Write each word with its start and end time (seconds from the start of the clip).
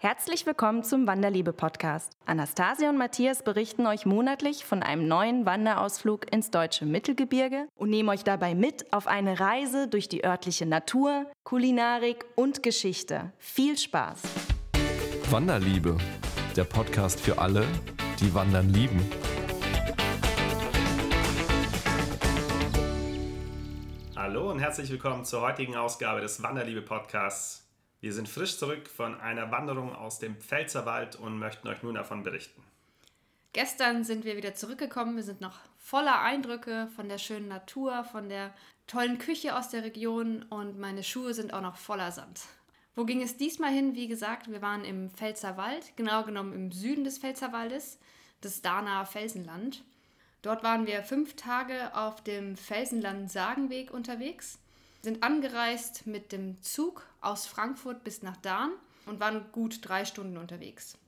Herzlich 0.00 0.46
willkommen 0.46 0.84
zum 0.84 1.08
Wanderliebe-Podcast. 1.08 2.12
Anastasia 2.24 2.88
und 2.88 2.98
Matthias 2.98 3.42
berichten 3.42 3.84
euch 3.84 4.06
monatlich 4.06 4.64
von 4.64 4.84
einem 4.84 5.08
neuen 5.08 5.44
Wanderausflug 5.44 6.32
ins 6.32 6.52
deutsche 6.52 6.86
Mittelgebirge 6.86 7.66
und 7.74 7.90
nehmen 7.90 8.08
euch 8.08 8.22
dabei 8.22 8.54
mit 8.54 8.92
auf 8.92 9.08
eine 9.08 9.40
Reise 9.40 9.88
durch 9.88 10.08
die 10.08 10.24
örtliche 10.24 10.66
Natur, 10.66 11.26
Kulinarik 11.42 12.26
und 12.36 12.62
Geschichte. 12.62 13.32
Viel 13.38 13.76
Spaß! 13.76 14.22
Wanderliebe, 15.30 15.98
der 16.54 16.62
Podcast 16.62 17.18
für 17.18 17.36
alle, 17.36 17.66
die 18.20 18.32
Wandern 18.32 18.72
lieben. 18.72 19.04
Hallo 24.14 24.48
und 24.48 24.60
herzlich 24.60 24.90
willkommen 24.90 25.24
zur 25.24 25.40
heutigen 25.40 25.74
Ausgabe 25.74 26.20
des 26.20 26.40
Wanderliebe-Podcasts. 26.40 27.67
Wir 28.00 28.12
sind 28.12 28.28
frisch 28.28 28.58
zurück 28.58 28.88
von 28.88 29.20
einer 29.20 29.50
Wanderung 29.50 29.94
aus 29.94 30.20
dem 30.20 30.36
Pfälzerwald 30.36 31.16
und 31.16 31.38
möchten 31.38 31.66
euch 31.66 31.82
nun 31.82 31.94
davon 31.94 32.22
berichten. 32.22 32.62
Gestern 33.52 34.04
sind 34.04 34.24
wir 34.24 34.36
wieder 34.36 34.54
zurückgekommen. 34.54 35.16
Wir 35.16 35.24
sind 35.24 35.40
noch 35.40 35.58
voller 35.78 36.20
Eindrücke 36.20 36.88
von 36.94 37.08
der 37.08 37.18
schönen 37.18 37.48
Natur, 37.48 38.04
von 38.04 38.28
der 38.28 38.54
tollen 38.86 39.18
Küche 39.18 39.56
aus 39.56 39.70
der 39.70 39.82
Region 39.82 40.44
und 40.44 40.78
meine 40.78 41.02
Schuhe 41.02 41.34
sind 41.34 41.52
auch 41.52 41.60
noch 41.60 41.76
voller 41.76 42.12
Sand. 42.12 42.42
Wo 42.94 43.04
ging 43.04 43.20
es 43.20 43.36
diesmal 43.36 43.72
hin? 43.72 43.96
Wie 43.96 44.06
gesagt, 44.06 44.50
wir 44.50 44.62
waren 44.62 44.84
im 44.84 45.10
Pfälzerwald, 45.10 45.96
genau 45.96 46.22
genommen 46.22 46.52
im 46.52 46.72
Süden 46.72 47.04
des 47.04 47.18
Pfälzerwaldes, 47.18 47.98
das 48.40 48.62
Dahner 48.62 49.06
Felsenland. 49.06 49.82
Dort 50.42 50.62
waren 50.62 50.86
wir 50.86 51.02
fünf 51.02 51.34
Tage 51.34 51.94
auf 51.96 52.22
dem 52.22 52.56
Felsenland-Sagenweg 52.56 53.90
unterwegs 53.90 54.60
sind 55.02 55.22
angereist 55.22 56.06
mit 56.06 56.32
dem 56.32 56.60
Zug 56.62 57.06
aus 57.20 57.46
Frankfurt 57.46 58.04
bis 58.04 58.22
nach 58.22 58.36
Dahn 58.36 58.72
und 59.06 59.20
waren 59.20 59.46
gut 59.52 59.80
drei 59.82 60.04
Stunden 60.04 60.36
unterwegs. 60.36 60.98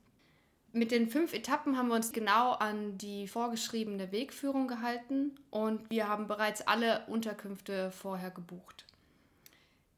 Mit 0.73 0.93
den 0.93 1.09
fünf 1.09 1.33
Etappen 1.33 1.77
haben 1.77 1.89
wir 1.89 1.97
uns 1.97 2.13
genau 2.13 2.53
an 2.53 2.97
die 2.97 3.27
vorgeschriebene 3.27 4.13
Wegführung 4.13 4.69
gehalten 4.69 5.33
und 5.51 5.91
wir 5.91 6.09
haben 6.09 6.29
bereits 6.29 6.63
alle 6.63 7.05
Unterkünfte 7.09 7.91
vorher 7.91 8.31
gebucht. 8.31 8.85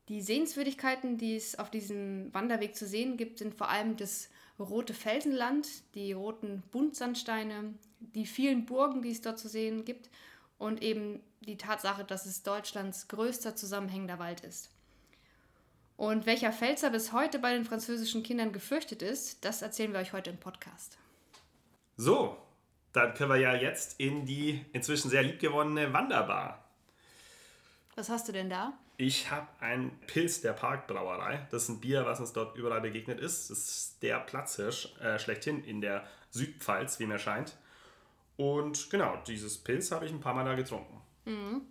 Die 0.09 0.23
Sehenswürdigkeiten, 0.23 1.19
die 1.19 1.37
es 1.37 1.59
auf 1.59 1.71
diesem 1.71 2.33
Wanderweg 2.33 2.75
zu 2.75 2.87
sehen 2.87 3.19
gibt, 3.19 3.39
sind 3.39 3.55
vor 3.55 3.69
allem 3.69 3.97
das 3.97 4.31
rote 4.59 4.95
Felsenland, 4.95 5.69
die 5.95 6.13
roten 6.13 6.63
Buntsandsteine, 6.73 7.75
die 8.01 8.27
vielen 8.27 8.65
Burgen, 8.65 9.03
die 9.03 9.11
es 9.11 9.21
dort 9.21 9.39
zu 9.39 9.49
sehen 9.49 9.85
gibt 9.85 10.09
und 10.63 10.81
eben 10.81 11.21
die 11.41 11.57
Tatsache, 11.57 12.05
dass 12.05 12.25
es 12.25 12.45
Deutschlands 12.45 13.09
größter 13.09 13.57
zusammenhängender 13.57 14.21
Wald 14.21 14.43
ist. 14.43 14.71
Und 15.97 16.25
welcher 16.25 16.53
Pfälzer 16.53 16.91
bis 16.91 17.13
heute 17.13 17.41
bei 17.41 17.53
den 17.53 17.65
französischen 17.65 18.23
Kindern 18.23 18.53
gefürchtet 18.53 19.03
ist, 19.03 19.45
das 19.45 19.61
erzählen 19.61 19.93
wir 19.93 19.99
euch 19.99 20.13
heute 20.13 20.31
im 20.31 20.37
Podcast. 20.37 20.99
So, 21.97 22.37
dann 22.93 23.13
können 23.15 23.31
wir 23.31 23.39
ja 23.39 23.55
jetzt 23.55 23.99
in 23.99 24.25
die 24.25 24.65
inzwischen 24.73 25.11
sehr 25.11 25.25
liebgewonnene 25.25 25.93
Wanderbar. 25.93 26.65
Was 27.97 28.09
hast 28.09 28.29
du 28.29 28.33
denn 28.33 28.49
da? 28.49 28.73
Ich 28.97 29.33
habe 29.33 29.49
ein 29.59 29.91
Pilz 30.07 30.43
der 30.43 30.53
Parkbrauerei. 30.53 31.45
Das 31.51 31.65
ist 31.65 31.71
ein 31.71 31.81
Bier, 31.81 32.07
was 32.07 32.21
uns 32.21 32.33
dort 32.33 32.57
überall 32.57 32.81
begegnet 32.81 33.19
ist. 33.19 33.51
Das 33.51 33.59
ist 33.59 34.03
der 34.03 34.21
Platzhirsch 34.21 34.95
äh, 35.01 35.19
schlechthin 35.19 35.65
in 35.65 35.81
der 35.81 36.07
Südpfalz, 36.31 37.01
wie 37.01 37.07
mir 37.07 37.19
scheint. 37.19 37.57
Und 38.37 38.91
genau, 38.91 39.17
dieses 39.27 39.59
Pilz 39.59 39.91
habe 39.91 40.07
ich 40.07 40.13
ein 40.13 40.21
paar 40.21 40.35
Mal 40.35 40.45
da 40.45 40.55
getrunken. 40.55 41.01
Mhm. 41.25 41.63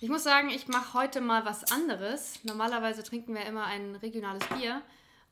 Ich 0.00 0.08
muss 0.08 0.24
sagen, 0.24 0.50
ich 0.50 0.66
mache 0.66 0.94
heute 0.94 1.20
mal 1.20 1.44
was 1.44 1.70
anderes. 1.70 2.40
Normalerweise 2.42 3.04
trinken 3.04 3.34
wir 3.34 3.46
immer 3.46 3.66
ein 3.66 3.94
regionales 3.96 4.44
Bier, 4.48 4.82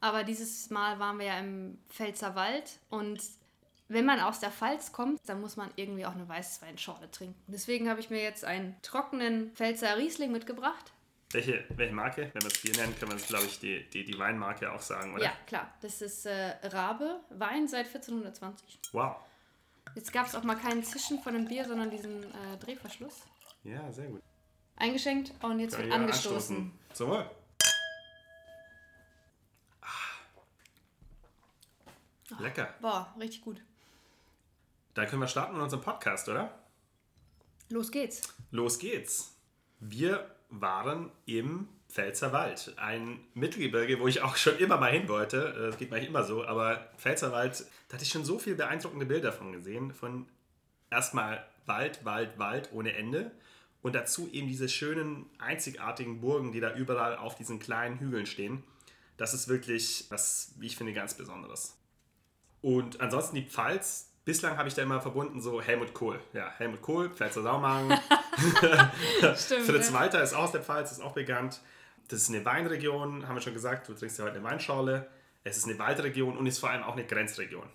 aber 0.00 0.22
dieses 0.22 0.70
Mal 0.70 1.00
waren 1.00 1.18
wir 1.18 1.26
ja 1.26 1.38
im 1.40 1.78
Pfälzerwald 1.88 2.78
und 2.88 3.20
wenn 3.88 4.06
man 4.06 4.20
aus 4.20 4.38
der 4.38 4.52
Pfalz 4.52 4.92
kommt, 4.92 5.20
dann 5.28 5.40
muss 5.40 5.56
man 5.56 5.68
irgendwie 5.74 6.06
auch 6.06 6.14
eine 6.14 6.28
Weißweinschorle 6.28 7.10
trinken. 7.10 7.34
Deswegen 7.48 7.90
habe 7.90 7.98
ich 7.98 8.08
mir 8.08 8.22
jetzt 8.22 8.44
einen 8.44 8.76
trockenen 8.82 9.50
Pfälzer 9.50 9.96
Riesling 9.98 10.30
mitgebracht. 10.30 10.92
Welche, 11.32 11.64
welche 11.70 11.92
Marke? 11.92 12.30
Wenn 12.32 12.42
wir 12.42 12.52
es 12.52 12.62
Bier 12.62 12.76
nennen, 12.76 12.96
können 12.96 13.10
wir 13.10 13.16
es, 13.16 13.26
glaube 13.26 13.46
ich, 13.46 13.58
die, 13.58 13.88
die, 13.90 14.04
die 14.04 14.16
Weinmarke 14.16 14.72
auch 14.72 14.80
sagen, 14.80 15.14
oder? 15.14 15.24
Ja, 15.24 15.32
klar. 15.46 15.74
Das 15.80 16.02
ist 16.02 16.26
äh, 16.26 16.54
Rabe, 16.62 17.18
Wein 17.30 17.66
seit 17.66 17.86
1420. 17.86 18.78
Wow. 18.92 19.16
Jetzt 19.94 20.12
gab 20.12 20.26
es 20.26 20.34
auch 20.34 20.44
mal 20.44 20.56
keinen 20.56 20.84
Zischen 20.84 21.20
von 21.20 21.34
dem 21.34 21.46
Bier, 21.46 21.66
sondern 21.66 21.90
diesen 21.90 22.24
äh, 22.24 22.56
Drehverschluss. 22.58 23.22
Ja, 23.64 23.90
sehr 23.92 24.08
gut. 24.08 24.22
Eingeschenkt 24.76 25.32
und 25.42 25.60
jetzt 25.60 25.76
wird 25.76 25.92
angestoßen. 25.92 26.72
Zum 26.94 27.10
Wohl. 27.10 27.30
Ah. 29.82 29.86
Lecker. 32.38 32.74
Boah, 32.80 33.14
richtig 33.18 33.42
gut. 33.42 33.60
Dann 34.94 35.06
können 35.06 35.20
wir 35.22 35.28
starten 35.28 35.54
mit 35.54 35.62
unserem 35.62 35.82
Podcast, 35.82 36.28
oder? 36.28 36.58
Los 37.68 37.90
geht's. 37.90 38.34
Los 38.50 38.78
geht's. 38.78 39.36
Wir 39.78 40.34
waren 40.48 41.12
im 41.26 41.68
Pfälzerwald, 41.90 42.72
ein 42.76 43.18
Mittelgebirge, 43.34 43.98
wo 43.98 44.06
ich 44.06 44.22
auch 44.22 44.36
schon 44.36 44.56
immer 44.58 44.76
mal 44.76 44.92
hin 44.92 45.08
wollte. 45.08 45.54
Das 45.70 45.76
geht 45.76 45.90
mir 45.90 45.98
immer 45.98 46.22
so, 46.22 46.44
aber 46.44 46.88
Pfälzerwald, 46.96 47.66
da 47.88 47.94
hatte 47.94 48.04
ich 48.04 48.10
schon 48.10 48.24
so 48.24 48.38
viele 48.38 48.56
beeindruckende 48.56 49.06
Bilder 49.06 49.32
von 49.32 49.52
gesehen. 49.52 49.92
Von 49.92 50.26
erstmal 50.90 51.44
Wald, 51.66 52.04
Wald, 52.04 52.38
Wald 52.38 52.70
ohne 52.72 52.94
Ende 52.94 53.32
und 53.82 53.94
dazu 53.94 54.28
eben 54.32 54.46
diese 54.46 54.68
schönen, 54.68 55.26
einzigartigen 55.38 56.20
Burgen, 56.20 56.52
die 56.52 56.60
da 56.60 56.74
überall 56.74 57.16
auf 57.16 57.34
diesen 57.34 57.58
kleinen 57.58 57.98
Hügeln 57.98 58.26
stehen. 58.26 58.62
Das 59.16 59.34
ist 59.34 59.48
wirklich 59.48 60.06
was, 60.10 60.54
wie 60.58 60.66
ich 60.66 60.76
finde, 60.76 60.92
ganz 60.92 61.14
Besonderes. 61.14 61.76
Und 62.62 63.00
ansonsten 63.00 63.36
die 63.36 63.44
Pfalz, 63.46 64.10
bislang 64.24 64.56
habe 64.56 64.68
ich 64.68 64.74
da 64.74 64.82
immer 64.82 65.00
verbunden 65.00 65.40
so 65.40 65.60
Helmut 65.60 65.92
Kohl. 65.92 66.20
Ja, 66.32 66.50
Helmut 66.56 66.82
Kohl, 66.82 67.10
Pfälzer 67.10 67.42
Saumagen. 67.42 67.90
Fritz 69.20 69.92
Walter 69.92 70.22
ist 70.22 70.34
auch 70.34 70.44
aus 70.44 70.52
der 70.52 70.62
Pfalz, 70.62 70.92
ist 70.92 71.00
auch 71.00 71.12
bekannt. 71.12 71.60
Das 72.10 72.22
ist 72.22 72.28
eine 72.28 72.44
Weinregion, 72.44 73.28
haben 73.28 73.36
wir 73.36 73.40
schon 73.40 73.54
gesagt, 73.54 73.88
du 73.88 73.94
trinkst 73.94 74.18
ja 74.18 74.24
heute 74.24 74.34
eine 74.34 74.44
Weinschorle. 74.44 75.08
Es 75.44 75.56
ist 75.56 75.66
eine 75.66 75.78
Waldregion 75.78 76.36
und 76.36 76.44
ist 76.46 76.58
vor 76.58 76.68
allem 76.68 76.82
auch 76.82 76.94
eine 76.94 77.04
Grenzregion. 77.04 77.68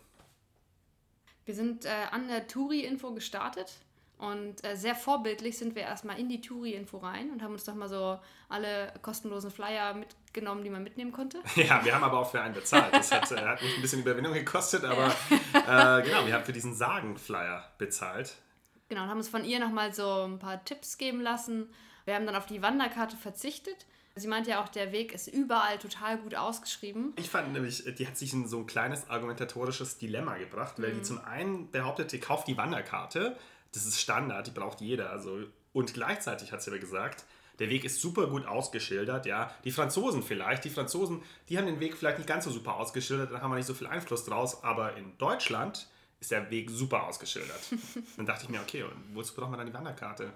Wir 1.46 1.56
sind 1.56 1.86
äh, 1.86 1.90
an 2.12 2.28
der 2.28 2.46
Touri-Info 2.46 3.14
gestartet 3.14 3.72
und 4.18 4.62
äh, 4.66 4.76
sehr 4.76 4.94
vorbildlich 4.94 5.58
sind 5.58 5.74
wir 5.76 5.84
erstmal 5.84 6.20
in 6.20 6.28
die 6.28 6.42
Touri-Info 6.42 6.98
rein 6.98 7.32
und 7.32 7.42
haben 7.42 7.54
uns 7.54 7.64
doch 7.64 7.76
mal 7.76 7.88
so 7.88 8.20
alle 8.50 8.92
kostenlosen 9.02 9.52
Flyer 9.52 9.94
mitgenommen, 9.94 10.66
die 10.66 10.70
man 10.70 10.84
mitnehmen 10.84 11.14
konnte. 11.14 11.40
Ja, 11.56 11.84
wir 11.86 11.96
haben 11.96 12.04
aber 12.04 12.20
auch 12.20 12.30
für 12.30 12.42
einen 12.42 12.54
bezahlt. 12.54 12.94
Das 12.94 13.12
hat, 13.14 13.32
äh, 13.32 13.38
hat 13.38 13.62
mich 13.62 13.74
ein 13.74 13.82
bisschen 13.82 14.02
Überwindung 14.02 14.34
gekostet, 14.34 14.84
aber 14.84 15.08
äh, 15.08 16.04
genau, 16.04 16.26
wir 16.26 16.34
haben 16.34 16.44
für 16.44 16.54
diesen 16.54 16.76
Sagen-Flyer 16.76 17.72
bezahlt. 17.78 18.36
Genau, 18.90 19.04
und 19.04 19.10
haben 19.10 19.18
uns 19.18 19.30
von 19.30 19.46
ihr 19.46 19.62
nochmal 19.62 19.94
so 19.94 20.24
ein 20.24 20.40
paar 20.40 20.64
Tipps 20.66 20.98
geben 20.98 21.22
lassen. 21.22 21.74
Wir 22.04 22.16
haben 22.16 22.26
dann 22.26 22.36
auf 22.36 22.46
die 22.46 22.62
Wanderkarte 22.62 23.16
verzichtet 23.16 23.86
Sie 24.18 24.28
meint 24.28 24.48
ja 24.48 24.64
auch, 24.64 24.70
der 24.70 24.94
Weg 24.94 25.14
ist 25.14 25.28
überall 25.28 25.78
total 25.78 26.18
gut 26.18 26.36
ausgeschrieben. 26.36 27.14
Ich 27.18 27.30
fand 27.30 27.52
nämlich, 27.52 27.84
die 27.84 28.08
hat 28.08 28.18
sich 28.18 28.32
in 28.32 28.48
so 28.48 28.60
ein 28.60 28.66
kleines 28.66 29.10
argumentatorisches 29.10 29.98
Dilemma 29.98 30.38
gebracht, 30.38 30.76
weil 30.78 30.94
mhm. 30.94 30.98
die 30.98 31.02
zum 31.02 31.24
einen 31.26 31.70
behauptete, 31.70 32.18
kauf 32.20 32.46
die 32.46 32.56
Wanderkarte, 32.56 33.36
das 33.74 33.86
ist 33.86 34.00
Standard, 34.00 34.48
die 34.48 34.52
braucht 34.52 34.80
jeder. 34.80 35.10
Also, 35.10 35.40
und 35.74 35.94
gleichzeitig 35.94 36.54
hat 36.54 36.62
sie 36.62 36.72
aber 36.72 36.80
gesagt, 36.80 37.26
der 37.60 37.70
Weg 37.70 37.84
ist 37.84 38.00
super 38.00 38.28
gut 38.28 38.46
ausgeschildert, 38.46 39.26
ja. 39.26 39.54
Die 39.66 39.72
Franzosen 39.72 40.24
vielleicht, 40.24 40.64
die 40.64 40.70
Franzosen, 40.70 41.22
die 41.50 41.58
haben 41.58 41.66
den 41.66 41.82
Weg 41.82 41.98
vielleicht 41.98 42.18
nicht 42.18 42.28
ganz 42.28 42.46
so 42.46 42.52
super 42.52 42.76
ausgeschildert, 42.76 43.34
da 43.34 43.42
haben 43.42 43.52
wir 43.52 43.58
nicht 43.58 43.68
so 43.68 43.74
viel 43.74 43.88
Einfluss 43.88 44.24
draus, 44.24 44.64
aber 44.64 44.96
in 44.96 45.18
Deutschland 45.18 45.88
ist 46.22 46.32
der 46.32 46.50
Weg 46.50 46.70
super 46.70 47.04
ausgeschildert. 47.04 47.60
dann 48.18 48.26
dachte 48.26 48.44
ich 48.44 48.50
mir, 48.50 48.62
okay, 48.62 48.84
und 48.84 48.94
wozu 49.14 49.34
braucht 49.36 49.50
man 49.50 49.60
dann 49.60 49.68
die 49.68 49.74
Wanderkarte? 49.74 50.32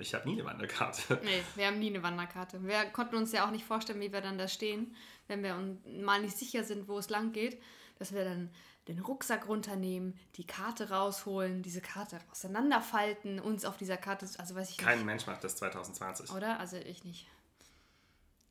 Ich 0.00 0.14
habe 0.14 0.28
nie 0.28 0.34
eine 0.34 0.44
Wanderkarte. 0.44 1.20
Nee, 1.24 1.42
wir 1.54 1.66
haben 1.66 1.78
nie 1.78 1.88
eine 1.90 2.02
Wanderkarte. 2.02 2.62
Wir 2.64 2.84
konnten 2.86 3.16
uns 3.16 3.32
ja 3.32 3.46
auch 3.46 3.50
nicht 3.50 3.64
vorstellen, 3.64 4.00
wie 4.00 4.12
wir 4.12 4.20
dann 4.20 4.38
da 4.38 4.48
stehen, 4.48 4.94
wenn 5.26 5.42
wir 5.42 5.54
mal 6.02 6.20
nicht 6.20 6.36
sicher 6.36 6.64
sind, 6.64 6.88
wo 6.88 6.98
es 6.98 7.10
lang 7.10 7.32
geht, 7.32 7.60
dass 7.98 8.12
wir 8.12 8.24
dann 8.24 8.50
den 8.88 9.00
Rucksack 9.00 9.46
runternehmen, 9.48 10.18
die 10.36 10.46
Karte 10.46 10.90
rausholen, 10.90 11.62
diese 11.62 11.82
Karte 11.82 12.18
auseinanderfalten, 12.30 13.38
uns 13.38 13.64
auf 13.64 13.76
dieser 13.76 13.98
Karte, 13.98 14.26
also 14.38 14.54
weiß 14.54 14.70
ich 14.70 14.78
Kein 14.78 14.98
nicht. 14.98 15.06
Mensch 15.06 15.26
macht 15.26 15.44
das 15.44 15.56
2020. 15.56 16.30
Oder? 16.30 16.58
Also 16.58 16.76
ich 16.76 17.04
nicht. 17.04 17.26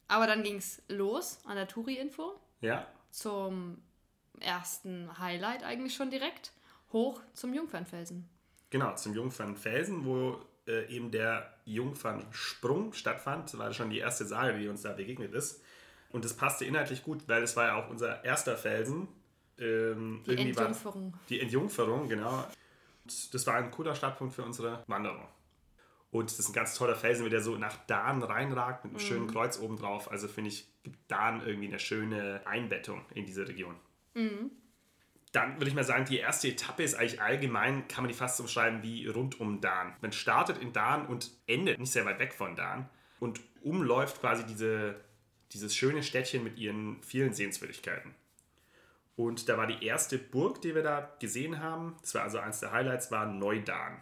Aber 0.07 0.27
dann 0.27 0.43
ging 0.43 0.57
es 0.57 0.81
los 0.87 1.39
an 1.45 1.55
der 1.55 1.67
Touri-Info. 1.67 2.39
Ja. 2.61 2.87
Zum 3.09 3.81
ersten 4.39 5.17
Highlight 5.17 5.63
eigentlich 5.63 5.95
schon 5.95 6.11
direkt. 6.11 6.53
Hoch 6.93 7.21
zum 7.33 7.53
Jungfernfelsen. 7.53 8.29
Genau, 8.69 8.95
zum 8.95 9.13
Jungfernfelsen, 9.13 10.05
wo 10.05 10.39
äh, 10.67 10.85
eben 10.87 11.11
der 11.11 11.53
Jungfernsprung 11.65 12.93
stattfand. 12.93 13.53
Das 13.53 13.57
war 13.59 13.73
schon 13.73 13.89
die 13.89 13.99
erste 13.99 14.25
Sage, 14.25 14.57
die 14.57 14.67
uns 14.67 14.81
da 14.81 14.93
begegnet 14.93 15.33
ist. 15.33 15.61
Und 16.09 16.23
das 16.25 16.33
passte 16.35 16.65
inhaltlich 16.65 17.03
gut, 17.03 17.27
weil 17.27 17.43
es 17.43 17.55
war 17.55 17.65
ja 17.65 17.75
auch 17.75 17.89
unser 17.89 18.23
erster 18.23 18.57
Felsen. 18.57 19.07
Ähm, 19.59 20.23
die 20.25 20.35
Entjungferung. 20.37 21.13
Die 21.29 21.39
Entjungferung, 21.41 22.07
genau. 22.07 22.45
Und 23.03 23.33
das 23.33 23.47
war 23.47 23.55
ein 23.55 23.71
cooler 23.71 23.95
Startpunkt 23.95 24.33
für 24.33 24.43
unsere 24.43 24.83
Wanderung. 24.87 25.27
Und 26.11 26.29
das 26.31 26.39
ist 26.39 26.49
ein 26.49 26.53
ganz 26.53 26.75
toller 26.75 26.95
Felsen, 26.95 27.29
der 27.29 27.41
so 27.41 27.57
nach 27.57 27.75
Dahn 27.85 28.23
reinragt 28.23 28.85
mit 28.85 28.93
einem 28.93 29.03
Mhm. 29.03 29.07
schönen 29.07 29.27
Kreuz 29.27 29.59
oben 29.59 29.77
drauf. 29.77 30.09
Also 30.09 30.27
finde 30.27 30.49
ich, 30.49 30.67
gibt 30.83 30.99
Dahn 31.11 31.45
irgendwie 31.45 31.67
eine 31.67 31.79
schöne 31.79 32.41
Einbettung 32.45 33.01
in 33.13 33.25
diese 33.25 33.47
Region. 33.47 33.75
Mhm. 34.13 34.51
Dann 35.31 35.55
würde 35.57 35.67
ich 35.67 35.75
mal 35.75 35.83
sagen, 35.83 36.05
die 36.05 36.17
erste 36.17 36.47
Etappe 36.47 36.83
ist 36.83 36.95
eigentlich 36.95 37.21
allgemein, 37.21 37.87
kann 37.87 38.03
man 38.03 38.11
die 38.11 38.17
fast 38.17 38.37
so 38.37 38.43
beschreiben 38.43 38.81
wie 38.81 39.07
rund 39.07 39.39
um 39.39 39.61
Dahn. 39.61 39.93
Man 40.01 40.11
startet 40.11 40.57
in 40.57 40.73
Dahn 40.73 41.05
und 41.05 41.31
endet 41.47 41.79
nicht 41.79 41.91
sehr 41.91 42.05
weit 42.05 42.19
weg 42.19 42.33
von 42.33 42.55
Dahn 42.55 42.89
und 43.19 43.41
umläuft 43.61 44.21
quasi 44.21 44.45
diese, 44.45 44.95
dieses 45.51 45.75
schöne 45.75 46.03
Städtchen 46.03 46.43
mit 46.43 46.57
ihren 46.57 47.01
vielen 47.03 47.33
Sehenswürdigkeiten. 47.33 48.15
Und 49.17 49.49
da 49.49 49.57
war 49.57 49.65
die 49.65 49.83
erste 49.83 50.19
Burg, 50.19 50.61
die 50.61 50.75
wir 50.75 50.83
da 50.83 51.11
gesehen 51.19 51.59
haben, 51.59 51.95
das 52.01 52.13
war 52.13 52.21
also 52.21 52.37
eines 52.37 52.59
der 52.59 52.71
Highlights, 52.71 53.11
war 53.11 53.25
Neudahn. 53.25 53.99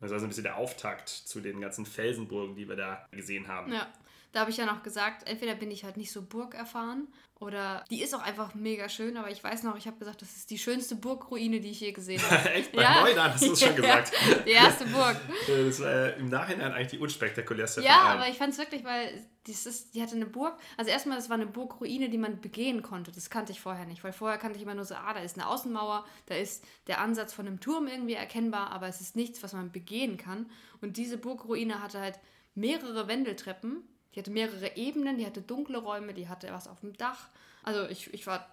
Das 0.00 0.10
war 0.10 0.18
so 0.18 0.26
ein 0.26 0.28
bisschen 0.28 0.44
der 0.44 0.56
Auftakt 0.56 1.08
zu 1.08 1.40
den 1.40 1.62
ganzen 1.62 1.86
Felsenburgen, 1.86 2.54
die 2.54 2.68
wir 2.68 2.76
da 2.76 3.08
gesehen 3.10 3.48
haben. 3.48 3.72
Ja, 3.72 3.90
da 4.32 4.40
habe 4.40 4.50
ich 4.50 4.58
ja 4.58 4.66
noch 4.66 4.82
gesagt, 4.82 5.26
entweder 5.26 5.54
bin 5.54 5.70
ich 5.70 5.84
halt 5.84 5.96
nicht 5.96 6.12
so 6.12 6.20
burgerfahren 6.20 7.08
oder 7.44 7.84
die 7.90 8.00
ist 8.00 8.14
auch 8.14 8.22
einfach 8.22 8.54
mega 8.54 8.88
schön, 8.88 9.18
aber 9.18 9.30
ich 9.30 9.44
weiß 9.44 9.64
noch, 9.64 9.76
ich 9.76 9.86
habe 9.86 9.98
gesagt, 9.98 10.22
das 10.22 10.34
ist 10.34 10.50
die 10.50 10.56
schönste 10.58 10.96
Burgruine, 10.96 11.60
die 11.60 11.70
ich 11.70 11.80
je 11.80 11.92
gesehen 11.92 12.22
habe. 12.30 12.50
Echt? 12.50 12.72
Bei 12.72 13.02
Neudahn 13.02 13.34
hast 13.34 13.44
du 13.44 13.52
es 13.52 13.60
schon 13.60 13.76
gesagt. 13.76 14.12
Die 14.46 14.50
erste 14.50 14.86
Burg. 14.86 15.16
Das 15.46 15.80
war 15.80 15.90
äh, 15.90 16.18
im 16.18 16.28
Nachhinein 16.28 16.72
eigentlich 16.72 16.88
die 16.88 16.98
unspektakulärste 16.98 17.82
Ja, 17.82 18.02
aber 18.04 18.28
ich 18.28 18.38
fand 18.38 18.52
es 18.52 18.58
wirklich, 18.58 18.82
weil 18.82 19.26
das 19.46 19.66
ist, 19.66 19.94
die 19.94 20.02
hatte 20.02 20.16
eine 20.16 20.26
Burg. 20.26 20.56
Also 20.78 20.90
erstmal, 20.90 21.18
das 21.18 21.28
war 21.28 21.34
eine 21.34 21.46
Burgruine, 21.46 22.08
die 22.08 22.16
man 22.16 22.40
begehen 22.40 22.82
konnte. 22.82 23.12
Das 23.12 23.28
kannte 23.28 23.52
ich 23.52 23.60
vorher 23.60 23.84
nicht, 23.84 24.02
weil 24.02 24.12
vorher 24.12 24.38
kannte 24.38 24.56
ich 24.56 24.62
immer 24.62 24.74
nur 24.74 24.86
so, 24.86 24.94
ah, 24.94 25.12
da 25.12 25.20
ist 25.20 25.36
eine 25.36 25.48
Außenmauer, 25.48 26.06
da 26.26 26.34
ist 26.34 26.64
der 26.86 27.00
Ansatz 27.00 27.34
von 27.34 27.46
einem 27.46 27.60
Turm 27.60 27.86
irgendwie 27.86 28.14
erkennbar, 28.14 28.70
aber 28.70 28.88
es 28.88 29.02
ist 29.02 29.16
nichts, 29.16 29.42
was 29.42 29.52
man 29.52 29.70
begehen 29.70 30.16
kann. 30.16 30.50
Und 30.80 30.96
diese 30.96 31.18
Burgruine 31.18 31.82
hatte 31.82 32.00
halt 32.00 32.18
mehrere 32.54 33.06
Wendeltreppen, 33.06 33.82
die 34.14 34.20
hatte 34.20 34.30
mehrere 34.30 34.76
Ebenen, 34.76 35.18
die 35.18 35.26
hatte 35.26 35.42
dunkle 35.42 35.78
Räume, 35.78 36.14
die 36.14 36.28
hatte 36.28 36.48
was 36.52 36.68
auf 36.68 36.80
dem 36.80 36.96
Dach. 36.96 37.28
Also 37.62 37.88
ich, 37.88 38.12
ich 38.14 38.26
war 38.26 38.46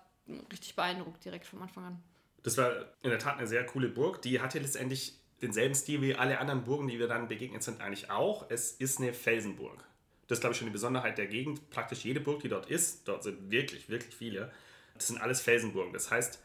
richtig 0.52 0.76
beeindruckt 0.76 1.24
direkt 1.24 1.46
vom 1.46 1.62
Anfang 1.62 1.86
an. 1.86 2.04
Das 2.44 2.58
war 2.58 2.72
in 3.04 3.10
der 3.10 3.20
Tat 3.20 3.38
eine 3.38 3.48
sehr 3.48 3.66
coole 3.66 3.88
Burg. 3.88 4.22
Die 4.22 4.42
hatte 4.42 4.60
letztendlich 4.60 5.14
denselben 5.42 5.76
Stil 5.76 6.02
wie 6.02 6.16
alle 6.16 6.40
anderen 6.40 6.64
Burgen, 6.64 6.88
die 6.88 7.00
wir 7.00 7.08
dann 7.08 7.28
begegnet 7.28 7.64
sind, 7.64 7.82
eigentlich 7.82 8.10
auch. 8.10 8.50
Es 8.50 8.72
ist 8.72 9.00
eine 9.00 9.14
Felsenburg. 9.14 9.84
Das 10.28 10.38
ist, 10.38 10.42
glaube 10.42 10.54
ich, 10.54 10.60
schon 10.60 10.68
die 10.68 10.74
Besonderheit 10.74 11.18
der 11.18 11.28
Gegend. 11.28 11.70
Praktisch 11.70 12.06
jede 12.06 12.20
Burg, 12.20 12.42
die 12.42 12.50
dort 12.50 12.70
ist, 12.70 13.08
dort 13.08 13.24
sind 13.24 13.52
wirklich, 13.52 13.90
wirklich 13.90 14.16
viele, 14.16 14.52
das 14.94 15.08
sind 15.08 15.20
alles 15.20 15.42
Felsenburgen. 15.42 15.94
Das 15.94 16.10
heißt, 16.10 16.40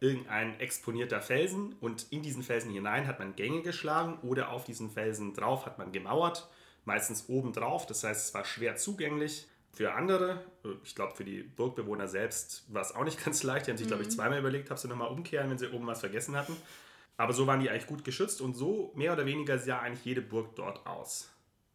irgendein 0.00 0.58
exponierter 0.60 1.20
Felsen 1.20 1.74
und 1.80 2.06
in 2.10 2.22
diesen 2.22 2.42
Felsen 2.42 2.70
hinein 2.70 3.06
hat 3.06 3.18
man 3.18 3.36
Gänge 3.36 3.62
geschlagen 3.62 4.18
oder 4.22 4.50
auf 4.50 4.64
diesen 4.64 4.90
Felsen 4.90 5.34
drauf 5.34 5.66
hat 5.66 5.78
man 5.78 5.92
gemauert, 5.92 6.48
meistens 6.84 7.28
oben 7.28 7.52
drauf. 7.52 7.86
Das 7.86 8.04
heißt, 8.04 8.28
es 8.28 8.34
war 8.34 8.44
schwer 8.44 8.76
zugänglich. 8.76 9.48
Für 9.72 9.94
andere, 9.94 10.44
ich 10.84 10.94
glaube 10.94 11.14
für 11.14 11.24
die 11.24 11.42
Burgbewohner 11.42 12.08
selbst, 12.08 12.64
war 12.68 12.82
es 12.82 12.94
auch 12.94 13.04
nicht 13.04 13.24
ganz 13.24 13.42
leicht. 13.42 13.66
Die 13.66 13.70
haben 13.70 13.78
sich, 13.78 13.86
glaube 13.86 14.02
ich, 14.02 14.10
zweimal 14.10 14.38
überlegt, 14.38 14.70
ob 14.70 14.78
sie 14.78 14.88
nochmal 14.88 15.08
umkehren, 15.08 15.50
wenn 15.50 15.58
sie 15.58 15.70
oben 15.70 15.86
was 15.86 16.00
vergessen 16.00 16.36
hatten. 16.36 16.56
Aber 17.16 17.32
so 17.32 17.46
waren 17.46 17.60
die 17.60 17.68
eigentlich 17.68 17.86
gut 17.86 18.04
geschützt 18.04 18.40
und 18.40 18.54
so 18.54 18.92
mehr 18.94 19.12
oder 19.12 19.26
weniger 19.26 19.58
sah 19.58 19.80
eigentlich 19.80 20.04
jede 20.04 20.22
Burg 20.22 20.56
dort 20.56 20.86
aus. 20.86 21.30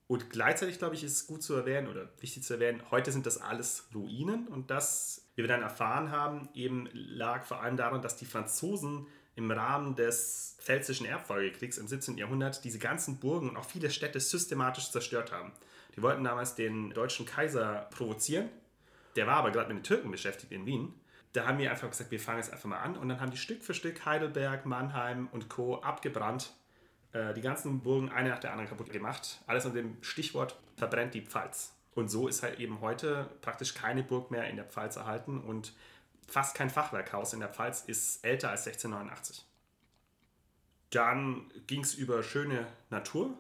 Und 0.08 0.30
gleichzeitig, 0.30 0.78
glaube 0.78 0.96
ich, 0.96 1.04
ist 1.04 1.14
es 1.14 1.28
gut 1.28 1.42
zu 1.42 1.56
erwähnen 1.56 1.88
oder 1.88 2.10
wichtig 2.20 2.44
zu 2.44 2.56
erwähnen, 2.56 2.82
heute 2.92 3.12
sind 3.12 3.26
das 3.26 3.40
alles 3.40 3.88
Ruinen 3.94 4.48
und 4.48 4.70
das, 4.70 5.28
wie 5.36 5.42
wir 5.42 5.48
dann 5.48 5.64
erfahren 5.64 6.12
haben, 6.12 6.50
eben 6.54 6.90
lag 6.94 7.46
vor 7.46 7.62
allem 7.62 7.76
daran, 7.76 8.02
dass 8.02 8.16
die 8.16 8.26
Franzosen 8.26 9.08
im 9.36 9.52
Rahmen 9.52 9.96
des 9.96 10.58
Pfälzischen 10.60 11.06
Erbfolgekriegs 11.06 11.78
im 11.78 11.88
17. 11.88 12.18
Jahrhundert 12.18 12.64
diese 12.64 12.80
ganzen 12.80 13.20
Burgen 13.20 13.50
und 13.50 13.58
auch 13.58 13.66
viele 13.66 13.90
Städte 13.90 14.20
systematisch 14.20 14.92
zerstört 14.92 15.32
haben. 15.32 15.52
Die 15.96 16.02
wollten 16.02 16.24
damals 16.24 16.56
den 16.56 16.90
deutschen 16.92 17.26
Kaiser 17.26 17.88
provozieren. 17.92 18.50
Der 19.16 19.28
war 19.28 19.38
aber 19.38 19.52
gerade 19.52 19.74
mit 19.74 19.84
den 19.84 19.88
Türken 19.88 20.12
beschäftigt 20.12 20.52
in 20.52 20.66
Wien. 20.66 20.94
Da 21.34 21.46
haben 21.46 21.58
wir 21.58 21.70
einfach 21.70 21.90
gesagt, 21.90 22.12
wir 22.12 22.20
fangen 22.20 22.40
jetzt 22.40 22.52
einfach 22.52 22.70
mal 22.70 22.80
an 22.80 22.98
und 22.98 23.10
dann 23.10 23.20
haben 23.20 23.32
die 23.32 23.38
Stück 23.38 23.64
für 23.64 23.74
Stück 23.74 24.06
Heidelberg, 24.06 24.66
Mannheim 24.66 25.28
und 25.32 25.50
Co. 25.50 25.82
abgebrannt 25.82 26.54
äh, 27.16 27.34
die 27.34 27.42
ganzen 27.42 27.82
Burgen 27.82 28.10
eine 28.10 28.30
nach 28.30 28.40
der 28.40 28.52
anderen 28.52 28.70
kaputt 28.70 28.92
gemacht. 28.92 29.40
Alles 29.48 29.66
unter 29.66 29.78
dem 29.78 29.98
Stichwort 30.02 30.58
verbrennt 30.76 31.14
die 31.14 31.22
Pfalz. 31.22 31.74
Und 31.94 32.10
so 32.10 32.28
ist 32.28 32.44
halt 32.44 32.60
eben 32.60 32.82
heute 32.82 33.30
praktisch 33.42 33.74
keine 33.74 34.04
Burg 34.04 34.32
mehr 34.32 34.50
in 34.50 34.58
der 34.58 34.66
Pfalz 34.66 34.98
erhalten 34.98 35.40
und 35.40 35.74
fast 36.28 36.56
kein 36.56 36.70
Fachwerkhaus 36.70 37.34
in 37.34 37.40
der 37.40 37.50
Pfalz 37.50 37.82
ist 37.88 38.24
älter 38.26 38.50
als 38.50 38.66
1689. 38.68 39.46
Dann 40.92 41.52
ging 41.68 41.82
es 41.82 41.94
über 41.96 42.24
schöne 42.24 42.66
Natur, 42.90 43.38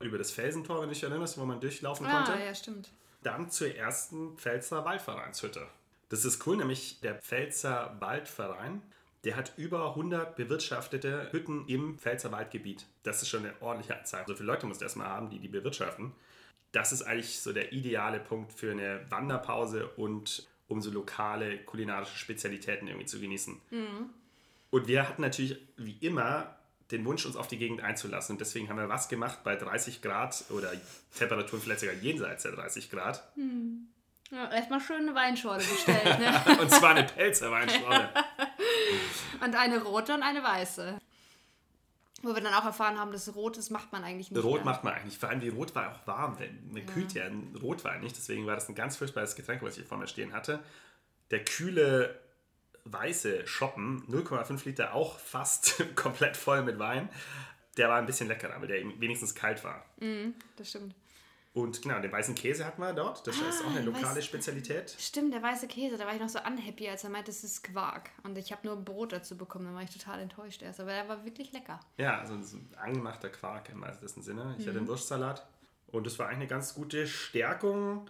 über 0.00 0.18
das 0.18 0.30
Felsentor, 0.30 0.80
wenn 0.82 0.88
du 0.88 0.94
dich 0.94 1.02
erinnerst, 1.02 1.38
wo 1.38 1.44
man 1.44 1.60
durchlaufen 1.60 2.06
Ah, 2.06 2.24
konnte. 2.24 2.42
ja, 2.42 2.54
stimmt. 2.54 2.90
Dann 3.22 3.50
zur 3.50 3.74
ersten 3.74 4.36
Pfälzer 4.36 4.84
Waldvereinshütte. 4.84 5.66
Das 6.10 6.24
ist 6.24 6.46
cool, 6.46 6.56
nämlich 6.58 7.00
der 7.00 7.16
Pfälzer 7.16 7.96
Waldverein, 7.98 8.82
der 9.24 9.34
hat 9.36 9.54
über 9.56 9.88
100 9.90 10.36
bewirtschaftete 10.36 11.32
Hütten 11.32 11.66
im 11.66 11.98
Pfälzer 11.98 12.30
Waldgebiet. 12.30 12.86
Das 13.02 13.22
ist 13.22 13.28
schon 13.28 13.44
eine 13.44 13.60
ordentliche 13.60 13.98
Anzahl. 13.98 14.24
So 14.28 14.34
viele 14.36 14.46
Leute 14.46 14.66
musst 14.66 14.80
du 14.80 14.84
erstmal 14.84 15.08
haben, 15.08 15.30
die 15.30 15.40
die 15.40 15.48
bewirtschaften. 15.48 16.12
Das 16.70 16.92
ist 16.92 17.02
eigentlich 17.02 17.40
so 17.40 17.52
der 17.52 17.72
ideale 17.72 18.20
Punkt 18.20 18.52
für 18.52 18.70
eine 18.70 19.04
Wanderpause 19.10 19.88
und 19.96 20.46
um 20.68 20.80
so 20.80 20.90
lokale 20.90 21.58
kulinarische 21.58 22.18
Spezialitäten 22.18 22.88
irgendwie 22.88 23.06
zu 23.06 23.20
genießen. 23.20 23.60
Und 24.70 24.88
wir 24.88 25.08
hatten 25.08 25.22
natürlich 25.22 25.58
wie 25.76 25.96
immer 26.00 26.56
den 26.90 27.04
Wunsch, 27.04 27.26
uns 27.26 27.36
auf 27.36 27.48
die 27.48 27.58
Gegend 27.58 27.82
einzulassen. 27.82 28.34
Und 28.34 28.40
deswegen 28.40 28.68
haben 28.68 28.78
wir 28.78 28.88
was 28.88 29.08
gemacht 29.08 29.40
bei 29.42 29.56
30 29.56 30.02
Grad 30.02 30.44
oder 30.50 30.72
Temperaturen 31.16 31.60
vielleicht 31.60 31.80
sogar 31.80 31.96
jenseits 31.96 32.44
der 32.44 32.52
30 32.52 32.90
Grad. 32.90 33.26
Ja, 34.30 34.50
erstmal 34.50 34.80
schön 34.80 35.02
eine 35.02 35.14
Weinschorle 35.14 35.62
bestellt, 35.62 36.04
ne? 36.18 36.60
Und 36.60 36.70
zwar 36.70 36.90
eine 36.90 37.04
Pelzer 37.04 37.50
Weinschorle. 37.50 38.08
Und 39.44 39.54
eine 39.54 39.82
rote 39.82 40.14
und 40.14 40.22
eine 40.22 40.42
weiße. 40.42 40.98
Wo 42.22 42.34
wir 42.34 42.40
dann 42.40 42.54
auch 42.54 42.64
erfahren 42.64 42.98
haben, 42.98 43.12
dass 43.12 43.34
rot, 43.34 43.58
das 43.58 43.70
macht 43.70 43.92
man 43.92 44.02
eigentlich 44.02 44.30
nicht. 44.30 44.42
Rot 44.42 44.64
mehr. 44.64 44.64
macht 44.64 44.84
man 44.84 44.94
eigentlich. 44.94 45.18
Vor 45.18 45.28
allem 45.28 45.40
die 45.40 45.50
Rot 45.50 45.74
war 45.74 45.92
auch 45.92 46.06
warm. 46.06 46.36
denn 46.38 46.70
Man 46.72 46.86
kühlt 46.86 47.12
ja 47.12 47.24
Rotwein 47.60 48.00
nicht. 48.00 48.16
Deswegen 48.16 48.46
war 48.46 48.54
das 48.54 48.68
ein 48.68 48.74
ganz 48.74 48.96
furchtbares 48.96 49.36
Getränk, 49.36 49.62
was 49.62 49.76
ich 49.76 49.86
vor 49.86 49.98
mir 49.98 50.06
stehen 50.06 50.32
hatte. 50.32 50.60
Der 51.30 51.44
kühle 51.44 52.18
weiße 52.84 53.46
Schoppen, 53.46 54.06
0,5 54.08 54.64
Liter, 54.64 54.94
auch 54.94 55.18
fast 55.18 55.84
komplett 55.96 56.36
voll 56.36 56.62
mit 56.62 56.78
Wein. 56.78 57.08
Der 57.76 57.88
war 57.88 57.98
ein 57.98 58.06
bisschen 58.06 58.28
leckerer, 58.28 58.58
weil 58.60 58.68
der 58.68 58.78
eben 58.80 58.98
wenigstens 59.00 59.34
kalt 59.34 59.62
war. 59.62 59.84
Das 60.56 60.70
stimmt. 60.70 60.94
Und 61.56 61.80
genau, 61.80 61.98
den 62.00 62.12
weißen 62.12 62.34
Käse 62.34 62.66
hatten 62.66 62.82
wir 62.82 62.92
dort. 62.92 63.26
Das 63.26 63.34
ist 63.34 63.62
auch 63.64 63.70
eine 63.70 63.76
den 63.76 63.86
lokale 63.86 64.20
weißen- 64.20 64.22
Spezialität. 64.22 64.94
Stimmt, 64.98 65.32
der 65.32 65.42
weiße 65.42 65.66
Käse, 65.68 65.96
da 65.96 66.04
war 66.04 66.12
ich 66.14 66.20
noch 66.20 66.28
so 66.28 66.38
unhappy, 66.38 66.86
als 66.86 67.02
er 67.02 67.08
meinte, 67.08 67.30
das 67.30 67.44
ist 67.44 67.62
Quark. 67.64 68.10
Und 68.24 68.36
ich 68.36 68.52
habe 68.52 68.66
nur 68.66 68.76
Brot 68.76 69.12
dazu 69.12 69.38
bekommen, 69.38 69.64
dann 69.64 69.74
war 69.74 69.82
ich 69.82 69.88
total 69.90 70.20
enttäuscht 70.20 70.60
erst. 70.60 70.80
Aber 70.80 70.92
er 70.92 71.08
war 71.08 71.24
wirklich 71.24 71.52
lecker. 71.52 71.80
Ja, 71.96 72.18
also 72.18 72.38
so 72.42 72.58
ein 72.58 72.68
angemachter 72.76 73.30
Quark 73.30 73.70
im 73.70 73.80
weitesten 73.80 74.20
Sinne. 74.20 74.54
Ich 74.58 74.66
hatte 74.68 74.76
einen 74.76 74.86
Wurstsalat 74.86 75.46
und 75.86 76.04
das 76.06 76.18
war 76.18 76.26
eigentlich 76.26 76.40
eine 76.40 76.46
ganz 76.48 76.74
gute 76.74 77.06
Stärkung. 77.06 78.06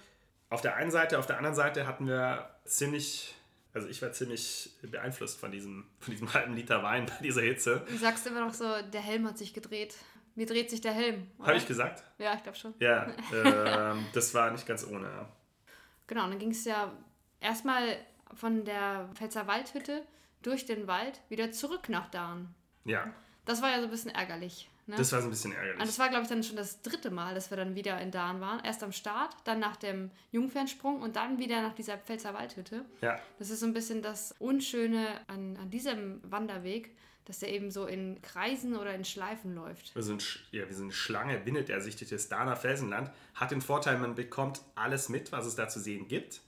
Auf 0.50 0.60
der 0.60 0.74
einen 0.74 0.90
Seite, 0.90 1.16
auf 1.20 1.26
der 1.26 1.36
anderen 1.38 1.54
Seite 1.54 1.86
hatten 1.86 2.08
wir 2.08 2.50
ziemlich, 2.64 3.32
also 3.74 3.86
ich 3.86 4.02
war 4.02 4.10
ziemlich 4.10 4.70
beeinflusst 4.82 5.38
von 5.38 5.52
diesem, 5.52 5.86
von 6.00 6.10
diesem 6.10 6.32
halben 6.34 6.54
Liter 6.56 6.82
Wein 6.82 7.06
bei 7.06 7.22
dieser 7.22 7.42
Hitze. 7.42 7.84
Du 7.88 7.96
sagst 7.96 8.26
immer 8.26 8.40
noch 8.44 8.54
so, 8.54 8.64
der 8.92 9.00
Helm 9.00 9.24
hat 9.28 9.38
sich 9.38 9.54
gedreht. 9.54 9.94
Mir 10.36 10.46
dreht 10.46 10.70
sich 10.70 10.80
der 10.80 10.92
Helm. 10.92 11.26
Habe 11.40 11.56
ich 11.56 11.66
gesagt? 11.66 12.04
Ja, 12.18 12.34
ich 12.34 12.42
glaube 12.42 12.56
schon. 12.58 12.74
Ja, 12.78 13.06
ähm, 13.92 14.06
das 14.12 14.32
war 14.34 14.50
nicht 14.52 14.66
ganz 14.66 14.86
ohne. 14.86 15.26
Genau, 16.06 16.24
und 16.24 16.30
dann 16.30 16.38
ging 16.38 16.50
es 16.52 16.64
ja 16.64 16.92
erstmal 17.40 17.96
von 18.34 18.64
der 18.64 19.08
Pfälzer 19.14 19.46
Waldhütte 19.46 20.02
durch 20.42 20.66
den 20.66 20.86
Wald 20.86 21.20
wieder 21.28 21.50
zurück 21.52 21.88
nach 21.88 22.08
Dahn. 22.10 22.54
Ja, 22.84 23.10
Das 23.44 23.62
war 23.62 23.70
ja 23.70 23.78
so 23.78 23.84
ein 23.84 23.90
bisschen 23.90 24.12
ärgerlich. 24.14 24.70
Ne? 24.88 24.94
das 24.96 25.10
war 25.10 25.20
so 25.20 25.26
ein 25.26 25.30
bisschen 25.30 25.50
Und 25.50 25.56
ärgerlich. 25.56 25.82
das 25.84 25.98
war, 25.98 26.08
glaube 26.10 26.22
ich, 26.22 26.28
dann 26.28 26.44
schon 26.44 26.54
das 26.54 26.80
dritte 26.82 27.10
Mal, 27.10 27.34
dass 27.34 27.50
wir 27.50 27.56
dann 27.56 27.74
wieder 27.74 28.00
in 28.00 28.12
Dahn 28.12 28.40
waren. 28.40 28.62
Erst 28.64 28.84
am 28.84 28.92
Start, 28.92 29.34
dann 29.42 29.58
nach 29.58 29.74
dem 29.74 30.12
Jungfernsprung 30.30 31.00
und 31.02 31.16
dann 31.16 31.38
wieder 31.38 31.60
nach 31.62 31.74
dieser 31.74 31.98
Pfälzer 31.98 32.34
Waldhütte. 32.34 32.84
Ja, 33.00 33.18
Das 33.40 33.50
ist 33.50 33.58
so 33.60 33.66
ein 33.66 33.72
bisschen 33.72 34.00
das 34.02 34.32
Unschöne 34.38 35.08
an, 35.26 35.56
an 35.60 35.70
diesem 35.70 36.20
Wanderweg, 36.30 36.96
dass 37.26 37.40
der 37.40 37.52
eben 37.52 37.70
so 37.70 37.86
in 37.86 38.20
Kreisen 38.22 38.76
oder 38.76 38.94
in 38.94 39.04
Schleifen 39.04 39.54
läuft. 39.54 39.94
wir 39.94 40.02
sind, 40.02 40.22
sch- 40.22 40.38
ja, 40.52 40.68
wie 40.68 40.72
so 40.72 40.82
eine 40.84 40.92
Schlange 40.92 41.44
windet 41.44 41.68
er 41.70 41.80
sich 41.80 41.96
durch 41.96 42.10
das 42.10 42.28
Dahner 42.28 42.56
Felsenland. 42.56 43.10
Hat 43.34 43.50
den 43.50 43.60
Vorteil, 43.60 43.98
man 43.98 44.14
bekommt 44.14 44.62
alles 44.74 45.08
mit, 45.08 45.32
was 45.32 45.44
es 45.46 45.56
da 45.56 45.68
zu 45.68 45.80
sehen 45.80 46.08
gibt. 46.08 46.40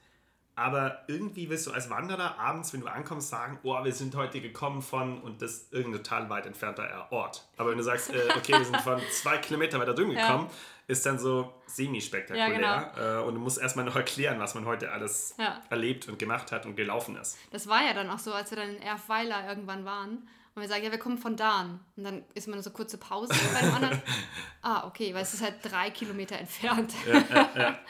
Aber 0.54 1.04
irgendwie 1.06 1.49
willst 1.49 1.68
du 1.68 1.73
als 1.73 1.88
Wanderer 1.88 2.37
abends, 2.38 2.73
wenn 2.73 2.80
du 2.80 2.88
ankommst, 2.88 3.28
sagen, 3.28 3.61
oh, 3.62 3.85
wir 3.85 3.92
sind 3.92 4.16
heute 4.16 4.40
gekommen 4.40 4.82
von, 4.82 5.20
und 5.23 5.40
das 5.40 5.52
ist 5.52 5.73
irgendein 5.73 6.02
total 6.02 6.30
weit 6.30 6.47
entfernter 6.47 7.06
Ort. 7.12 7.47
Aber 7.56 7.70
wenn 7.70 7.78
du 7.78 7.85
sagst, 7.85 8.11
äh, 8.12 8.28
okay, 8.37 8.54
wir 8.58 8.64
sind 8.64 8.76
von 8.80 9.00
zwei 9.12 9.38
Kilometer 9.38 9.78
weiter 9.78 9.94
drüben 9.94 10.11
Ja. 10.12 10.26
gekommen, 10.26 10.50
ist 10.88 11.06
dann 11.06 11.18
so 11.18 11.52
semi-spektakulär. 11.66 12.61
Ja, 12.61 13.20
äh, 13.20 13.23
und 13.25 13.35
du 13.35 13.40
musst 13.40 13.58
erstmal 13.58 13.85
noch 13.85 13.94
erklären, 13.94 14.40
was 14.40 14.54
man 14.54 14.64
heute 14.64 14.90
alles 14.90 15.35
Ja. 15.38 15.61
erlebt 15.70 16.08
und 16.08 16.18
gemacht 16.18 16.50
hat 16.50 16.66
und 16.66 16.75
gelaufen 16.76 17.16
ist. 17.16 17.38
Das 17.52 17.68
war 17.68 17.85
ja 17.85 17.94
dann 17.94 18.11
auch 18.11 18.18
so, 18.18 18.32
als 18.32 18.50
wir 18.50 18.56
dann 18.56 18.70
in 18.76 18.82
Erfweiler 18.82 19.49
irgendwann 19.49 19.85
waren 19.85 20.28
Und 20.58 20.62
wir 20.62 20.68
sagen, 20.68 20.82
ja, 20.82 20.90
wir 20.90 20.98
kommen 20.98 21.18
von 21.18 21.36
da 21.36 21.80
Und 21.96 22.02
dann 22.02 22.24
ist 22.34 22.48
man 22.48 22.60
so 22.62 22.70
kurze 22.70 22.98
Pause 22.98 23.32
bei 23.54 23.60
dem 23.60 23.74
anderen. 23.74 24.02
ah, 24.62 24.88
okay, 24.88 25.14
weil 25.14 25.22
es 25.22 25.34
ist 25.34 25.42
halt 25.42 25.54
drei 25.62 25.90
Kilometer 25.90 26.36
entfernt. 26.36 26.92
Ja, 27.06 27.24
ja, 27.30 27.50
ja. 27.56 27.78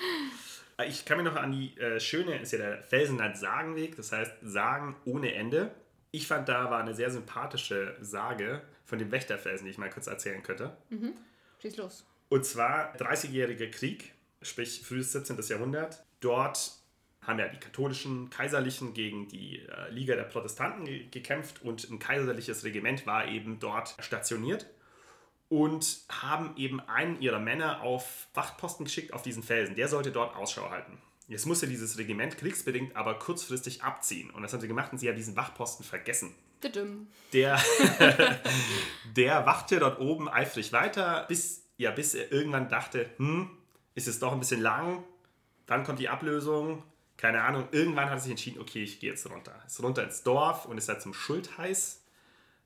Ich 0.87 1.05
kann 1.05 1.17
mir 1.17 1.25
noch 1.25 1.35
an 1.35 1.51
die 1.51 1.77
äh, 1.79 1.99
schöne, 1.99 2.39
ist 2.39 2.53
ja 2.53 2.59
der 2.59 2.83
Felsenland-Sagenweg, 2.83 3.97
das 3.97 4.13
heißt 4.13 4.33
Sagen 4.43 4.95
ohne 5.07 5.35
Ende. 5.35 5.75
Ich 6.13 6.29
fand, 6.29 6.49
da 6.49 6.71
war 6.71 6.79
eine 6.81 6.95
sehr 6.95 7.11
sympathische 7.11 7.97
Sage 8.01 8.63
von 8.85 8.99
dem 8.99 9.11
Wächterfelsen, 9.11 9.65
die 9.65 9.73
ich 9.73 9.79
mal 9.79 9.91
kurz 9.91 10.07
erzählen 10.07 10.41
könnte. 10.43 10.77
Mhm. 10.91 11.15
Schieß 11.61 11.79
los. 11.79 12.07
Und 12.29 12.45
zwar 12.45 12.95
30-jähriger 12.95 13.71
Krieg, 13.71 14.13
sprich 14.41 14.83
frühes 14.85 15.11
17. 15.11 15.41
Jahrhundert. 15.49 16.05
Dort 16.21 16.78
haben 17.29 17.39
ja 17.39 17.49
die 17.49 17.61
katholischen, 17.61 18.31
kaiserlichen 18.31 18.95
gegen 18.95 19.29
die 19.29 19.61
äh, 19.61 19.91
Liga 19.91 20.17
der 20.17 20.25
Protestanten 20.25 20.85
ge 20.85 21.07
gekämpft 21.11 21.63
und 21.63 21.89
ein 21.91 21.99
kaiserliches 21.99 22.65
Regiment 22.65 23.07
war 23.07 23.29
eben 23.29 23.61
dort 23.61 23.95
stationiert 24.01 24.67
und 25.49 26.01
haben 26.09 26.57
eben 26.57 26.81
einen 26.81 27.21
ihrer 27.21 27.39
Männer 27.39 27.83
auf 27.83 28.29
Wachtposten 28.35 28.85
geschickt 28.85 29.13
auf 29.13 29.23
diesen 29.23 29.43
Felsen. 29.43 29.75
Der 29.75 29.89
sollte 29.89 30.11
dort 30.11 30.37
Ausschau 30.37 30.71
halten. 30.71 30.99
Jetzt 31.27 31.47
musste 31.47 31.67
dieses 31.67 31.99
Regiment 31.99 32.39
kriegsbedingt 32.39 32.97
aber 32.97 33.19
kurzfristig 33.19 33.83
abziehen. 33.83 34.31
Und 34.31 34.43
das 34.43 34.53
haben 34.53 34.61
sie 34.61 34.69
gemacht 34.69 34.93
und 34.93 34.99
sie 34.99 35.09
haben 35.09 35.17
diesen 35.17 35.37
Wachposten 35.37 35.85
vergessen. 35.85 36.35
Der, 37.35 37.61
der 39.17 39.45
wachte 39.45 39.79
dort 39.79 40.01
oben 40.01 40.29
eifrig 40.29 40.73
weiter, 40.73 41.27
bis, 41.29 41.67
ja, 41.77 41.91
bis 41.91 42.15
er 42.15 42.33
irgendwann 42.33 42.69
dachte, 42.69 43.11
hm, 43.19 43.51
ist 43.95 44.09
es 44.09 44.19
doch 44.19 44.33
ein 44.33 44.41
bisschen 44.41 44.63
lang. 44.63 45.05
Dann 45.67 45.85
kommt 45.85 45.99
die 45.99 46.09
Ablösung. 46.09 46.83
Keine 47.19 47.43
Ahnung. 47.43 47.69
Irgendwann 47.73 48.07
hat 48.07 48.17
er 48.17 48.21
sich 48.21 48.31
entschieden, 48.31 48.61
okay, 48.61 48.83
ich 48.83 49.01
gehe 49.01 49.11
jetzt 49.11 49.29
runter. 49.29 49.55
Ist 49.67 49.83
runter 49.83 50.05
ins 50.05 50.23
Dorf 50.23 50.65
und 50.65 50.79
ist 50.79 50.89
da 50.89 50.99
zum 50.99 51.13
Schultheiß 51.13 52.01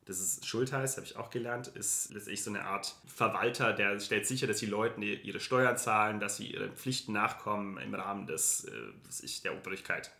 das 0.04 0.18
ist 0.18 0.46
Schultheiß, 0.46 0.96
habe 0.96 1.06
ich 1.06 1.16
auch 1.16 1.30
gelernt, 1.30 1.68
ist 1.68 2.12
letztlich 2.12 2.42
so 2.42 2.50
eine 2.50 2.64
Art 2.64 2.96
Verwalter, 3.06 3.72
der 3.72 4.00
stellt 4.00 4.26
sicher, 4.26 4.48
dass 4.48 4.58
die 4.58 4.66
Leute 4.66 5.00
ihre 5.00 5.38
Steuern 5.38 5.76
zahlen, 5.76 6.18
dass 6.18 6.36
sie 6.38 6.48
ihren 6.48 6.72
Pflichten 6.72 7.12
nachkommen 7.12 7.78
im 7.78 7.94
Rahmen 7.94 8.26
des, 8.26 8.64
äh, 8.64 9.42
der 9.44 9.56
Obrigkeit. 9.56 10.10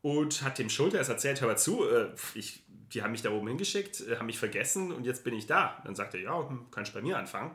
Und 0.00 0.42
hat 0.42 0.58
dem 0.58 0.70
Schultheiß 0.70 1.08
erzählt, 1.08 1.40
hör 1.42 1.48
mal 1.48 1.58
zu, 1.58 1.86
äh, 1.86 2.08
ich, 2.34 2.62
die 2.92 3.02
haben 3.02 3.12
mich 3.12 3.22
da 3.22 3.30
oben 3.30 3.48
hingeschickt, 3.48 4.00
äh, 4.00 4.16
haben 4.16 4.26
mich 4.26 4.38
vergessen 4.38 4.92
und 4.92 5.04
jetzt 5.04 5.24
bin 5.24 5.34
ich 5.34 5.46
da. 5.46 5.80
Dann 5.84 5.94
sagt 5.94 6.14
er, 6.14 6.20
ja, 6.20 6.48
hm, 6.48 6.66
kannst 6.70 6.92
du 6.92 6.94
bei 6.98 7.02
mir 7.02 7.18
anfangen. 7.18 7.54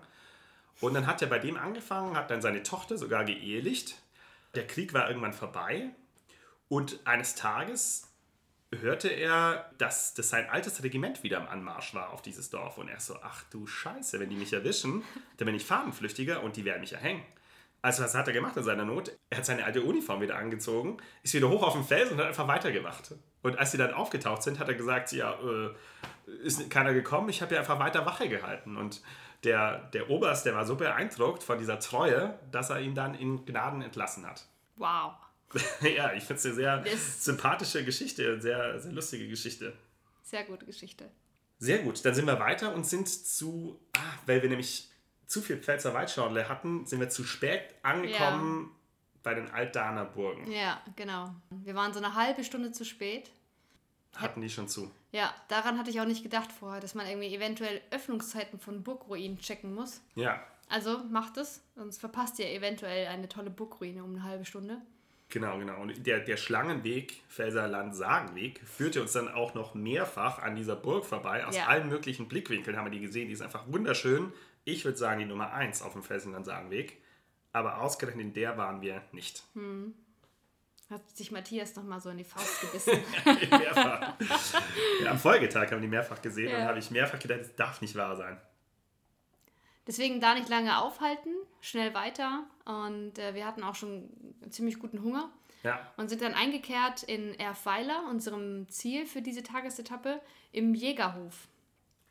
Und 0.79 0.93
dann 0.93 1.07
hat 1.07 1.23
er 1.23 1.27
bei 1.27 1.39
dem 1.39 1.57
angefangen, 1.57 2.15
hat 2.15 2.29
dann 2.29 2.41
seine 2.41 2.61
Tochter 2.61 2.99
sogar 2.99 3.25
geehelicht. 3.25 3.95
Der 4.57 4.65
Krieg 4.65 4.91
war 4.95 5.07
irgendwann 5.07 5.33
vorbei 5.33 5.91
und 6.67 6.99
eines 7.05 7.35
Tages 7.35 8.11
hörte 8.73 9.07
er, 9.07 9.69
dass, 9.77 10.15
dass 10.15 10.31
sein 10.31 10.49
altes 10.49 10.81
Regiment 10.81 11.21
wieder 11.21 11.37
im 11.37 11.47
Anmarsch 11.47 11.93
war 11.93 12.09
auf 12.09 12.23
dieses 12.23 12.49
Dorf. 12.49 12.79
Und 12.79 12.89
er 12.89 12.99
so, 12.99 13.17
ach 13.21 13.43
du 13.51 13.67
Scheiße, 13.67 14.19
wenn 14.19 14.31
die 14.31 14.35
mich 14.35 14.53
erwischen, 14.53 15.03
dann 15.37 15.45
bin 15.45 15.53
ich 15.53 15.63
Fahnenflüchtiger 15.63 16.41
und 16.41 16.55
die 16.55 16.65
werden 16.65 16.81
mich 16.81 16.93
erhängen. 16.93 17.21
Also 17.83 18.03
was 18.03 18.15
hat 18.15 18.25
er 18.27 18.33
gemacht 18.33 18.57
in 18.57 18.63
seiner 18.63 18.83
Not? 18.83 19.11
Er 19.29 19.37
hat 19.37 19.45
seine 19.45 19.63
alte 19.63 19.83
Uniform 19.83 20.21
wieder 20.21 20.37
angezogen, 20.37 20.97
ist 21.21 21.35
wieder 21.35 21.49
hoch 21.49 21.61
auf 21.61 21.73
den 21.73 21.83
Fels 21.83 22.11
und 22.11 22.17
hat 22.17 22.25
einfach 22.25 22.47
weitergemacht. 22.47 23.13
Und 23.43 23.59
als 23.59 23.73
sie 23.73 23.77
dann 23.77 23.93
aufgetaucht 23.93 24.41
sind, 24.41 24.57
hat 24.57 24.67
er 24.67 24.73
gesagt, 24.73 25.11
ja, 25.11 25.37
äh, 25.39 25.69
ist 26.41 26.67
keiner 26.71 26.95
gekommen, 26.95 27.29
ich 27.29 27.43
habe 27.43 27.53
ja 27.53 27.59
einfach 27.59 27.77
weiter 27.77 28.07
Wache 28.07 28.27
gehalten. 28.27 28.75
Und 28.75 29.03
der, 29.43 29.79
der 29.93 30.09
Oberst, 30.09 30.45
der 30.45 30.55
war 30.55 30.65
so 30.65 30.75
beeindruckt 30.75 31.43
von 31.43 31.59
dieser 31.59 31.79
Treue, 31.79 32.37
dass 32.51 32.69
er 32.69 32.79
ihn 32.81 32.95
dann 32.95 33.15
in 33.15 33.45
Gnaden 33.45 33.81
entlassen 33.81 34.25
hat. 34.25 34.45
Wow. 34.79 35.13
ja, 35.81 36.13
ich 36.13 36.25
finde 36.25 36.35
es 36.35 36.45
eine 36.45 36.53
sehr 36.53 36.77
das 36.77 37.25
sympathische 37.25 37.83
Geschichte, 37.83 38.33
eine 38.33 38.41
sehr, 38.41 38.79
sehr 38.79 38.91
lustige 38.91 39.27
Geschichte. 39.27 39.73
Sehr 40.21 40.43
gute 40.43 40.67
Geschichte. 40.67 41.09
Sehr 41.57 41.79
gut, 41.79 42.05
dann 42.05 42.13
sind 42.13 42.27
wir 42.27 42.39
weiter 42.39 42.75
und 42.75 42.85
sind 42.85 43.09
zu, 43.09 43.79
ah, 43.93 43.99
weil 44.27 44.43
wir 44.43 44.49
nämlich 44.49 44.91
zu 45.25 45.41
viel 45.41 45.57
Pfälzer 45.57 45.93
Waldschorle 45.93 46.47
hatten, 46.47 46.85
sind 46.85 46.99
wir 46.99 47.09
zu 47.09 47.23
spät 47.23 47.73
angekommen 47.81 48.69
ja. 48.69 48.79
bei 49.23 49.33
den 49.33 49.49
Altdahner 49.49 50.05
Burgen. 50.05 50.51
Ja, 50.51 50.81
genau. 50.95 51.33
Wir 51.49 51.73
waren 51.73 51.91
so 51.91 51.99
eine 51.99 52.13
halbe 52.13 52.43
Stunde 52.43 52.71
zu 52.71 52.85
spät. 52.85 53.31
Hatten 54.15 54.41
die 54.41 54.49
schon 54.49 54.67
zu. 54.67 54.91
Ja, 55.11 55.33
daran 55.47 55.77
hatte 55.77 55.89
ich 55.89 56.01
auch 56.01 56.05
nicht 56.05 56.23
gedacht 56.23 56.51
vorher, 56.51 56.81
dass 56.81 56.95
man 56.95 57.07
irgendwie 57.07 57.33
eventuell 57.33 57.81
Öffnungszeiten 57.91 58.59
von 58.59 58.83
Burgruinen 58.83 59.39
checken 59.39 59.73
muss. 59.73 60.01
Ja. 60.15 60.43
Also 60.69 60.99
macht 61.09 61.37
es, 61.37 61.61
sonst 61.75 61.99
verpasst 61.99 62.39
ihr 62.39 62.49
eventuell 62.49 63.07
eine 63.07 63.29
tolle 63.29 63.49
Burgruine 63.49 64.03
um 64.03 64.15
eine 64.15 64.23
halbe 64.23 64.45
Stunde. 64.45 64.81
Genau, 65.29 65.57
genau. 65.59 65.81
Und 65.81 66.07
der, 66.07 66.21
der 66.21 66.37
Schlangenweg, 66.37 67.21
Felserland-Sagenweg, 67.27 68.61
führte 68.65 69.01
uns 69.01 69.11
dann 69.11 69.27
auch 69.27 69.53
noch 69.53 69.73
mehrfach 69.73 70.39
an 70.39 70.55
dieser 70.55 70.75
Burg 70.75 71.05
vorbei. 71.05 71.45
Aus 71.45 71.55
ja. 71.55 71.67
allen 71.67 71.89
möglichen 71.89 72.27
Blickwinkeln 72.27 72.77
haben 72.77 72.85
wir 72.85 72.91
die 72.91 73.01
gesehen. 73.01 73.27
Die 73.27 73.33
ist 73.33 73.41
einfach 73.41 73.65
wunderschön. 73.67 74.31
Ich 74.63 74.85
würde 74.85 74.97
sagen, 74.97 75.19
die 75.19 75.25
Nummer 75.25 75.51
1 75.51 75.81
auf 75.81 75.93
dem 75.93 76.03
Felsenland-Sagenweg. 76.03 77.01
Aber 77.51 77.81
ausgerechnet 77.81 78.25
in 78.25 78.33
der 78.33 78.57
waren 78.57 78.81
wir 78.81 79.01
nicht. 79.11 79.43
Hm. 79.53 79.93
Hat 80.89 81.17
sich 81.17 81.31
Matthias 81.31 81.75
nochmal 81.75 81.99
so 81.99 82.09
in 82.09 82.17
die 82.17 82.23
Faust 82.23 82.61
gebissen. 82.61 82.99
mehrfach. 83.49 84.13
Ja, 85.03 85.11
am 85.11 85.19
Folgetag 85.19 85.65
haben 85.65 85.77
wir 85.77 85.81
die 85.81 85.87
mehrfach 85.87 86.21
gesehen 86.21 86.49
ja. 86.49 86.59
und 86.59 86.63
habe 86.63 86.79
ich 86.79 86.91
mehrfach 86.91 87.19
gedacht, 87.19 87.41
das 87.41 87.55
darf 87.55 87.81
nicht 87.81 87.95
wahr 87.95 88.15
sein. 88.15 88.39
Deswegen 89.85 90.19
da 90.19 90.33
nicht 90.33 90.49
lange 90.49 90.81
aufhalten, 90.81 91.29
schnell 91.61 91.93
weiter. 91.93 92.45
Und 92.65 93.19
äh, 93.19 93.33
wir 93.33 93.45
hatten 93.45 93.63
auch 93.63 93.75
schon 93.75 94.09
ziemlich 94.49 94.79
guten 94.79 95.01
Hunger. 95.01 95.29
Ja. 95.63 95.91
Und 95.97 96.09
sind 96.09 96.21
dann 96.21 96.33
eingekehrt 96.33 97.03
in 97.03 97.37
Erfweiler, 97.39 98.05
unserem 98.09 98.69
Ziel 98.69 99.05
für 99.05 99.21
diese 99.21 99.43
Tagesetappe, 99.43 100.21
im 100.51 100.73
Jägerhof. 100.73 101.47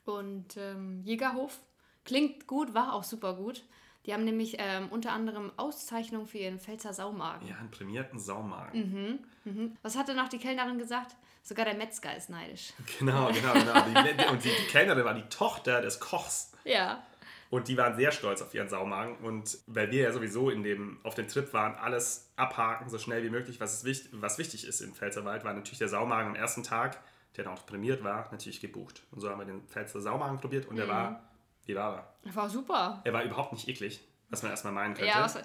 Und 0.04 0.56
ähm, 0.56 1.02
Jägerhof 1.04 1.60
klingt 2.04 2.46
gut, 2.46 2.74
war 2.74 2.92
auch 2.92 3.04
super 3.04 3.34
gut. 3.34 3.64
Die 4.06 4.14
haben 4.14 4.24
nämlich 4.24 4.56
ähm, 4.58 4.88
unter 4.90 5.12
anderem 5.12 5.50
Auszeichnung 5.56 6.26
für 6.26 6.38
ihren 6.38 6.60
Pfälzer 6.60 6.94
Saumagen. 6.94 7.48
Ja, 7.48 7.56
einen 7.56 7.70
prämierten 7.70 8.18
Saumagen. 8.20 9.18
Mhm, 9.44 9.52
mhm. 9.52 9.76
Was 9.82 9.98
hatte 9.98 10.14
noch 10.14 10.28
die 10.28 10.38
Kellnerin 10.38 10.78
gesagt? 10.78 11.16
Sogar 11.42 11.64
der 11.64 11.74
Metzger 11.74 12.16
ist 12.16 12.30
neidisch. 12.30 12.72
Genau, 12.98 13.30
genau, 13.32 13.52
genau. 13.52 13.84
Die, 13.84 14.24
und 14.30 14.44
die, 14.44 14.48
die 14.48 14.66
Kellnerin 14.68 15.04
war 15.04 15.14
die 15.14 15.28
Tochter 15.28 15.80
des 15.80 16.00
Kochs. 16.00 16.52
Ja. 16.64 17.02
Und 17.50 17.68
die 17.68 17.76
waren 17.76 17.96
sehr 17.96 18.10
stolz 18.10 18.42
auf 18.42 18.54
ihren 18.54 18.68
Saumagen. 18.68 19.16
Und 19.18 19.58
weil 19.66 19.90
wir 19.90 20.02
ja 20.02 20.12
sowieso 20.12 20.50
in 20.50 20.62
dem, 20.62 20.98
auf 21.02 21.14
dem 21.14 21.28
Trip 21.28 21.52
waren, 21.52 21.74
alles 21.76 22.32
abhaken, 22.36 22.88
so 22.88 22.98
schnell 22.98 23.22
wie 23.22 23.30
möglich, 23.30 23.60
was, 23.60 23.84
ist, 23.84 24.08
was 24.12 24.38
wichtig 24.38 24.66
ist 24.66 24.80
im 24.80 24.94
Pfälzerwald, 24.94 25.44
war 25.44 25.52
natürlich 25.52 25.78
der 25.78 25.88
Saumagen 25.88 26.30
am 26.30 26.34
ersten 26.36 26.62
Tag, 26.62 26.98
der 27.36 27.44
dann 27.44 27.54
auch 27.54 27.66
prämiert 27.66 28.02
war, 28.02 28.28
natürlich 28.30 28.60
gebucht. 28.60 29.02
Und 29.10 29.20
so 29.20 29.30
haben 29.30 29.38
wir 29.38 29.46
den 29.46 29.62
Pfälzer 29.62 30.00
Saumagen 30.00 30.38
probiert 30.38 30.66
und 30.66 30.74
mhm. 30.74 30.78
der 30.78 30.88
war, 30.88 31.22
wie 31.66 31.74
war 31.74 32.08
er? 32.24 32.34
War 32.34 32.48
super. 32.48 33.02
Er 33.04 33.12
war 33.12 33.24
überhaupt 33.24 33.52
nicht 33.52 33.68
eklig, 33.68 34.00
was 34.30 34.42
man 34.42 34.50
erstmal 34.50 34.72
meinen 34.72 34.94
könnte. 34.94 35.10
Ja, 35.10 35.24
was, 35.24 35.38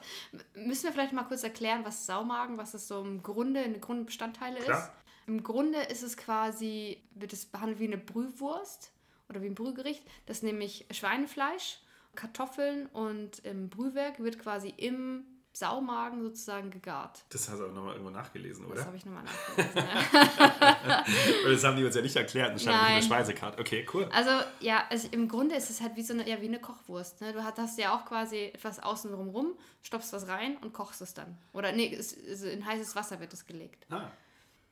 müssen 0.55 0.85
wir 0.85 0.91
vielleicht 0.91 1.13
mal 1.13 1.23
kurz 1.23 1.43
erklären, 1.43 1.83
was 1.83 2.05
Saumagen, 2.05 2.57
was 2.57 2.71
das 2.71 2.87
so 2.87 3.01
im 3.01 3.21
Grunde, 3.21 3.61
in 3.61 3.79
Grundbestandteile 3.81 4.59
Klar. 4.59 4.79
ist? 4.79 4.91
Im 5.27 5.43
Grunde 5.43 5.79
ist 5.83 6.03
es 6.03 6.17
quasi, 6.17 7.03
wird 7.11 7.33
es 7.33 7.45
behandelt 7.45 7.79
wie 7.79 7.87
eine 7.87 7.97
Brühwurst 7.97 8.91
oder 9.29 9.41
wie 9.41 9.47
ein 9.47 9.55
Brühgericht. 9.55 10.03
Das 10.25 10.37
ist 10.37 10.43
nämlich 10.43 10.87
Schweinefleisch 10.91 11.79
Kartoffeln 12.15 12.87
und 12.87 13.39
im 13.39 13.69
Brühwerk 13.69 14.19
wird 14.19 14.39
quasi 14.39 14.69
im 14.69 15.25
Saumagen 15.53 16.21
sozusagen 16.21 16.71
gegart. 16.71 17.23
Das 17.29 17.49
hast 17.49 17.59
du 17.59 17.65
aber 17.65 17.73
nochmal 17.73 17.93
irgendwo 17.93 18.11
nachgelesen, 18.11 18.65
oder? 18.65 18.75
Das 18.75 18.85
habe 18.85 18.95
ich 18.95 19.05
nochmal 19.05 19.23
nachgelesen, 19.57 19.75
ja. 19.75 21.03
das 21.45 21.63
haben 21.63 21.75
die 21.75 21.83
uns 21.83 21.95
ja 21.95 22.01
nicht 22.01 22.15
erklärt, 22.15 22.55
das 22.55 22.61
stand 22.61 22.87
in 22.87 22.95
der 22.95 23.01
Speisekarte. 23.01 23.59
Okay, 23.59 23.85
cool. 23.93 24.07
Also, 24.13 24.31
ja, 24.61 24.85
also 24.89 25.09
im 25.11 25.27
Grunde 25.27 25.55
ist 25.55 25.69
es 25.69 25.81
halt 25.81 25.97
wie 25.97 26.03
so 26.03 26.13
eine, 26.13 26.27
ja, 26.27 26.41
wie 26.41 26.47
eine 26.47 26.59
Kochwurst. 26.59 27.19
Ne? 27.19 27.33
Du 27.33 27.43
hast 27.43 27.77
ja 27.77 27.93
auch 27.93 28.05
quasi 28.05 28.51
etwas 28.53 28.79
außen 28.79 29.13
rum, 29.13 29.57
stopfst 29.81 30.13
was 30.13 30.27
rein 30.29 30.55
und 30.57 30.71
kochst 30.71 31.01
es 31.01 31.13
dann. 31.13 31.37
Oder 31.51 31.73
nee, 31.73 31.93
es, 31.93 32.15
es, 32.15 32.43
in 32.43 32.65
heißes 32.65 32.95
Wasser 32.95 33.19
wird 33.19 33.33
es 33.33 33.45
gelegt. 33.45 33.85
Ah. 33.89 34.11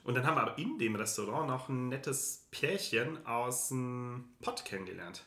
Und 0.04 0.16
dann 0.16 0.26
haben 0.26 0.36
wir 0.36 0.42
aber 0.42 0.58
in 0.58 0.78
dem 0.78 0.96
Restaurant 0.96 1.48
noch 1.48 1.68
ein 1.68 1.90
nettes 1.90 2.48
Pärchen 2.52 3.26
aus 3.26 3.68
dem 3.68 4.30
Pott 4.42 4.64
kennengelernt. 4.64 5.26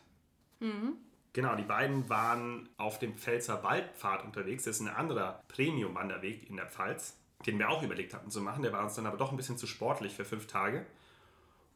Mhm. 0.60 0.96
Genau, 1.32 1.54
die 1.56 1.62
beiden 1.62 2.08
waren 2.10 2.68
auf 2.76 2.98
dem 2.98 3.16
Pfälzer 3.16 3.62
Waldpfad 3.62 4.24
unterwegs. 4.24 4.64
Das 4.64 4.76
ist 4.76 4.82
ein 4.82 4.88
anderer 4.88 5.42
Premium-Wanderweg 5.48 6.48
in 6.48 6.56
der 6.56 6.66
Pfalz, 6.66 7.16
den 7.46 7.58
wir 7.58 7.70
auch 7.70 7.82
überlegt 7.82 8.12
hatten 8.12 8.30
zu 8.30 8.42
machen. 8.42 8.62
Der 8.62 8.72
war 8.72 8.82
uns 8.82 8.94
dann 8.94 9.06
aber 9.06 9.16
doch 9.16 9.30
ein 9.30 9.36
bisschen 9.36 9.56
zu 9.56 9.66
sportlich 9.66 10.12
für 10.12 10.26
fünf 10.26 10.46
Tage. 10.46 10.84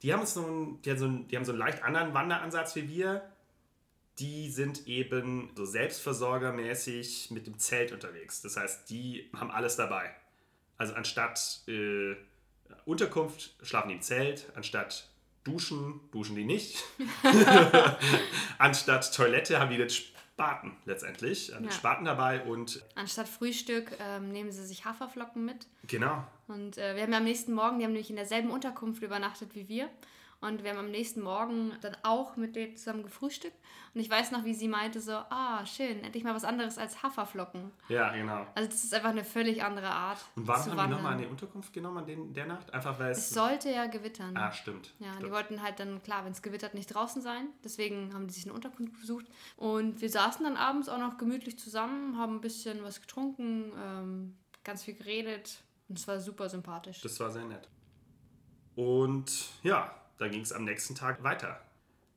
Die 0.02 0.12
haben, 0.12 0.20
uns 0.20 0.34
so 0.34 0.44
einen, 0.44 0.82
die 0.82 0.90
haben, 0.90 0.98
so 0.98 1.06
einen, 1.06 1.28
die 1.28 1.36
haben 1.36 1.44
so 1.46 1.52
einen 1.52 1.58
leicht 1.58 1.82
anderen 1.82 2.12
Wanderansatz 2.12 2.76
wie 2.76 2.88
wir. 2.88 3.22
Die 4.18 4.50
sind 4.50 4.86
eben 4.86 5.50
so 5.54 5.64
selbstversorgermäßig 5.64 7.30
mit 7.30 7.46
dem 7.46 7.58
Zelt 7.58 7.92
unterwegs. 7.92 8.42
Das 8.42 8.58
heißt, 8.58 8.90
die 8.90 9.30
haben 9.34 9.50
alles 9.50 9.76
dabei. 9.76 10.14
Also 10.76 10.94
anstatt 10.94 11.62
äh, 11.66 12.14
Unterkunft 12.84 13.56
schlafen 13.62 13.88
die 13.88 13.94
im 13.94 14.02
Zelt, 14.02 14.50
anstatt 14.54 15.08
duschen, 15.46 16.00
duschen 16.10 16.36
die 16.36 16.44
nicht. 16.44 16.84
Anstatt 18.58 19.14
Toilette 19.14 19.60
haben 19.60 19.70
die 19.70 19.76
den 19.76 19.90
Spaten 19.90 20.76
letztendlich, 20.84 21.48
ja. 21.48 21.58
den 21.58 21.70
Spaten 21.70 22.04
dabei 22.04 22.42
und... 22.42 22.82
Anstatt 22.94 23.28
Frühstück 23.28 23.92
ähm, 24.00 24.32
nehmen 24.32 24.50
sie 24.50 24.66
sich 24.66 24.84
Haferflocken 24.84 25.44
mit. 25.44 25.66
Genau. 25.86 26.24
Und 26.48 26.78
äh, 26.78 26.94
wir 26.94 27.02
haben 27.02 27.12
ja 27.12 27.18
am 27.18 27.24
nächsten 27.24 27.54
Morgen, 27.54 27.78
die 27.78 27.84
haben 27.84 27.92
nämlich 27.92 28.10
in 28.10 28.16
derselben 28.16 28.50
Unterkunft 28.50 29.02
übernachtet 29.02 29.54
wie 29.54 29.68
wir. 29.68 29.88
Und 30.40 30.62
wir 30.62 30.70
haben 30.70 30.78
am 30.78 30.90
nächsten 30.90 31.22
Morgen 31.22 31.72
dann 31.80 31.96
auch 32.02 32.36
mit 32.36 32.56
denen 32.56 32.76
zusammen 32.76 33.02
gefrühstückt. 33.02 33.56
Und 33.94 34.00
ich 34.00 34.10
weiß 34.10 34.30
noch, 34.32 34.44
wie 34.44 34.52
sie 34.54 34.68
meinte 34.68 35.00
so, 35.00 35.12
ah, 35.12 35.64
schön, 35.64 36.04
endlich 36.04 36.24
mal 36.24 36.34
was 36.34 36.44
anderes 36.44 36.76
als 36.76 37.02
Haferflocken. 37.02 37.72
Ja, 37.88 38.12
genau. 38.14 38.46
Also 38.54 38.68
das 38.68 38.84
ist 38.84 38.92
einfach 38.92 39.08
eine 39.10 39.24
völlig 39.24 39.64
andere 39.64 39.88
Art 39.88 40.18
Und 40.36 40.46
warum 40.46 40.62
haben 40.62 40.70
die 40.72 40.76
wandern. 40.76 40.90
nochmal 40.98 41.12
eine 41.14 41.28
Unterkunft 41.28 41.72
genommen 41.72 41.98
an 41.98 42.06
den, 42.06 42.34
der 42.34 42.46
Nacht? 42.46 42.72
Einfach 42.74 42.98
weil 42.98 43.12
Es 43.12 43.18
es... 43.18 43.30
sollte 43.30 43.70
ja 43.70 43.86
gewittern. 43.86 44.36
ah, 44.36 44.52
stimmt. 44.52 44.92
Ja, 44.98 45.10
die 45.12 45.16
stimmt. 45.16 45.32
wollten 45.32 45.62
halt 45.62 45.80
dann, 45.80 46.02
klar, 46.02 46.24
wenn 46.26 46.32
es 46.32 46.42
gewittert, 46.42 46.74
nicht 46.74 46.94
draußen 46.94 47.22
sein. 47.22 47.48
Deswegen 47.64 48.12
haben 48.12 48.26
die 48.28 48.34
sich 48.34 48.44
eine 48.44 48.52
Unterkunft 48.52 49.00
gesucht. 49.00 49.26
Und 49.56 50.00
wir 50.02 50.10
saßen 50.10 50.44
dann 50.44 50.56
abends 50.58 50.88
auch 50.90 50.98
noch 50.98 51.16
gemütlich 51.16 51.58
zusammen, 51.58 52.18
haben 52.18 52.34
ein 52.36 52.40
bisschen 52.42 52.82
was 52.82 53.00
getrunken, 53.00 53.72
ähm, 53.82 54.36
ganz 54.64 54.82
viel 54.84 54.94
geredet. 54.94 55.62
Und 55.88 55.98
es 55.98 56.06
war 56.06 56.20
super 56.20 56.48
sympathisch. 56.50 57.00
Das 57.00 57.18
war 57.20 57.30
sehr 57.30 57.44
nett. 57.44 57.68
Und 58.74 59.30
ja, 59.62 59.94
dann 60.18 60.30
ging 60.30 60.42
es 60.42 60.52
am 60.52 60.64
nächsten 60.64 60.94
Tag 60.94 61.22
weiter. 61.22 61.60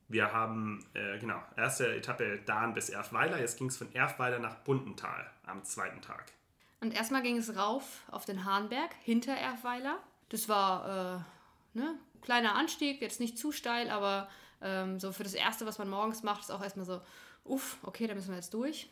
Wir 0.08 0.32
haben, 0.32 0.84
äh, 0.94 1.18
genau, 1.18 1.40
erste 1.56 1.94
Etappe 1.94 2.40
Dahn 2.44 2.74
bis 2.74 2.88
Erfweiler. 2.88 3.38
Jetzt 3.38 3.58
ging 3.58 3.68
es 3.68 3.76
von 3.76 3.94
Erfweiler 3.94 4.40
nach 4.40 4.56
Bundental 4.56 5.30
am 5.46 5.62
zweiten 5.64 6.00
Tag. 6.02 6.32
Und 6.80 6.94
erstmal 6.94 7.22
ging 7.22 7.36
es 7.36 7.56
rauf 7.56 8.02
auf 8.10 8.24
den 8.24 8.44
Hahnberg 8.44 8.90
hinter 9.02 9.32
Erfweiler. 9.32 9.98
Das 10.30 10.48
war 10.48 11.24
äh, 11.74 11.78
ne, 11.78 11.94
kleiner 12.22 12.56
Anstieg, 12.56 13.00
jetzt 13.00 13.20
nicht 13.20 13.38
zu 13.38 13.52
steil, 13.52 13.90
aber 13.90 14.28
ähm, 14.62 14.98
so 14.98 15.12
für 15.12 15.22
das 15.22 15.34
Erste, 15.34 15.66
was 15.66 15.78
man 15.78 15.88
morgens 15.88 16.22
macht, 16.22 16.40
ist 16.40 16.50
auch 16.50 16.62
erstmal 16.62 16.86
so, 16.86 17.00
uff, 17.44 17.78
okay, 17.82 18.06
da 18.06 18.14
müssen 18.14 18.30
wir 18.30 18.36
jetzt 18.36 18.54
durch. 18.54 18.90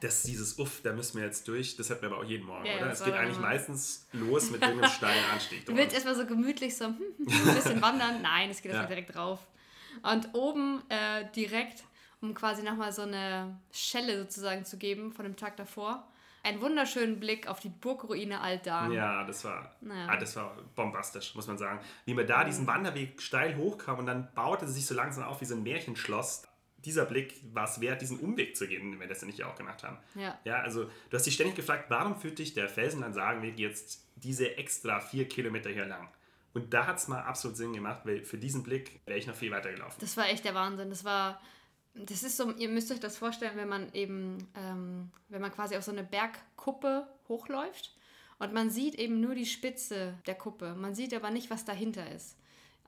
Das 0.00 0.22
dieses 0.24 0.58
Uff, 0.58 0.82
da 0.82 0.92
müssen 0.92 1.18
wir 1.18 1.24
jetzt 1.24 1.48
durch, 1.48 1.76
das 1.76 1.88
hatten 1.90 2.02
wir 2.02 2.08
aber 2.10 2.18
auch 2.18 2.24
jeden 2.24 2.44
Morgen, 2.44 2.66
Ja, 2.66 2.76
oder? 2.76 2.90
Es 2.90 3.02
geht 3.02 3.14
eigentlich 3.14 3.38
meistens 3.38 4.06
los 4.12 4.50
mit 4.50 4.60
irgendeinem 4.66 4.90
steilen 4.90 5.24
Anstieg. 5.32 5.64
Du 5.64 5.74
willst 5.74 5.94
erstmal 5.94 6.14
so 6.14 6.26
gemütlich 6.26 6.76
so 6.76 6.86
hm, 6.86 6.96
hm, 6.98 7.26
hm, 7.26 7.48
ein 7.48 7.54
bisschen 7.54 7.80
wandern. 7.82 8.20
Nein, 8.20 8.50
es 8.50 8.60
geht 8.60 8.72
Ja. 8.72 8.78
erstmal 8.78 8.94
direkt 8.94 9.16
rauf. 9.16 9.40
Und 10.02 10.34
oben 10.34 10.82
äh, 10.90 11.24
direkt, 11.34 11.84
um 12.20 12.34
quasi 12.34 12.62
nochmal 12.62 12.92
so 12.92 13.02
eine 13.02 13.58
Schelle 13.72 14.18
sozusagen 14.18 14.64
zu 14.66 14.76
geben 14.76 15.12
von 15.12 15.24
dem 15.24 15.36
Tag 15.36 15.56
davor, 15.56 16.06
einen 16.42 16.60
wunderschönen 16.60 17.18
Blick 17.18 17.48
auf 17.48 17.60
die 17.60 17.70
Burgruine 17.70 18.40
Altdarn. 18.40 18.92
Ja, 18.92 19.24
das 19.24 19.44
war, 19.44 19.74
Naja. 19.80 20.08
ah, 20.10 20.16
das 20.16 20.36
war 20.36 20.56
bombastisch, 20.74 21.34
muss 21.34 21.46
man 21.46 21.58
sagen. 21.58 21.80
Wie 22.04 22.14
man 22.14 22.26
da 22.26 22.44
diesen 22.44 22.66
Wanderweg 22.66 23.20
steil 23.22 23.56
hochkam 23.56 23.98
und 24.00 24.06
dann 24.06 24.28
baute 24.34 24.66
es 24.66 24.74
sich 24.74 24.84
so 24.86 24.94
langsam 24.94 25.24
auf 25.24 25.40
wie 25.40 25.44
so 25.46 25.54
ein 25.54 25.62
Märchenschloss. 25.62 26.42
Dieser 26.86 27.04
Blick 27.04 27.34
war 27.52 27.64
es 27.64 27.80
wert, 27.80 28.00
diesen 28.00 28.20
Umweg 28.20 28.56
zu 28.56 28.66
gehen, 28.66 28.92
wenn 28.92 29.00
wir 29.00 29.08
das 29.08 29.22
nicht 29.22 29.42
auch 29.42 29.56
gemacht 29.56 29.82
haben. 29.82 29.98
Ja. 30.14 30.38
Ja, 30.44 30.60
also 30.60 30.84
du 30.84 31.16
hast 31.16 31.26
dich 31.26 31.34
ständig 31.34 31.56
gefragt, 31.56 31.86
warum 31.88 32.16
führt 32.16 32.38
dich 32.38 32.54
der 32.54 32.68
Felsenland-Sagenweg 32.68 33.58
jetzt 33.58 34.06
diese 34.14 34.56
extra 34.56 35.00
vier 35.00 35.28
Kilometer 35.28 35.68
hier 35.68 35.84
lang? 35.84 36.08
Und 36.54 36.72
da 36.72 36.86
hat 36.86 36.96
es 36.98 37.08
mal 37.08 37.20
absolut 37.20 37.56
Sinn 37.56 37.72
gemacht, 37.72 38.02
weil 38.04 38.24
für 38.24 38.38
diesen 38.38 38.62
Blick 38.62 39.00
wäre 39.04 39.18
ich 39.18 39.26
noch 39.26 39.34
viel 39.34 39.50
weiter 39.50 39.70
gelaufen. 39.70 39.96
Das 40.00 40.16
war 40.16 40.28
echt 40.28 40.44
der 40.44 40.54
Wahnsinn. 40.54 40.88
Das 40.88 41.04
war, 41.04 41.42
das 41.94 42.22
ist 42.22 42.36
so, 42.36 42.50
ihr 42.52 42.68
müsst 42.68 42.90
euch 42.92 43.00
das 43.00 43.18
vorstellen, 43.18 43.56
wenn 43.56 43.68
man 43.68 43.92
eben, 43.92 44.38
ähm, 44.56 45.10
wenn 45.28 45.42
man 45.42 45.52
quasi 45.52 45.76
auf 45.76 45.82
so 45.82 45.90
eine 45.90 46.04
Bergkuppe 46.04 47.06
hochläuft 47.28 47.94
und 48.38 48.52
man 48.52 48.70
sieht 48.70 48.94
eben 48.94 49.20
nur 49.20 49.34
die 49.34 49.44
Spitze 49.44 50.14
der 50.26 50.36
Kuppe. 50.36 50.74
Man 50.76 50.94
sieht 50.94 51.12
aber 51.12 51.30
nicht, 51.30 51.50
was 51.50 51.64
dahinter 51.64 52.10
ist. 52.12 52.38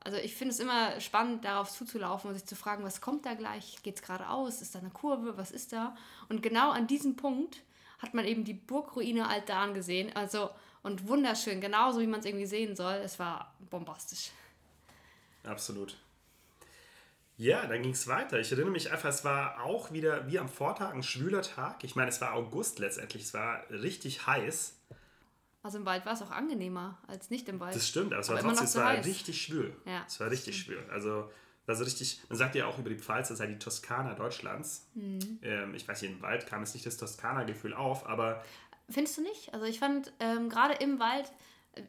Also 0.03 0.17
ich 0.17 0.35
finde 0.35 0.53
es 0.53 0.59
immer 0.59 0.99
spannend, 1.01 1.45
darauf 1.45 1.69
zuzulaufen 1.69 2.29
und 2.29 2.35
sich 2.35 2.45
zu 2.45 2.55
fragen, 2.55 2.83
was 2.83 3.01
kommt 3.01 3.25
da 3.25 3.33
gleich? 3.33 3.77
Geht 3.83 3.95
es 3.95 4.01
geradeaus? 4.01 4.61
Ist 4.61 4.75
da 4.75 4.79
eine 4.79 4.89
Kurve? 4.89 5.37
Was 5.37 5.51
ist 5.51 5.73
da? 5.73 5.95
Und 6.29 6.41
genau 6.41 6.71
an 6.71 6.87
diesem 6.87 7.15
Punkt 7.15 7.61
hat 7.99 8.13
man 8.13 8.25
eben 8.25 8.45
die 8.45 8.53
Burgruine 8.53 9.27
Altdarn 9.27 9.73
gesehen. 9.73 10.15
Also 10.15 10.49
und 10.81 11.07
wunderschön, 11.07 11.59
genauso 11.59 11.99
wie 11.99 12.07
man 12.07 12.21
es 12.21 12.25
irgendwie 12.25 12.45
sehen 12.45 12.75
soll. 12.75 12.95
Es 12.95 13.19
war 13.19 13.53
bombastisch. 13.69 14.31
Absolut. 15.43 15.97
Ja, 17.37 17.65
dann 17.67 17.81
ging 17.81 17.91
es 17.91 18.07
weiter. 18.07 18.39
Ich 18.39 18.51
erinnere 18.51 18.71
mich 18.71 18.91
einfach, 18.91 19.09
es 19.09 19.23
war 19.23 19.63
auch 19.63 19.91
wieder 19.91 20.27
wie 20.27 20.39
am 20.39 20.49
Vortag 20.49 20.93
ein 20.93 21.03
schwüler 21.03 21.41
Tag. 21.41 21.83
Ich 21.83 21.95
meine, 21.95 22.09
es 22.09 22.19
war 22.19 22.33
August 22.33 22.79
letztendlich, 22.79 23.23
es 23.23 23.33
war 23.33 23.63
richtig 23.69 24.27
heiß. 24.27 24.78
Also 25.61 25.77
im 25.77 25.85
Wald 25.85 26.05
war 26.05 26.13
es 26.13 26.21
auch 26.21 26.31
angenehmer 26.31 26.97
als 27.07 27.29
nicht 27.29 27.49
im 27.49 27.59
Wald. 27.59 27.75
Das 27.75 27.87
stimmt, 27.87 28.13
aber 28.13 28.21
es 28.21 28.29
war 28.29 28.39
trotzdem, 28.39 28.65
es 28.65 28.75
war 28.75 28.85
heiß. 28.85 29.05
richtig 29.05 29.41
schwül. 29.41 29.75
Ja, 29.85 30.03
es 30.07 30.19
war 30.19 30.31
richtig 30.31 30.57
schwül. 30.57 30.83
Also, 30.89 31.29
war 31.65 31.75
so 31.75 31.83
richtig, 31.83 32.21
man 32.29 32.37
sagt 32.37 32.55
ja 32.55 32.65
auch 32.65 32.79
über 32.79 32.89
die 32.89 32.97
Pfalz, 32.97 33.27
das 33.27 33.37
sei 33.37 33.47
die 33.47 33.59
Toskana 33.59 34.15
Deutschlands. 34.15 34.89
Mhm. 34.95 35.39
Ähm, 35.43 35.75
ich 35.75 35.87
weiß 35.87 36.01
nicht, 36.01 36.11
im 36.11 36.21
Wald 36.21 36.47
kam 36.47 36.61
jetzt 36.61 36.73
nicht 36.73 36.85
das 36.85 36.97
Toskana-Gefühl 36.97 37.73
auf, 37.73 38.07
aber 38.07 38.43
Findest 38.89 39.17
du 39.17 39.21
nicht? 39.21 39.53
Also 39.53 39.65
ich 39.65 39.79
fand 39.79 40.11
ähm, 40.19 40.49
gerade 40.49 40.73
im 40.75 40.99
Wald, 40.99 41.31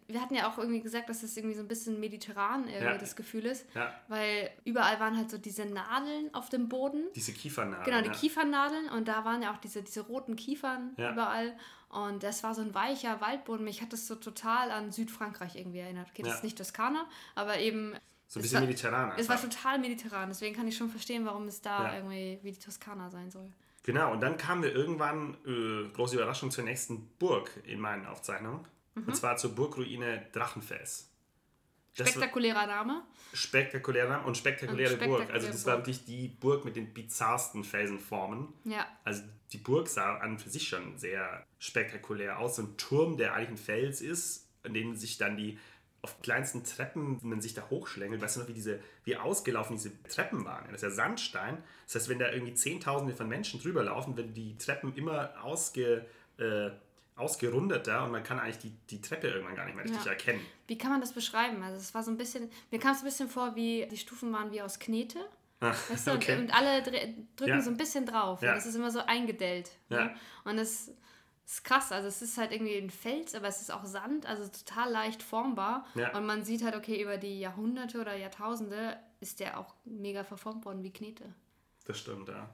wir 0.06 0.20
hatten 0.20 0.34
ja 0.34 0.48
auch 0.48 0.58
irgendwie 0.58 0.80
gesagt, 0.80 1.08
dass 1.08 1.22
es 1.22 1.36
irgendwie 1.36 1.56
so 1.56 1.62
ein 1.62 1.68
bisschen 1.68 1.98
mediterran 2.00 2.68
irgendwie 2.68 2.84
Ja. 2.84 2.98
das 2.98 3.16
Gefühl 3.16 3.46
ist, 3.46 3.66
ja, 3.74 3.92
weil 4.08 4.50
überall 4.64 5.00
waren 5.00 5.16
halt 5.16 5.30
so 5.30 5.38
diese 5.38 5.64
Nadeln 5.64 6.32
auf 6.34 6.48
dem 6.48 6.68
Boden. 6.68 7.04
diese 7.14 7.32
Kiefernadeln. 7.32 7.84
Genau, 7.84 8.00
die 8.00 8.08
ja. 8.08 8.12
Kiefernadeln 8.14 8.88
und 8.90 9.08
da 9.08 9.24
waren 9.24 9.42
ja 9.42 9.52
auch 9.52 9.58
diese, 9.58 9.82
diese 9.82 10.02
roten 10.02 10.36
Kiefern 10.36 10.92
überall. 10.96 11.56
Und 11.88 12.22
das 12.22 12.44
war 12.44 12.54
so 12.54 12.62
ein 12.62 12.72
weicher 12.72 13.20
Waldboden. 13.20 13.64
Mich 13.64 13.82
hat 13.82 13.92
das 13.92 14.06
so 14.06 14.14
total 14.14 14.70
an 14.70 14.92
Südfrankreich 14.92 15.56
irgendwie 15.56 15.80
erinnert. 15.80 16.08
Okay, 16.10 16.22
das 16.22 16.36
ist 16.36 16.44
nicht 16.44 16.56
Toskana, 16.56 17.06
aber 17.34 17.58
eben. 17.58 17.94
So 18.28 18.38
ein 18.38 18.42
bisschen 18.42 18.60
mediterran. 18.60 19.12
Es 19.16 19.28
war 19.28 19.40
total 19.40 19.80
mediterran, 19.80 20.28
deswegen 20.28 20.54
kann 20.54 20.68
ich 20.68 20.76
schon 20.76 20.88
verstehen, 20.88 21.26
warum 21.26 21.48
es 21.48 21.62
da 21.62 21.96
irgendwie 21.96 22.38
wie 22.42 22.52
die 22.52 22.60
Toskana 22.60 23.10
sein 23.10 23.28
soll. 23.32 23.50
Genau, 23.82 24.12
und 24.12 24.20
dann 24.20 24.36
kamen 24.36 24.62
wir 24.62 24.72
irgendwann, 24.72 25.36
äh, 25.44 25.88
große 25.92 26.14
Überraschung, 26.14 26.52
zur 26.52 26.62
nächsten 26.62 27.08
Burg 27.18 27.50
in 27.64 27.80
meinen 27.80 28.06
Aufzeichnungen. 28.06 28.64
Mhm. 29.00 29.08
Und 29.08 29.14
zwar 29.16 29.36
zur 29.36 29.54
Burgruine 29.54 30.26
Drachenfels. 30.32 31.08
Das 31.96 32.08
Spektakulärer 32.10 32.66
Name. 32.66 33.02
spektakulärer 33.32 34.08
Name 34.08 34.24
und 34.26 34.36
spektakuläre 34.36 34.92
Und 34.94 34.98
Burg. 35.00 35.08
spektakuläre 35.22 35.32
Also 35.32 35.48
das 35.48 35.66
war 35.66 35.74
Burg. 35.76 35.86
wirklich 35.86 36.04
die 36.04 36.28
Burg 36.28 36.64
mit 36.64 36.76
den 36.76 36.94
bizarrsten 36.94 37.64
Felsenformen. 37.64 38.48
Ja. 38.64 38.86
Also 39.04 39.22
die 39.52 39.58
Burg 39.58 39.88
sah 39.88 40.18
an 40.18 40.38
für 40.38 40.48
sich 40.50 40.68
schon 40.68 40.96
sehr 40.98 41.44
spektakulär 41.58 42.38
aus. 42.38 42.56
So 42.56 42.62
ein 42.62 42.76
Turm, 42.76 43.16
der 43.16 43.34
eigentlich 43.34 43.50
ein 43.50 43.56
Fels 43.56 44.00
ist, 44.00 44.48
an 44.62 44.72
dem 44.72 44.94
sich 44.94 45.18
dann 45.18 45.36
die 45.36 45.58
auf 46.02 46.22
kleinsten 46.22 46.64
Treppen 46.64 47.18
man 47.22 47.40
sich 47.42 47.52
da 47.54 47.68
hochschlängelt. 47.68 48.22
Weißt 48.22 48.36
du 48.36 48.40
noch, 48.40 48.48
wie 48.48 48.54
diese, 48.54 48.80
wie 49.04 49.16
ausgelaufen 49.16 49.76
diese 49.76 50.02
Treppen 50.04 50.44
waren? 50.44 50.64
Das 50.66 50.76
ist 50.76 50.82
ja 50.82 50.90
Sandstein. 50.90 51.62
Das 51.86 51.96
heißt, 51.96 52.08
wenn 52.08 52.18
da 52.18 52.30
irgendwie 52.30 52.54
Zehntausende 52.54 53.14
von 53.14 53.28
Menschen 53.28 53.60
drüber 53.60 53.82
laufen, 53.82 54.16
werden 54.16 54.32
die 54.32 54.56
Treppen 54.56 54.94
immer 54.94 55.34
ausge, 55.42 56.06
äh, 56.38 56.70
ausgerundeter 57.20 58.04
und 58.04 58.11
man 58.12 58.22
kann 58.22 58.38
eigentlich 58.40 58.59
die, 58.59 58.70
die 58.90 59.00
Treppe 59.00 59.28
irgendwann 59.28 59.54
gar 59.54 59.64
nicht 59.66 59.74
mehr 59.76 59.85
richtig 59.85 60.04
Ja. 60.04 60.12
erkennen. 60.12 60.40
Wie 60.66 60.76
kann 60.78 60.90
man 60.90 61.00
das 61.00 61.12
beschreiben? 61.12 61.62
Also 61.62 61.76
es 61.78 61.94
war 61.94 62.02
so 62.02 62.11
ein 62.11 62.16
bisschen, 62.16 62.50
mir 62.70 62.78
kam 62.80 62.92
es 62.92 62.98
ein 62.98 63.04
bisschen 63.04 63.28
vor, 63.28 63.54
wie 63.56 63.87
die 63.90 63.96
Stufen 63.96 64.33
waren 64.33 64.50
wie 64.52 64.62
aus 64.62 64.78
Knete. 64.78 65.18
Weißt 65.61 66.06
du, 66.06 66.12
okay. 66.14 66.35
und, 66.37 66.44
und 66.44 66.54
alle 66.54 66.83
drücken 66.83 67.26
Ja. 67.46 67.61
so 67.61 67.70
ein 67.70 67.76
bisschen 67.76 68.06
drauf. 68.06 68.42
Ja. 68.42 68.50
Und 68.50 68.56
das 68.56 68.66
ist 68.66 68.74
immer 68.74 68.90
so 68.90 69.00
eingedellt. 69.00 69.70
Ja. 69.90 70.04
Ne? 70.06 70.14
Und 70.44 70.56
das 70.56 70.90
ist 71.46 71.64
krass. 71.64 71.92
Also 71.92 72.09
es 72.09 72.22
ist 72.22 72.38
halt 72.38 72.52
irgendwie 72.52 72.76
ein 72.78 72.90
Fels, 72.90 73.35
aber 73.35 73.48
es 73.48 73.61
ist 73.61 73.70
auch 73.70 73.85
Sand, 73.85 74.24
also 74.26 74.48
total 74.48 74.90
leicht 74.90 75.22
formbar. 75.22 75.85
Ja. 75.96 76.16
Und 76.16 76.24
man 76.24 76.44
sieht 76.44 76.62
halt, 76.64 76.74
okay, 76.76 77.02
über 77.02 77.18
die 77.18 77.40
Jahrhunderte 77.40 78.00
oder 78.00 78.16
Jahrtausende 78.16 78.96
ist 79.20 79.40
der 79.40 79.59
auch 79.59 79.74
mega 79.85 80.24
verformt 80.24 80.64
worden 80.64 80.83
wie 80.83 80.92
Knete. 80.92 81.24
Das 81.85 81.98
stimmt, 81.98 82.28
ja. 82.28 82.48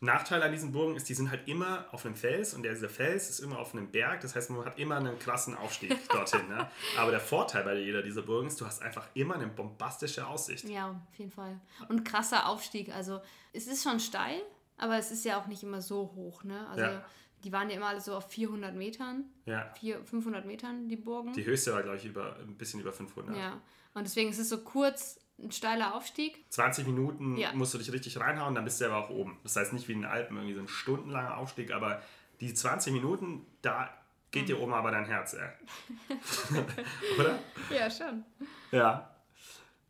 Nachteil 0.00 0.42
an 0.42 0.52
diesen 0.52 0.70
Burgen 0.70 0.94
ist, 0.96 1.08
die 1.08 1.14
sind 1.14 1.30
halt 1.30 1.48
immer 1.48 1.86
auf 1.90 2.06
einem 2.06 2.14
Fels 2.14 2.54
und 2.54 2.62
dieser 2.62 2.88
Fels 2.88 3.28
ist 3.30 3.40
immer 3.40 3.58
auf 3.58 3.74
einem 3.74 3.90
Berg. 3.90 4.20
Das 4.20 4.36
heißt, 4.36 4.50
man 4.50 4.64
hat 4.64 4.78
immer 4.78 4.96
einen 4.96 5.18
krassen 5.18 5.56
Aufstieg 5.56 5.96
dorthin. 6.10 6.46
Ne? 6.48 6.70
Aber 6.96 7.10
der 7.10 7.18
Vorteil 7.20 7.64
bei 7.64 7.74
jeder 7.74 8.02
dieser 8.02 8.22
Burgen 8.22 8.46
ist, 8.46 8.60
du 8.60 8.66
hast 8.66 8.80
einfach 8.80 9.08
immer 9.14 9.34
eine 9.34 9.48
bombastische 9.48 10.26
Aussicht. 10.26 10.64
Ja, 10.68 10.90
auf 11.10 11.18
jeden 11.18 11.32
Fall. 11.32 11.60
Und 11.88 12.04
krasser 12.04 12.46
Aufstieg. 12.48 12.94
Also 12.94 13.20
es 13.52 13.66
ist 13.66 13.82
schon 13.82 13.98
steil, 13.98 14.40
aber 14.76 14.98
es 14.98 15.10
ist 15.10 15.24
ja 15.24 15.40
auch 15.40 15.46
nicht 15.48 15.64
immer 15.64 15.82
so 15.82 16.12
hoch. 16.14 16.44
Ne? 16.44 16.64
Also 16.68 16.82
Ja. 16.84 17.04
die 17.42 17.50
waren 17.52 17.68
ja 17.68 17.76
immer 17.76 17.86
alle 17.88 18.00
so 18.00 18.14
auf 18.14 18.28
400 18.30 18.76
Metern, 18.76 19.24
Ja. 19.46 19.68
400, 19.80 20.08
500 20.08 20.46
Metern, 20.46 20.88
die 20.88 20.96
Burgen. 20.96 21.32
Die 21.32 21.44
höchste 21.44 21.72
war, 21.72 21.82
glaube 21.82 21.96
ich, 21.98 22.04
über, 22.04 22.36
ein 22.36 22.56
bisschen 22.56 22.78
über 22.80 22.92
500. 22.92 23.36
Ja. 23.36 23.60
Und 23.94 24.06
deswegen 24.06 24.30
ist 24.30 24.38
es 24.38 24.48
so 24.48 24.58
kurz 24.62 25.18
ein 25.40 25.52
steiler 25.52 25.94
Aufstieg. 25.94 26.44
20 26.50 26.86
Minuten 26.86 27.36
Ja. 27.36 27.52
musst 27.52 27.72
du 27.74 27.78
dich 27.78 27.92
richtig 27.92 28.18
reinhauen, 28.20 28.54
dann 28.54 28.64
bist 28.64 28.80
du 28.80 28.86
aber 28.86 28.96
auch 28.98 29.10
oben. 29.10 29.38
Das 29.44 29.56
heißt 29.56 29.72
nicht 29.72 29.86
wie 29.88 29.92
in 29.92 30.02
den 30.02 30.10
Alpen 30.10 30.36
irgendwie 30.36 30.54
so 30.54 30.60
ein 30.60 30.68
stundenlanger 30.68 31.36
Aufstieg, 31.36 31.72
aber 31.72 32.02
die 32.40 32.52
20 32.54 32.92
Minuten, 32.92 33.46
da 33.62 33.88
geht 34.30 34.42
Mhm. 34.42 34.46
dir 34.46 34.60
oben 34.60 34.74
aber 34.74 34.90
dein 34.90 35.04
Herz, 35.06 35.34
ey. 35.34 35.48
Oder? 37.18 37.38
Ja, 37.70 37.90
schon. 37.90 38.24
Ja. 38.72 39.10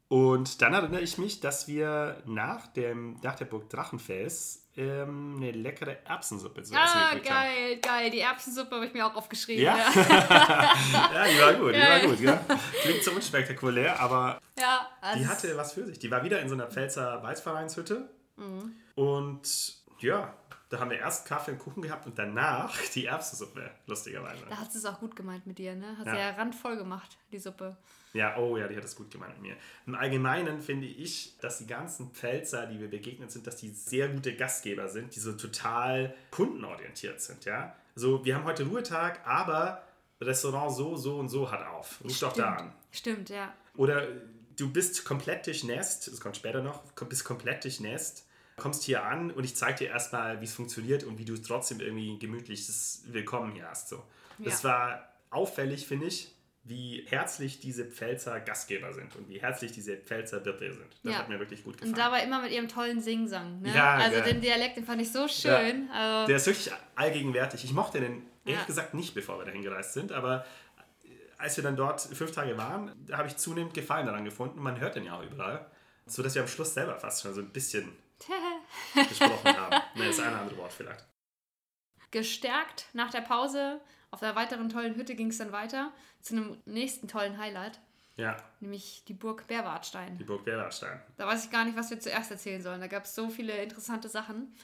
Und 0.09 0.62
dann 0.62 0.73
erinnere 0.73 1.03
ich 1.03 1.18
mich, 1.18 1.40
dass 1.40 1.68
wir 1.68 2.23
nach, 2.25 2.66
dem, 2.68 3.18
nach 3.23 3.35
der 3.35 3.44
Burg 3.44 3.68
Drachenfels 3.68 4.66
ähm, 4.77 5.35
eine 5.37 5.51
leckere 5.51 5.99
Erbsensuppe 6.07 6.62
zu 6.62 6.73
essen 6.73 6.81
Ah, 6.83 7.11
gekriegt 7.11 7.31
haben. 7.31 7.44
geil, 7.44 7.79
geil. 7.83 8.11
Die 8.11 8.21
Erbsensuppe 8.21 8.75
habe 8.77 8.87
ich 8.87 8.94
mir 8.94 9.07
auch 9.07 9.14
aufgeschrieben. 9.14 9.62
Ja? 9.62 9.77
Ja, 9.77 9.92
Ja, 11.14 11.25
die 11.27 11.40
war 11.40 11.53
gut, 11.55 11.75
die 11.75 11.79
war 11.81 11.87
Geil. 12.01 12.09
gut. 12.09 12.21
Ja? 12.21 12.40
Klingt 12.81 13.05
so 13.05 13.11
unspektakulär, 13.12 14.01
aber 14.01 14.40
ja 14.59 14.88
also 15.03 15.18
die 15.18 15.27
hatte 15.29 15.57
was 15.59 15.73
für 15.75 15.85
sich. 15.85 15.99
Die 15.99 16.11
war 16.11 16.25
wieder 16.25 16.40
in 16.40 16.49
so 16.49 16.55
einer 16.55 16.68
Pfälzer 16.68 17.23
Weißvereinshütte. 17.23 18.09
Mhm. 18.37 18.73
Und 18.94 19.75
ja, 19.99 20.33
da 20.71 20.81
haben 20.81 20.90
wir 20.90 20.99
erst 20.99 21.27
Kaffee 21.27 21.51
und 21.53 21.59
Kuchen 21.59 21.83
gehabt 21.83 22.07
und 22.07 22.18
danach 22.18 22.75
die 22.94 23.05
Erbsensuppe, 23.07 23.71
lustigerweise. 23.87 24.44
Da 24.49 24.57
hat 24.57 24.73
sie 24.73 24.79
es 24.79 24.87
auch 24.87 25.01
gut 25.01 25.16
gemeint 25.16 25.47
mit 25.47 25.59
dir, 25.59 25.75
ne? 25.75 25.99
Hat 25.99 26.07
sie 26.07 26.16
ja 26.16 26.31
randvoll 26.31 26.77
gemacht, 26.79 27.18
die 27.33 27.38
Suppe. 27.38 27.77
Ja, 28.14 28.37
oh 28.38 28.57
ja, 28.57 28.66
die 28.68 28.77
hat 28.77 28.85
das 28.85 28.97
gut 28.97 29.11
gemeint 29.11 29.35
mit 29.35 29.42
mir. 29.51 29.57
Im 29.87 29.94
Allgemeinen 29.94 30.61
finde 30.62 30.87
ich, 30.87 31.37
dass 31.40 31.59
die 31.59 31.66
ganzen 31.66 32.11
Pfälzer, 32.12 32.66
die 32.66 32.81
wir 32.81 32.88
begegnet 32.88 33.31
sind, 33.31 33.47
dass 33.47 33.57
die 33.57 33.71
sehr 33.71 34.09
gute 34.09 34.35
Gastgeber 34.35 34.88
sind, 34.88 35.14
die 35.14 35.21
so 35.21 35.33
total 35.33 36.14
kundenorientiert 36.31 37.21
sind, 37.21 37.44
ja. 37.44 37.75
Also 37.94 38.25
wir 38.25 38.35
haben 38.35 38.44
heute 38.44 38.64
Ruhetag, 38.64 39.27
aber 39.27 39.83
Restaurant 40.21 40.75
so, 40.75 40.97
so 40.97 41.18
und 41.18 41.29
so 41.29 41.51
hat 41.51 41.66
auf. 41.66 42.01
Ruf 42.03 42.18
doch 42.21 42.33
da 42.33 42.55
an. 42.55 42.73
Stimmt, 42.92 43.29
ja. 43.29 43.53
Oder 43.77 44.09
du 44.57 44.73
bist 44.73 45.05
komplett 45.05 45.47
durchnässt, 45.47 46.09
das 46.09 46.21
kommt 46.21 46.37
später 46.37 46.62
noch, 46.62 46.83
bist 47.09 47.25
komplett 47.25 47.62
durchnässt, 47.64 48.27
kommst 48.57 48.83
hier 48.85 49.05
an 49.05 49.31
und 49.31 49.44
ich 49.44 49.55
zeige 49.55 49.79
dir 49.85 49.88
erstmal, 49.90 50.40
wie 50.40 50.44
es 50.44 50.55
funktioniert 50.55 51.05
und 51.05 51.18
wie 51.18 51.25
du 51.25 51.37
trotzdem 51.37 51.81
irgendwie 51.81 52.18
gemütliches 52.18 53.03
Willkommen 53.07 53.53
hier 53.53 53.68
hast. 53.68 53.88
So. 53.90 54.03
Das 54.38 54.62
Ja. 54.62 54.68
war 54.71 55.09
auffällig, 55.31 55.87
finde 55.87 56.07
ich, 56.07 56.35
wie 56.69 57.05
herzlich 57.09 57.61
diese 57.61 57.85
Pfälzer 57.85 58.41
Gastgeber 58.41 58.93
sind 58.93 59.15
und 59.17 59.29
wie 59.29 59.41
herzlich 59.41 59.73
diese 59.73 59.97
Pfälzer 59.97 60.45
Wirte 60.45 60.73
sind. 60.73 60.87
Das 61.03 61.13
Ja. 61.13 61.19
hat 61.21 61.29
mir 61.29 61.39
wirklich 61.39 61.65
gut 61.65 61.75
gefallen. 61.79 61.93
Und 61.95 61.99
dabei 61.99 62.23
immer 62.23 62.43
mit 62.43 62.53
ihrem 62.53 62.69
tollen 62.69 63.01
Singsang. 63.01 63.61
Ne? 63.63 63.75
Ja, 63.75 63.95
also 63.95 64.21
geil. 64.21 64.33
den 64.35 64.41
Dialekt, 64.41 64.77
den 64.77 64.85
fand 64.85 65.01
ich 65.03 65.11
so 65.11 65.27
schön. 65.29 65.89
Also, 65.91 66.27
Der 66.29 66.37
ist 66.37 66.47
wirklich 66.47 66.71
allgegenwärtig. 66.95 67.65
Ich 67.65 67.73
mochte 67.73 68.01
den 68.01 68.23
ehrlich 68.45 68.61
Ja. 68.61 68.65
gesagt 68.67 68.95
nicht, 68.95 69.15
bevor 69.15 69.39
wir 69.39 69.45
dahin 69.47 69.63
gereist 69.63 69.93
sind, 69.95 70.13
aber 70.13 70.45
als 71.39 71.57
wir 71.57 71.63
dann 71.65 71.77
dort 71.77 72.01
fünf 72.01 72.33
Tage 72.33 72.57
waren, 72.59 72.93
da 73.07 73.19
habe 73.19 73.29
ich 73.29 73.37
zunehmend 73.37 73.73
Gefallen 73.75 74.07
daran 74.07 74.25
gefunden. 74.25 74.61
Man 74.61 74.81
hört 74.81 74.97
den 74.97 75.05
ja 75.05 75.17
auch 75.19 75.23
überall. 75.23 75.67
So 76.07 76.23
dass 76.23 76.35
wir 76.35 76.43
am 76.43 76.49
Schluss 76.49 76.73
selber 76.75 76.97
fast 76.99 77.23
schon 77.23 77.35
so 77.35 77.41
ein 77.41 77.51
bisschen 77.51 77.93
gesprochen 79.09 79.57
haben. 79.57 79.77
Ne, 79.95 80.07
das 80.07 80.19
ist 80.19 80.21
ein 80.21 80.35
anderes 80.35 80.59
Wort 80.59 80.73
vielleicht. 80.73 81.05
Gestärkt 82.11 82.87
nach 82.92 83.11
der 83.11 83.21
Pause 83.21 83.81
auf 84.11 84.21
der 84.21 84.35
weiteren 84.37 84.68
tollen 84.68 84.94
Hütte 84.94 85.14
ging 85.14 85.29
es 85.29 85.38
dann 85.38 85.53
weiter 85.53 85.92
zu 86.23 86.35
einem 86.37 86.57
nächsten 86.64 87.09
tollen 87.09 87.38
Highlight, 87.38 87.79
Ja, 88.16 88.37
nämlich 88.61 89.05
die 89.07 89.12
Burg 89.12 89.47
Berwartstein. 89.47 90.16
die 90.18 90.25
Burg 90.25 90.44
Berwartstein. 90.44 91.01
Da 91.16 91.27
weiß 91.27 91.44
ich 91.44 91.51
gar 91.51 91.64
nicht, 91.64 91.77
was 91.77 91.90
wir 91.90 92.01
zuerst 92.01 92.31
erzählen 92.31 92.62
sollen. 92.62 92.81
Da 92.81 92.87
gab 92.87 93.05
es 93.05 93.14
so 93.14 93.29
viele 93.29 93.53
interessante 93.62 94.09
Sachen. 94.09 94.55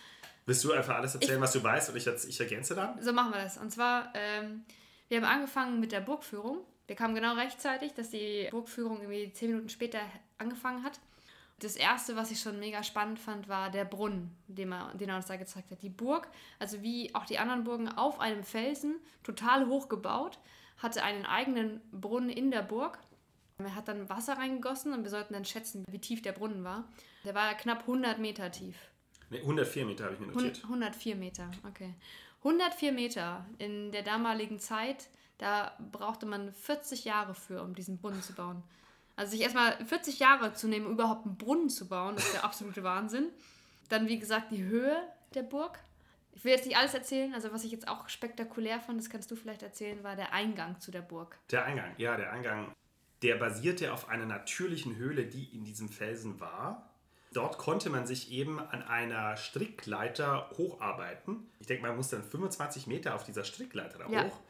Willst 0.46 0.64
du 0.64 0.72
einfach 0.72 0.96
alles 0.96 1.14
erzählen, 1.14 1.40
was 1.40 1.52
du 1.52 1.62
weißt 1.62 1.90
und 1.90 1.96
ich, 1.96 2.07
ich 2.07 2.40
ergänze 2.40 2.74
dann? 2.74 3.00
So 3.02 3.12
machen 3.12 3.33
wir 3.33 3.42
das. 3.42 3.57
Und 3.59 3.70
zwar, 3.70 4.12
ähm, 4.14 4.64
wir 5.09 5.18
haben 5.18 5.24
angefangen 5.24 5.80
mit 5.80 5.92
der 5.92 6.00
Burgführung. 6.00 6.59
Wir 6.87 6.96
kamen 6.96 7.14
genau 7.14 7.35
rechtzeitig, 7.35 7.94
dass 7.94 8.11
die 8.11 8.48
Burgführung 8.50 9.00
irgendwie 9.00 9.33
zehn 9.33 9.50
Minuten 9.50 9.68
später 9.70 10.00
angefangen 10.38 10.83
hat. 10.85 11.00
Das 11.61 11.77
erste, 11.77 12.17
was 12.17 12.31
ich 12.31 12.40
schon 12.40 12.59
mega 12.59 12.83
spannend 12.83 13.19
fand, 13.19 13.49
war 13.49 13.71
der 13.71 13.85
Brunnen, 13.85 14.37
den 14.49 14.73
er, 14.73 14.93
den 14.95 15.09
er 15.09 15.17
uns 15.17 15.27
da 15.27 15.37
gezeigt 15.37 15.71
hat. 15.71 15.83
Die 15.83 15.88
Burg, 15.88 16.29
also 16.59 16.83
wie 16.83 17.14
auch 17.14 17.25
die 17.27 17.38
anderen 17.38 17.64
Burgen, 17.64 17.88
auf 17.88 18.21
einem 18.21 18.43
Felsen, 18.43 18.97
total 19.23 19.69
hoch 19.69 19.88
gebaut, 19.88 20.38
hatte 20.79 21.03
einen 21.03 21.25
eigenen 21.25 21.81
Brunnen 21.93 22.31
in 22.31 22.51
der 22.51 22.62
Burg. 22.62 22.99
Er 23.59 23.75
hat 23.77 23.87
dann 23.87 24.09
Wasser 24.09 24.37
reingegossen 24.37 24.93
und 24.93 25.05
wir 25.05 25.11
sollten 25.11 25.33
dann 25.33 25.45
schätzen, 25.45 25.85
wie 25.88 26.01
tief 26.01 26.23
der 26.23 26.33
Brunnen 26.33 26.64
war. 26.64 26.88
Der 27.25 27.35
war 27.35 27.55
knapp 27.55 27.81
100 27.83 28.19
Meter 28.19 28.51
tief. 28.51 28.77
Ne, 29.31 29.38
104 29.38 29.87
Meter 29.87 30.05
habe 30.05 30.14
ich 30.14 30.21
mir 30.21 30.27
notiert. 30.27 30.62
104 30.64 31.17
Meter, 31.17 31.51
okay. 31.67 31.95
104 32.38 32.93
Meter 32.93 33.47
in 33.59 33.93
der 33.93 34.03
damaligen 34.03 34.59
Zeit, 34.59 35.09
da 35.38 35.73
brauchte 35.93 36.27
man 36.27 36.53
40 36.53 37.05
Jahre 37.05 37.35
für, 37.35 37.62
um 37.62 37.75
diesen 37.75 37.99
Brunnen 37.99 38.23
zu 38.23 38.35
bauen. 38.35 38.62
Also 39.16 39.33
sich 39.33 39.40
erstmal 39.42 39.77
40 39.85 40.18
Jahre 40.18 40.55
zu 40.55 40.66
nehmen, 40.68 40.87
um 40.87 40.92
überhaupt 40.92 41.27
einen 41.27 41.37
Brunnen 41.37 41.68
zu 41.68 41.88
bauen, 41.88 42.16
ist 42.16 42.35
der 42.35 42.44
absolute 42.44 42.83
Wahnsinn. 42.83 43.29
Dann, 43.88 44.09
wie 44.09 44.18
gesagt, 44.18 44.50
die 44.50 44.64
Höhe 44.64 44.96
der 45.35 45.42
Burg. 45.42 45.79
Ich 46.33 46.44
will 46.44 46.53
jetzt 46.53 46.66
nicht 46.66 46.77
alles 46.77 46.94
erzählen, 46.94 47.33
also 47.33 47.53
was 47.53 47.62
ich 47.62 47.70
jetzt 47.70 47.87
auch 47.87 48.09
spektakulär 48.09 48.81
fand, 48.81 48.98
das 48.98 49.09
kannst 49.09 49.31
du 49.31 49.37
vielleicht 49.37 49.62
erzählen, 49.62 50.03
war 50.03 50.16
der 50.16 50.33
Eingang 50.33 50.81
zu 50.81 50.90
der 50.90 51.03
Burg. 51.03 51.38
Der 51.50 51.64
Eingang, 51.64 51.92
ja, 51.96 52.16
der 52.16 52.33
Eingang, 52.33 52.72
der 53.22 53.37
basierte 53.37 53.92
auf 53.92 54.09
einer 54.09 54.27
natürlichen 54.27 54.96
Höhle, 54.96 55.27
die 55.27 55.44
in 55.55 55.64
diesem 55.64 55.88
Felsen 55.88 56.40
war. 56.40 56.90
Dort 57.33 57.59
konnte 57.59 57.88
man 57.90 58.07
sich 58.07 58.31
eben 58.33 58.59
an 58.61 58.83
einer 58.83 59.37
Strickleiter 59.37 60.50
hocharbeiten. 60.57 61.48
Ich 61.59 61.66
denke, 61.66 61.87
man 61.87 61.96
musste 61.96 62.16
dann 62.16 62.24
25 62.24 62.87
Meter 62.87 63.14
auf 63.14 63.24
dieser 63.24 63.44
Strickleiter 63.44 63.98
da 63.98 64.09
Ja. 64.09 64.24
hoch. 64.24 64.40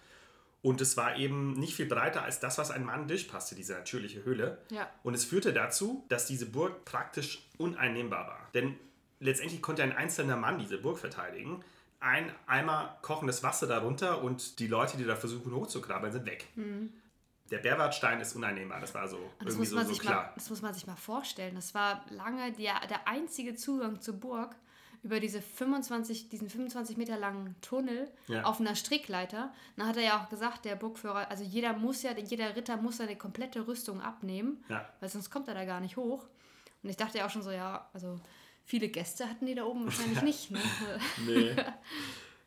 Und 0.65 0.81
es 0.81 0.97
war 0.97 1.19
eben 1.19 1.53
nicht 1.53 1.75
viel 1.75 1.85
breiter 1.85 2.23
als 2.23 2.41
das, 2.41 2.57
was 2.57 2.71
ein 2.71 2.87
Mann 2.87 3.07
durchpasste, 3.07 3.55
diese 3.55 3.75
natürliche 3.75 4.25
Höhle. 4.25 4.57
Ja. 4.71 4.89
Und 5.03 5.13
es 5.13 5.27
führte 5.27 5.53
dazu, 5.53 6.07
dass 6.09 6.25
diese 6.25 6.47
Burg 6.47 6.87
praktisch 6.87 7.47
uneinnehmbar 7.59 8.27
war. 8.27 8.49
Denn 8.55 8.75
letztendlich 9.21 9.61
konnte 9.61 9.83
ein 9.83 9.95
einzelner 9.95 10.37
Mann 10.37 10.59
diese 10.59 10.79
Burg 10.79 10.99
verteidigen. 10.99 11.63
Ein 12.01 12.33
Eimer 12.47 12.97
kochendes 13.03 13.43
Wasser 13.43 13.67
darunter 13.67 14.23
und 14.23 14.59
die 14.59 14.67
Leute, 14.67 14.97
die 14.97 15.05
da 15.05 15.17
versuchen 15.17 15.55
hochzukrabbeln, 15.55 16.15
sind 16.15 16.25
weg. 16.25 16.49
Der 17.51 17.59
Berwartstein 17.59 18.23
ist 18.23 18.35
uneinnehmbar, 18.35 18.81
das 18.81 18.95
war 18.95 19.07
so 19.07 19.19
das 19.41 19.49
irgendwie 19.49 19.59
muss, 19.59 19.69
so, 19.69 19.77
man 19.77 19.87
so 19.87 19.93
sich 19.93 20.03
mal, 20.03 20.11
klar. 20.11 20.33
das 20.35 20.49
muss 20.49 20.63
man 20.63 20.73
sich 20.73 20.87
mal 20.87 20.97
vorstellen. 20.97 21.57
Das 21.57 21.75
war 21.75 22.07
lange 22.09 22.53
der, 22.53 22.87
der 22.89 23.07
einzige 23.07 23.55
Zugang 23.55 24.01
zur 24.01 24.15
Burg 24.15 24.57
über 25.05 25.21
diese 25.21 25.41
25, 25.41 26.29
diesen 26.31 26.51
25 26.51 26.97
Meter 26.97 27.17
langen 27.19 27.55
Tunnel 27.61 28.11
Ja. 28.27 28.43
auf 28.45 28.59
einer 28.59 28.75
Strickleiter. 28.75 29.53
Dann 29.77 29.87
hat 29.87 29.97
er 29.97 30.03
ja 30.03 30.23
auch 30.25 30.29
gesagt, 30.31 30.65
der 30.65 30.75
Burgführer, 30.77 31.31
also 31.31 31.45
jeder 31.45 31.75
muss 31.75 32.03
ja, 32.03 32.13
jeder 32.17 32.57
Ritter 32.57 32.77
muss 32.79 32.97
seine 32.97 33.17
komplette 33.17 33.67
Rüstung 33.69 34.01
abnehmen, 34.01 34.65
Ja. 34.69 34.89
weil 35.01 35.09
sonst 35.11 35.31
kommt 35.31 35.47
er 35.49 35.55
da 35.55 35.65
gar 35.65 35.81
nicht 35.81 35.97
hoch. 35.97 36.25
Und 36.83 36.91
ich 36.91 36.97
dachte 36.97 37.19
ja 37.19 37.27
auch 37.27 37.31
schon 37.31 37.43
so, 37.43 37.51
ja, 37.51 37.89
also 37.93 38.19
viele 38.65 38.89
Gäste 38.89 39.29
hatten 39.29 39.47
die 39.47 39.55
da 39.55 39.65
oben 39.65 39.85
wahrscheinlich 39.85 40.23
nicht. 40.23 40.51
Ne? 40.51 40.61
Nee. 41.27 41.55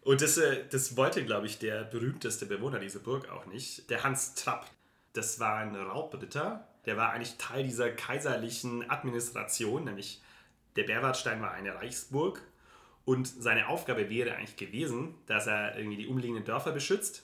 Und 0.01 0.21
das, 0.21 0.37
äh, 0.37 0.63
das 0.69 0.95
wollte, 0.97 1.23
glaube 1.25 1.47
ich, 1.47 1.59
der 1.59 1.83
berühmteste 1.83 2.45
Bewohner 2.45 2.79
dieser 2.79 2.99
Burg 2.99 3.29
auch 3.29 3.45
nicht. 3.45 3.89
Der 3.89 4.03
Hans 4.03 4.35
Trapp. 4.35 4.65
Das 5.13 5.39
war 5.39 5.57
ein 5.57 5.75
Raubritter. 5.75 6.67
Der 6.85 6.95
war 6.97 7.11
eigentlich 7.11 7.35
Teil 7.37 7.63
dieser 7.65 7.89
kaiserlichen 7.91 8.89
Administration, 8.89 9.83
nämlich 9.83 10.21
der 10.77 10.83
Berwartstein 10.83 11.41
war 11.41 11.51
eine 11.51 11.75
Reichsburg. 11.75 12.41
Und 13.03 13.27
seine 13.27 13.67
Aufgabe 13.67 14.09
wäre 14.09 14.35
eigentlich 14.35 14.57
gewesen, 14.57 15.15
dass 15.27 15.47
er 15.47 15.77
irgendwie 15.77 15.97
die 15.97 16.07
umliegenden 16.07 16.43
Dörfer 16.43 16.71
beschützt 16.71 17.23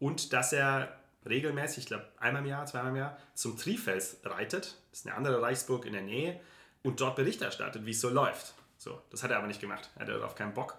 und 0.00 0.32
dass 0.32 0.52
er 0.52 0.96
regelmäßig, 1.24 1.84
ich 1.84 1.86
glaube 1.86 2.08
einmal 2.18 2.42
im 2.42 2.48
Jahr, 2.48 2.66
zweimal 2.66 2.90
im 2.90 2.96
Jahr, 2.96 3.18
zum 3.34 3.56
Trifels 3.56 4.20
reitet. 4.24 4.78
Das 4.90 5.00
ist 5.00 5.06
eine 5.06 5.16
andere 5.16 5.40
Reichsburg 5.40 5.86
in 5.86 5.92
der 5.92 6.02
Nähe 6.02 6.40
und 6.82 7.00
dort 7.00 7.14
Bericht 7.14 7.42
erstattet, 7.42 7.86
wie 7.86 7.92
es 7.92 8.00
so 8.00 8.08
läuft. 8.08 8.54
So, 8.76 9.00
das 9.10 9.22
hat 9.22 9.30
er 9.30 9.38
aber 9.38 9.46
nicht 9.46 9.60
gemacht. 9.60 9.90
Er 9.94 10.02
hatte 10.02 10.12
darauf 10.14 10.34
keinen 10.34 10.54
Bock. 10.54 10.76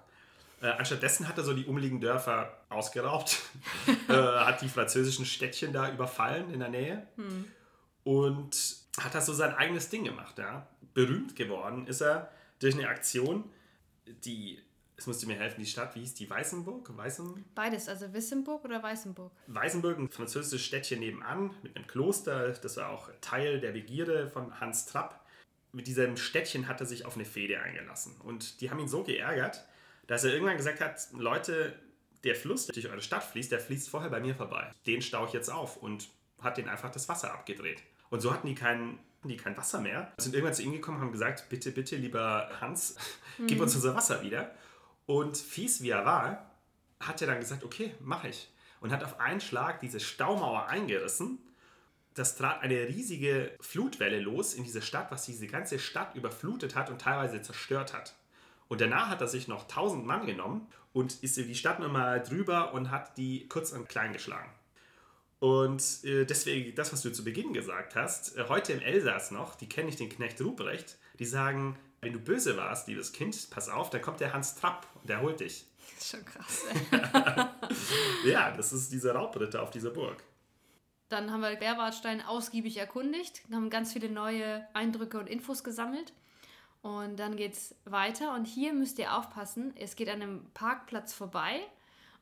Äh, 0.61 0.67
anstattdessen 0.67 1.27
hat 1.27 1.37
er 1.37 1.43
so 1.43 1.53
die 1.53 1.65
umliegenden 1.65 2.01
Dörfer 2.01 2.57
ausgeraubt, 2.69 3.39
äh, 4.09 4.13
hat 4.13 4.61
die 4.61 4.69
französischen 4.69 5.25
Städtchen 5.25 5.71
da 5.71 5.89
überfallen 5.89 6.53
in 6.53 6.59
der 6.59 6.69
Nähe 6.69 7.07
und 8.03 8.80
hat 8.99 9.15
da 9.15 9.21
so 9.21 9.33
sein 9.33 9.53
eigenes 9.53 9.89
Ding 9.89 10.03
gemacht. 10.03 10.37
Ja. 10.37 10.67
Berühmt 10.93 11.35
geworden 11.35 11.87
ist 11.87 12.01
er 12.01 12.31
durch 12.59 12.75
eine 12.75 12.87
Aktion, 12.87 13.49
die, 14.05 14.59
es 14.97 15.07
musste 15.07 15.25
mir 15.25 15.35
helfen, 15.35 15.61
die 15.61 15.65
Stadt, 15.69 15.95
wie 15.95 15.99
hieß 16.01 16.13
die? 16.15 16.29
Weißenburg? 16.29 16.95
Weißen, 16.95 17.45
Beides, 17.55 17.87
also 17.87 18.13
Wissemburg 18.13 18.65
oder 18.65 18.83
Weißenburg. 18.83 19.31
Weißenburg, 19.47 19.97
ein 19.97 20.09
französisches 20.09 20.65
Städtchen 20.65 20.99
nebenan 20.99 21.51
mit 21.63 21.75
einem 21.75 21.87
Kloster. 21.87 22.51
Das 22.51 22.77
war 22.77 22.89
auch 22.89 23.09
Teil 23.21 23.59
der 23.59 23.71
Begierde 23.71 24.29
von 24.29 24.59
Hans 24.59 24.85
Trapp. 24.85 25.25
Mit 25.71 25.87
diesem 25.87 26.17
Städtchen 26.17 26.67
hat 26.67 26.81
er 26.81 26.85
sich 26.85 27.05
auf 27.05 27.15
eine 27.15 27.25
Fehde 27.25 27.61
eingelassen. 27.61 28.19
Und 28.21 28.59
die 28.59 28.69
haben 28.69 28.79
ihn 28.79 28.89
so 28.89 29.03
geärgert, 29.03 29.65
dass 30.07 30.25
er 30.25 30.33
irgendwann 30.33 30.57
gesagt 30.57 30.81
hat, 30.81 31.07
Leute, 31.13 31.73
der 32.25 32.35
Fluss, 32.35 32.67
der 32.67 32.73
durch 32.73 32.89
eure 32.89 33.01
Stadt 33.01 33.23
fließt, 33.23 33.51
der 33.51 33.59
fließt 33.59 33.89
vorher 33.89 34.09
bei 34.09 34.19
mir 34.19 34.35
vorbei. 34.35 34.71
Den 34.85 35.01
staue 35.01 35.27
ich 35.27 35.33
jetzt 35.33 35.49
auf 35.49 35.77
und 35.77 36.09
hat 36.41 36.57
den 36.57 36.67
einfach 36.67 36.91
das 36.91 37.07
Wasser 37.07 37.33
abgedreht. 37.33 37.81
Und 38.11 38.19
so 38.19 38.31
hatten 38.31 38.45
die 38.45 38.55
kein, 38.55 38.99
die 39.23 39.37
kein 39.37 39.57
Wasser 39.57 39.81
mehr. 39.81 40.11
Sind 40.19 40.35
irgendwann 40.35 40.53
zu 40.53 40.61
ihm 40.61 40.73
gekommen 40.73 40.97
und 40.97 41.03
haben 41.03 41.11
gesagt, 41.11 41.49
bitte, 41.49 41.71
bitte, 41.71 41.95
lieber 41.95 42.49
Hans, 42.59 42.97
gib 43.47 43.59
uns 43.59 43.73
unser 43.73 43.95
Wasser 43.95 44.21
wieder. 44.21 44.51
Und 45.07 45.37
fies 45.37 45.81
wie 45.81 45.89
er 45.89 46.05
war, 46.05 46.51
hat 46.99 47.21
er 47.21 47.27
dann 47.27 47.39
gesagt, 47.39 47.63
okay, 47.63 47.95
mache 47.99 48.27
ich. 48.27 48.51
Und 48.81 48.91
hat 48.91 49.03
auf 49.03 49.19
einen 49.19 49.41
Schlag 49.41 49.79
diese 49.79 49.99
Staumauer 49.99 50.67
eingerissen. 50.67 51.39
Das 52.13 52.35
trat 52.35 52.61
eine 52.61 52.87
riesige 52.89 53.55
Flutwelle 53.61 54.19
los 54.19 54.53
in 54.53 54.65
diese 54.65 54.81
Stadt, 54.81 55.09
was 55.11 55.25
diese 55.25 55.47
ganze 55.47 55.79
Stadt 55.79 56.13
überflutet 56.15 56.75
hat 56.75 56.89
und 56.89 56.99
teilweise 56.99 57.41
zerstört 57.41 57.93
hat. 57.93 58.15
Und 58.67 58.81
danach 58.81 59.07
hat 59.09 59.21
er 59.21 59.27
sich 59.27 59.47
noch 59.47 59.63
1000 59.63 60.05
Mann 60.05 60.25
genommen 60.25 60.67
und 60.91 61.23
ist 61.23 61.37
über 61.37 61.47
die 61.47 61.55
Stadt 61.55 61.79
nochmal 61.79 62.21
drüber 62.21 62.73
und 62.73 62.91
hat 62.91 63.17
die 63.17 63.47
kurz 63.47 63.71
und 63.71 63.87
klein 63.87 64.11
geschlagen. 64.11 64.49
Und 65.41 66.03
äh, 66.03 66.23
deswegen, 66.23 66.75
das, 66.75 66.93
was 66.93 67.01
du 67.01 67.11
zu 67.11 67.23
Beginn 67.23 67.51
gesagt 67.51 67.95
hast, 67.95 68.37
äh, 68.37 68.45
heute 68.47 68.73
im 68.73 68.79
Elsass 68.79 69.31
noch, 69.31 69.55
die 69.55 69.67
kenne 69.67 69.89
ich 69.89 69.95
den 69.95 70.07
Knecht 70.07 70.39
Ruprecht, 70.39 70.99
die 71.17 71.25
sagen, 71.25 71.79
wenn 71.99 72.13
du 72.13 72.19
böse 72.19 72.57
warst, 72.57 72.87
liebes 72.87 73.11
Kind, 73.11 73.49
pass 73.49 73.67
auf, 73.67 73.89
da 73.89 73.97
kommt 73.97 74.19
der 74.19 74.33
Hans 74.33 74.53
Trapp 74.53 74.85
und 74.93 75.09
der 75.09 75.19
holt 75.19 75.39
dich. 75.39 75.65
Das 75.95 75.97
ist 76.03 76.11
schon 76.11 76.25
krass. 76.25 76.65
Ey. 76.91 77.45
Ja, 78.31 78.51
das 78.51 78.71
ist 78.71 78.91
dieser 78.91 79.15
Raubritter 79.15 79.63
auf 79.63 79.71
dieser 79.71 79.89
Burg. 79.89 80.23
Dann 81.09 81.31
haben 81.31 81.41
wir 81.41 81.55
Berwartstein 81.55 82.21
ausgiebig 82.21 82.77
erkundigt, 82.77 83.41
haben 83.51 83.71
ganz 83.71 83.93
viele 83.93 84.11
neue 84.11 84.67
Eindrücke 84.73 85.17
und 85.17 85.27
Infos 85.27 85.63
gesammelt. 85.63 86.13
Und 86.83 87.17
dann 87.17 87.35
geht 87.35 87.53
es 87.53 87.75
weiter. 87.85 88.35
Und 88.35 88.45
hier 88.45 88.73
müsst 88.73 88.99
ihr 88.99 89.17
aufpassen, 89.17 89.73
es 89.75 89.95
geht 89.95 90.07
an 90.07 90.21
einem 90.21 90.45
Parkplatz 90.53 91.13
vorbei. 91.13 91.61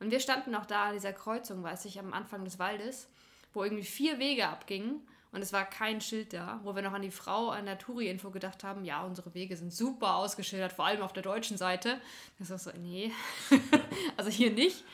Und 0.00 0.10
wir 0.10 0.20
standen 0.20 0.54
auch 0.54 0.66
da 0.66 0.86
an 0.86 0.94
dieser 0.94 1.12
Kreuzung, 1.12 1.62
weiß 1.62 1.84
ich, 1.84 1.98
am 1.98 2.12
Anfang 2.12 2.44
des 2.44 2.58
Waldes, 2.58 3.08
wo 3.52 3.62
irgendwie 3.62 3.84
vier 3.84 4.18
Wege 4.18 4.48
abgingen. 4.48 5.06
und 5.32 5.42
es 5.42 5.52
war 5.52 5.64
kein 5.64 6.00
Schild 6.00 6.32
da, 6.32 6.58
wo 6.64 6.74
wir 6.74 6.82
noch 6.82 6.92
an 6.92 7.02
die 7.02 7.12
Frau 7.12 7.50
an 7.50 7.66
der 7.66 7.78
Touri-Info 7.78 8.30
gedacht 8.30 8.64
haben, 8.64 8.84
ja, 8.84 9.04
unsere 9.04 9.32
Wege 9.32 9.56
sind 9.56 9.72
super 9.72 10.16
ausgeschildert, 10.16 10.72
vor 10.72 10.86
allem 10.86 11.02
auf 11.02 11.12
der 11.12 11.22
deutschen 11.22 11.56
Seite. 11.56 12.00
Das 12.40 12.50
ist 12.50 12.64
so, 12.64 12.70
nee, 12.76 13.12
also 14.16 14.28
hier 14.28 14.50
nicht. 14.50 14.84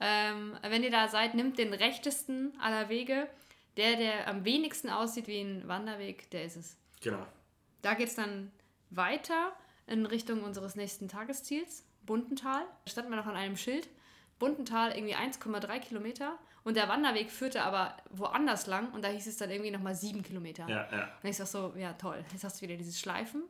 Ähm, 0.00 0.58
wenn 0.62 0.82
ihr 0.82 0.90
da 0.90 1.06
seid, 1.08 1.34
nimmt 1.34 1.58
den 1.58 1.72
rechtesten 1.72 2.52
aller 2.60 2.88
Wege. 2.88 3.28
Der, 3.76 3.96
der 3.96 4.26
am 4.26 4.44
wenigsten 4.44 4.88
aussieht 4.88 5.26
wie 5.28 5.40
ein 5.40 5.68
Wanderweg, 5.68 6.30
der 6.30 6.44
ist 6.44 6.56
es. 6.56 6.76
Genau. 7.02 7.24
Da 7.82 7.94
geht 7.94 8.08
es 8.08 8.14
dann 8.14 8.50
weiter 8.90 9.52
in 9.86 10.06
Richtung 10.06 10.42
unseres 10.42 10.76
nächsten 10.76 11.08
Tagesziels, 11.08 11.84
Buntental. 12.04 12.64
Da 12.84 12.90
standen 12.90 13.10
wir 13.10 13.16
noch 13.16 13.26
an 13.26 13.36
einem 13.36 13.56
Schild. 13.56 13.88
Buntental 14.38 14.92
irgendwie 14.92 15.14
1,3 15.14 15.80
Kilometer 15.80 16.38
und 16.64 16.76
der 16.76 16.88
Wanderweg 16.88 17.30
führte 17.30 17.62
aber 17.62 17.96
woanders 18.10 18.66
lang 18.66 18.92
und 18.92 19.02
da 19.02 19.08
hieß 19.08 19.26
es 19.26 19.36
dann 19.36 19.50
irgendwie 19.50 19.70
nochmal 19.70 19.94
7 19.94 20.22
Kilometer. 20.22 20.68
Ja, 20.68 20.88
ja. 20.90 21.08
Und 21.22 21.28
ich 21.28 21.36
sag 21.36 21.46
so, 21.46 21.72
ja 21.76 21.92
toll, 21.94 22.24
jetzt 22.32 22.44
hast 22.44 22.60
du 22.60 22.66
wieder 22.66 22.76
dieses 22.76 23.00
Schleifen. 23.00 23.44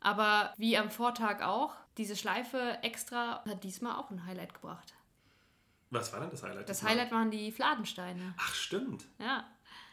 Aber 0.00 0.52
wie 0.56 0.76
am 0.76 0.90
Vortag 0.90 1.42
auch, 1.42 1.74
diese 1.96 2.14
Schleife 2.14 2.78
extra 2.82 3.42
hat 3.48 3.64
diesmal 3.64 3.96
auch 3.96 4.10
ein 4.10 4.26
Highlight 4.26 4.54
gebracht. 4.54 4.94
Was 5.90 6.12
war 6.12 6.20
denn 6.20 6.30
das 6.30 6.42
Highlight? 6.42 6.68
Das 6.68 6.82
Highlight 6.82 7.10
waren 7.10 7.30
die 7.30 7.50
Fladensteine. 7.52 8.34
Ach, 8.38 8.54
stimmt. 8.54 9.04
Ja. 9.18 9.44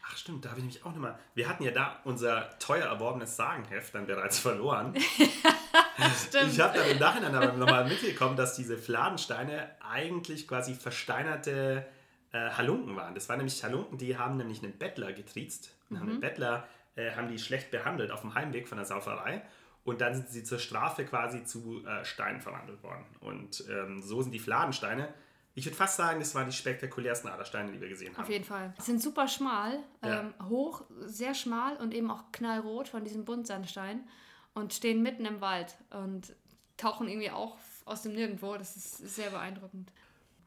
Ach, 0.06 0.18
stimmt, 0.18 0.44
da 0.44 0.50
habe 0.50 0.60
ich 0.60 0.66
nämlich 0.66 0.86
auch 0.86 0.92
nochmal. 0.92 1.18
Wir 1.34 1.48
hatten 1.48 1.64
ja 1.64 1.72
da 1.72 2.02
unser 2.04 2.58
teuer 2.60 2.88
erworbenes 2.88 3.36
Sagenheft 3.38 3.96
dann 3.96 4.06
bereits 4.06 4.38
verloren. 4.40 4.94
Stimmt. 6.28 6.52
Ich 6.52 6.60
habe 6.60 6.78
dann 6.78 6.90
im 6.90 7.00
Nachhinein 7.00 7.36
aber 7.36 7.54
nochmal 7.54 7.88
mitbekommen, 7.88 8.36
dass 8.36 8.56
diese 8.56 8.78
Fladensteine 8.78 9.70
eigentlich 9.90 10.48
quasi 10.48 10.74
versteinerte 10.76 11.86
äh, 12.32 12.50
Halunken 12.52 12.96
waren. 12.96 13.14
Das 13.16 13.30
waren 13.30 13.38
nämlich 13.38 13.64
Halunken, 13.64 13.98
die 13.98 14.18
haben 14.18 14.38
nämlich 14.38 14.64
einen 14.64 14.78
Bettler 14.78 15.14
getriezt. 15.14 15.76
Und 15.90 16.00
haben 16.00 16.10
den 16.10 16.20
Bettler 16.20 16.68
äh, 16.96 17.12
haben 17.16 17.28
die 17.28 17.38
schlecht 17.40 17.72
behandelt 17.72 18.12
auf 18.12 18.22
dem 18.22 18.34
Heimweg 18.34 18.68
von 18.68 18.78
der 18.78 18.86
Sauferei. 18.86 19.42
Und 19.84 20.00
dann 20.02 20.16
sind 20.16 20.30
sie 20.30 20.44
zur 20.44 20.60
Strafe 20.60 21.06
quasi 21.06 21.44
zu 21.44 21.86
äh, 21.86 22.06
Steinen 22.06 22.40
verwandelt 22.42 22.82
worden. 22.84 23.06
Und 23.20 23.64
ähm, 23.70 24.02
so 24.02 24.22
sind 24.22 24.32
die 24.32 24.40
Fladensteine. 24.40 25.14
Ich 25.56 25.66
würde 25.66 25.76
fast 25.76 25.98
sagen, 25.98 26.20
das 26.20 26.34
waren 26.34 26.48
die 26.48 26.56
spektakulärsten 26.56 27.30
Adersteine, 27.30 27.72
die 27.72 27.80
wir 27.80 27.90
gesehen 27.90 28.14
haben. 28.16 28.24
Auf 28.24 28.30
jeden 28.30 28.46
Fall. 28.46 28.74
Sie 28.80 28.86
sind 28.86 29.02
super 29.02 29.28
schmal, 29.28 29.80
Ja. 30.04 30.22
ähm, 30.22 30.34
hoch, 30.50 30.84
sehr 31.02 31.36
schmal 31.36 31.76
und 31.78 31.94
eben 31.94 32.10
auch 32.10 32.32
knallrot 32.32 32.88
von 32.88 33.04
diesem 33.04 33.24
Buntsandstein 33.26 34.08
und 34.54 34.74
stehen 34.74 35.02
mitten 35.02 35.26
im 35.26 35.42
Wald 35.42 35.76
und 35.92 36.36
tauchen 36.78 37.08
irgendwie 37.08 37.32
auch 37.32 37.58
aus 37.86 38.02
dem 38.04 38.14
Nirgendwo. 38.14 38.56
Das 38.56 38.76
ist 38.76 38.98
sehr 38.98 39.30
beeindruckend. 39.30 39.92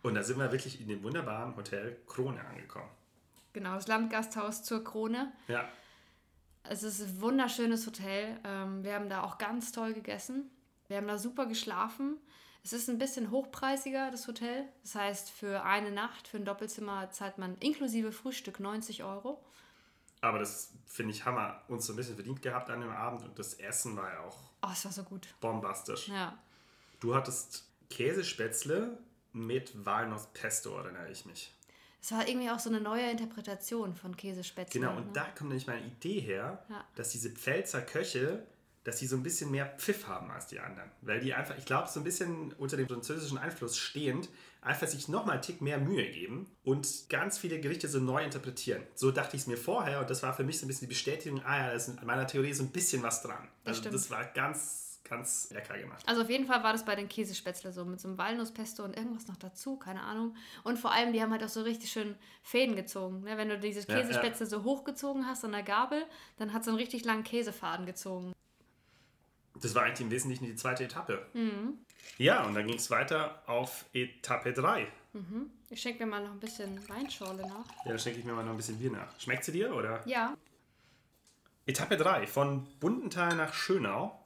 Und 0.02 0.14
da 0.14 0.22
sind 0.22 0.38
wir 0.38 0.52
wirklich 0.52 0.80
in 0.80 0.88
dem 0.88 1.02
wunderbaren 1.02 1.56
Hotel 1.56 1.96
Krone 2.06 2.44
angekommen. 2.44 2.88
Genau, 3.52 3.74
das 3.74 3.88
Landgasthaus 3.88 4.62
zur 4.62 4.84
Krone. 4.84 5.32
Ja, 5.48 5.68
Es 6.64 6.82
ist 6.82 7.00
ein 7.00 7.20
wunderschönes 7.20 7.86
Hotel. 7.86 8.38
Ähm, 8.44 8.84
wir 8.84 8.94
haben 8.94 9.08
da 9.08 9.22
auch 9.22 9.38
ganz 9.38 9.72
toll 9.72 9.94
gegessen. 9.94 10.50
Wir 10.88 10.98
haben 10.98 11.08
da 11.08 11.18
super 11.18 11.46
geschlafen. 11.46 12.18
Es 12.62 12.72
ist 12.72 12.88
ein 12.88 12.98
bisschen 12.98 13.30
hochpreisiger, 13.30 14.10
das 14.10 14.26
Hotel. 14.26 14.64
Das 14.82 14.94
heißt, 14.96 15.30
für 15.30 15.64
eine 15.64 15.90
Nacht, 15.90 16.28
für 16.28 16.36
ein 16.36 16.44
Doppelzimmer 16.44 17.10
zahlt 17.10 17.38
man 17.38 17.56
inklusive 17.58 18.12
Frühstück 18.12 18.60
90 18.60 19.04
Euro. 19.04 19.42
Aber 20.26 20.38
das 20.38 20.72
finde 20.86 21.12
ich, 21.14 21.24
wir 21.36 21.62
uns 21.68 21.86
so 21.86 21.92
ein 21.92 21.96
bisschen 21.96 22.14
verdient 22.14 22.42
gehabt 22.42 22.70
an 22.70 22.80
dem 22.80 22.90
Abend 22.90 23.22
und 23.24 23.38
das 23.38 23.54
Essen 23.54 23.96
war 23.96 24.12
ja 24.12 24.20
auch 24.20 24.36
Oh, 24.62 24.68
es 24.72 24.84
war 24.84 24.92
so 24.92 25.02
gut. 25.02 25.28
bombastisch. 25.40 26.08
Ja. 26.08 26.36
Du 27.00 27.14
hattest 27.14 27.64
Käsespätzle 27.90 28.98
mit 29.32 29.84
Walnuss-Pesto, 29.84 30.76
erinnere 30.78 31.10
ich 31.10 31.26
mich. 31.26 31.52
Es 32.02 32.12
war 32.12 32.26
irgendwie 32.26 32.50
auch 32.50 32.58
so 32.58 32.70
eine 32.70 32.80
neue 32.80 33.10
Interpretation 33.10 33.94
von 33.94 34.16
Käsespätzle. 34.16 34.80
Genau, 34.80 34.96
und 34.96 35.06
ne? 35.08 35.12
da 35.12 35.24
kommt 35.24 35.50
nämlich 35.50 35.66
meine 35.66 35.84
Idee 35.84 36.20
her, 36.20 36.64
Ja. 36.68 36.84
dass 36.94 37.10
diese 37.10 37.30
Pfälzer 37.30 37.82
Köche, 37.82 38.46
dass 38.86 38.98
sie 39.00 39.08
so 39.08 39.16
ein 39.16 39.24
bisschen 39.24 39.50
mehr 39.50 39.66
Pfiff 39.66 40.06
haben 40.06 40.30
als 40.30 40.46
die 40.46 40.60
anderen. 40.60 40.88
Weil 41.02 41.18
die 41.18 41.34
einfach, 41.34 41.58
ich 41.58 41.64
glaube, 41.64 41.88
so 41.88 41.98
ein 41.98 42.04
bisschen 42.04 42.52
unter 42.52 42.76
dem 42.76 42.86
französischen 42.86 43.36
Einfluss 43.36 43.76
stehend, 43.76 44.28
einfach 44.62 44.86
sich 44.86 45.08
nochmal 45.08 45.34
einen 45.34 45.42
Tick 45.42 45.60
mehr 45.60 45.78
Mühe 45.78 46.08
geben 46.08 46.46
und 46.62 47.08
ganz 47.08 47.36
viele 47.36 47.58
Gerichte 47.58 47.88
so 47.88 47.98
neu 47.98 48.22
interpretieren. 48.22 48.82
So 48.94 49.10
dachte 49.10 49.34
ich 49.34 49.42
es 49.42 49.48
mir 49.48 49.56
vorher 49.56 50.00
und 50.00 50.08
das 50.08 50.22
war 50.22 50.34
für 50.34 50.44
mich 50.44 50.60
so 50.60 50.66
ein 50.66 50.68
bisschen 50.68 50.88
die 50.88 50.94
Bestätigung, 50.94 51.42
ah 51.44 51.58
ja, 51.58 51.66
da 51.66 51.72
ist 51.72 51.88
an 51.88 52.06
meiner 52.06 52.28
Theorie 52.28 52.52
so 52.52 52.62
ein 52.62 52.70
bisschen 52.70 53.02
was 53.02 53.22
dran. 53.22 53.48
Das 53.64 53.78
Also 53.78 53.90
das 53.90 54.08
war 54.08 54.24
ganz, 54.24 55.00
ganz 55.02 55.50
lecker 55.50 55.76
gemacht. 55.78 56.04
Also 56.06 56.22
auf 56.22 56.30
jeden 56.30 56.46
Fall 56.46 56.62
war 56.62 56.72
das 56.72 56.84
bei 56.84 56.94
den 56.94 57.08
Käsespätzle 57.08 57.72
so, 57.72 57.84
mit 57.84 58.00
so 58.00 58.06
einem 58.06 58.18
Walnusspesto 58.18 58.84
und 58.84 58.96
irgendwas 58.96 59.26
noch 59.26 59.36
dazu, 59.36 59.76
keine 59.78 60.02
Ahnung. 60.02 60.36
Und 60.62 60.78
vor 60.78 60.92
allem, 60.92 61.12
die 61.12 61.20
haben 61.20 61.32
halt 61.32 61.42
auch 61.42 61.48
so 61.48 61.62
richtig 61.62 61.90
schön 61.90 62.14
Fäden 62.44 62.76
gezogen. 62.76 63.24
Ne? 63.24 63.36
Wenn 63.36 63.48
du 63.48 63.58
dieses 63.58 63.88
Ja, 63.88 63.96
Käsespätzle 64.00 64.46
so 64.46 64.62
hochgezogen 64.62 65.26
hast 65.26 65.44
an 65.44 65.50
der 65.50 65.64
Gabel, 65.64 66.04
dann 66.36 66.52
hat 66.52 66.62
so 66.62 66.70
einen 66.70 66.78
richtig 66.78 67.04
langen 67.04 67.24
Käsefaden 67.24 67.84
gezogen. 67.84 68.32
Das 69.62 69.74
war 69.74 69.84
eigentlich 69.84 70.00
im 70.00 70.10
Wesentlichen 70.10 70.46
die 70.46 70.56
zweite 70.56 70.84
Etappe. 70.84 71.26
Mhm. 71.34 71.78
Ja, 72.18 72.44
und 72.44 72.54
dann 72.54 72.66
ging 72.66 72.76
es 72.76 72.90
weiter 72.90 73.42
auf 73.46 73.86
Etappe 73.92 74.52
3. 74.52 74.86
Ich 75.70 75.80
schenke 75.80 76.04
mir 76.04 76.10
mal 76.10 76.22
noch 76.22 76.32
ein 76.32 76.40
bisschen 76.40 76.86
Weinschorle 76.88 77.46
nach. 77.48 77.66
Ja, 77.84 77.90
dann 77.90 77.98
schenke 77.98 78.18
ich 78.18 78.24
mir 78.24 78.32
mal 78.32 78.44
noch 78.44 78.52
ein 78.52 78.56
bisschen 78.56 78.78
Bier 78.78 78.90
nach. 78.90 79.18
Schmeckt 79.18 79.44
sie 79.44 79.52
dir, 79.52 79.74
oder? 79.74 80.06
Ja, 80.06 80.36
Etappe 81.66 81.96
3 81.96 82.28
von 82.28 82.64
Bundenthal 82.78 83.34
nach 83.34 83.52
Schönau. 83.52 84.22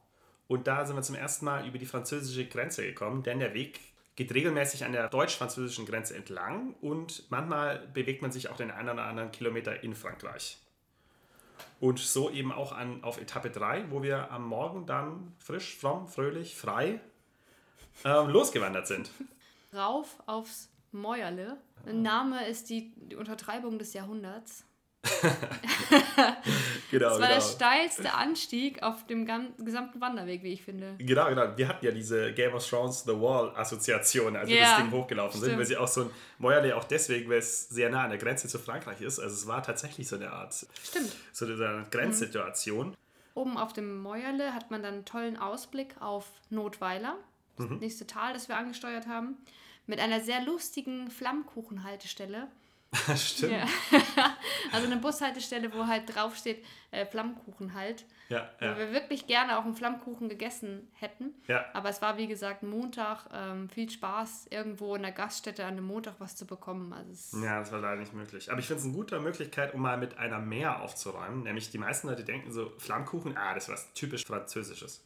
Und 0.46 0.66
da 0.66 0.84
sind 0.84 0.96
wir 0.96 1.02
zum 1.02 1.14
ersten 1.14 1.46
Mal 1.46 1.66
über 1.66 1.78
die 1.78 1.86
französische 1.86 2.46
Grenze 2.46 2.84
gekommen, 2.84 3.22
denn 3.22 3.38
der 3.38 3.54
Weg 3.54 3.80
geht 4.16 4.34
regelmäßig 4.34 4.84
an 4.84 4.92
der 4.92 5.08
deutsch-französischen 5.08 5.86
Grenze 5.86 6.14
entlang 6.16 6.74
und 6.82 7.30
manchmal 7.30 7.88
bewegt 7.94 8.20
man 8.20 8.30
sich 8.32 8.50
auch 8.50 8.56
den 8.56 8.70
einen 8.70 8.90
oder 8.90 9.04
anderen 9.04 9.30
Kilometer 9.30 9.82
in 9.82 9.94
Frankreich. 9.94 10.58
Und 11.80 11.98
so 11.98 12.30
eben 12.30 12.52
auch 12.52 12.72
an, 12.72 13.02
auf 13.04 13.20
Etappe 13.20 13.50
3, 13.50 13.90
wo 13.90 14.02
wir 14.02 14.30
am 14.30 14.46
Morgen 14.46 14.86
dann 14.86 15.34
frisch, 15.38 15.76
fromm, 15.76 16.08
fröhlich, 16.08 16.56
frei 16.56 17.00
ähm, 18.04 18.28
losgewandert 18.28 18.86
sind. 18.86 19.10
rauf 19.74 20.16
aufs 20.26 20.70
Mäuerle. 20.92 21.58
Ein 21.86 22.02
Name 22.02 22.46
ist 22.46 22.68
die, 22.68 22.92
die 22.96 23.16
Untertreibung 23.16 23.78
des 23.78 23.92
Jahrhunderts. 23.92 24.64
Genau, 26.90 27.08
Das 27.10 27.20
war 27.20 27.28
der 27.28 27.40
steilste 27.40 28.12
Anstieg 28.14 28.82
auf 28.82 29.06
dem 29.06 29.24
gesamten 29.24 30.00
Wanderweg, 30.00 30.42
wie 30.42 30.52
ich 30.52 30.62
finde. 30.62 30.94
Genau, 30.98 31.28
genau. 31.28 31.56
Wir 31.56 31.68
hatten 31.68 31.84
ja 31.84 31.92
diese 31.92 32.32
Game 32.32 32.52
of 32.52 32.68
Thrones 32.68 33.04
The 33.04 33.12
Wall 33.12 33.52
Assoziation, 33.56 34.34
als 34.36 34.48
wir 34.48 34.56
Ja, 34.56 34.76
das 34.76 34.76
Ding 34.78 34.90
hochgelaufen 34.90 35.38
sind, 35.40 35.50
stimmt. 35.50 35.58
weil 35.60 35.66
sie 35.66 35.76
auch 35.76 35.86
so 35.88 36.02
ein 36.02 36.10
Mäuerle 36.38 36.76
auch 36.76 36.82
deswegen, 36.84 37.30
weil 37.30 37.38
es 37.38 37.68
sehr 37.68 37.90
nah 37.90 38.02
an 38.04 38.10
der 38.10 38.18
Grenze 38.18 38.48
zu 38.48 38.58
Frankreich 38.58 39.00
ist. 39.02 39.20
Also 39.20 39.34
es 39.34 39.46
war 39.46 39.62
tatsächlich 39.62 40.08
so 40.08 40.16
eine 40.16 40.32
Art, 40.32 40.66
Stimmt. 40.82 41.14
so 41.32 41.46
eine 41.46 41.86
Grenzsituation. 41.90 42.96
Oben 43.34 43.56
auf 43.56 43.72
dem 43.72 43.98
Mäuerle 44.00 44.52
hat 44.52 44.72
man 44.72 44.82
dann 44.82 44.94
einen 44.94 45.04
tollen 45.04 45.36
Ausblick 45.36 45.94
auf 46.00 46.26
Notweiler, 46.50 47.16
das 47.56 47.68
nächste 47.78 48.06
Tal, 48.06 48.32
das 48.32 48.48
wir 48.48 48.56
angesteuert 48.56 49.06
haben, 49.06 49.36
mit 49.86 50.00
einer 50.00 50.20
sehr 50.20 50.42
lustigen 50.42 51.08
Flammkuchenhaltestelle. 51.10 52.48
Stimmt. 53.16 53.52
Ja. 53.52 53.66
also 54.72 54.86
eine 54.86 54.96
Bushaltestelle, 54.96 55.72
wo 55.72 55.86
halt 55.86 56.14
draufsteht 56.14 56.64
äh, 56.90 57.06
Flammkuchen 57.06 57.74
halt. 57.74 58.04
Ja, 58.30 58.48
Wo 58.60 58.64
ja. 58.64 58.78
wir 58.78 58.92
wirklich 58.92 59.26
gerne 59.26 59.58
auch 59.58 59.64
einen 59.64 59.74
Flammkuchen 59.74 60.28
gegessen 60.28 60.88
hätten. 60.94 61.34
Ja. 61.48 61.64
Aber 61.72 61.88
es 61.88 62.00
war 62.00 62.16
wie 62.16 62.28
gesagt 62.28 62.62
Montag, 62.62 63.26
ähm, 63.32 63.68
viel 63.68 63.90
Spaß, 63.90 64.46
irgendwo 64.50 64.94
in 64.94 65.02
der 65.02 65.10
Gaststätte 65.10 65.64
an 65.64 65.72
einem 65.72 65.86
Montag 65.86 66.14
was 66.18 66.36
zu 66.36 66.46
bekommen. 66.46 66.92
Also 66.92 67.44
Ja, 67.44 67.58
das 67.58 67.72
war 67.72 67.80
leider 67.80 68.00
nicht 68.00 68.14
möglich. 68.14 68.50
Aber 68.50 68.60
ich 68.60 68.66
finde 68.66 68.80
es 68.80 68.86
eine 68.86 68.94
gute 68.94 69.18
Möglichkeit, 69.18 69.74
um 69.74 69.82
mal 69.82 69.98
mit 69.98 70.18
einer 70.18 70.38
mehr 70.38 70.80
aufzuräumen. 70.80 71.42
Nämlich 71.42 71.70
die 71.70 71.78
meisten 71.78 72.08
Leute 72.08 72.22
denken 72.24 72.52
so, 72.52 72.72
Flammkuchen, 72.78 73.36
ah, 73.36 73.54
das 73.54 73.64
ist 73.64 73.72
was 73.72 73.92
typisch 73.94 74.24
Französisches. 74.24 75.04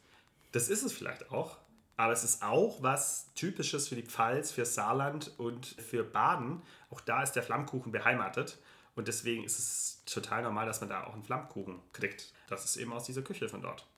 Das 0.52 0.68
ist 0.68 0.82
es 0.82 0.92
vielleicht 0.92 1.30
auch. 1.30 1.56
Aber 1.96 2.12
es 2.12 2.24
ist 2.24 2.42
auch 2.42 2.82
was 2.82 3.32
Typisches 3.34 3.88
für 3.88 3.94
die 3.94 4.02
Pfalz, 4.02 4.50
für 4.50 4.64
Saarland 4.64 5.32
und 5.38 5.64
für 5.64 6.02
Baden. 6.02 6.60
Auch 6.94 7.00
da 7.00 7.22
ist 7.22 7.32
der 7.32 7.42
Flammkuchen 7.42 7.90
beheimatet. 7.90 8.58
Und 8.94 9.08
deswegen 9.08 9.42
ist 9.42 9.58
es 9.58 10.02
total 10.06 10.42
normal, 10.42 10.66
dass 10.66 10.80
man 10.80 10.88
da 10.88 11.04
auch 11.04 11.14
einen 11.14 11.24
Flammkuchen 11.24 11.80
kriegt. 11.92 12.32
Das 12.48 12.64
ist 12.64 12.76
eben 12.76 12.92
aus 12.92 13.04
dieser 13.04 13.22
Küche 13.22 13.48
von 13.48 13.60
dort. 13.60 13.88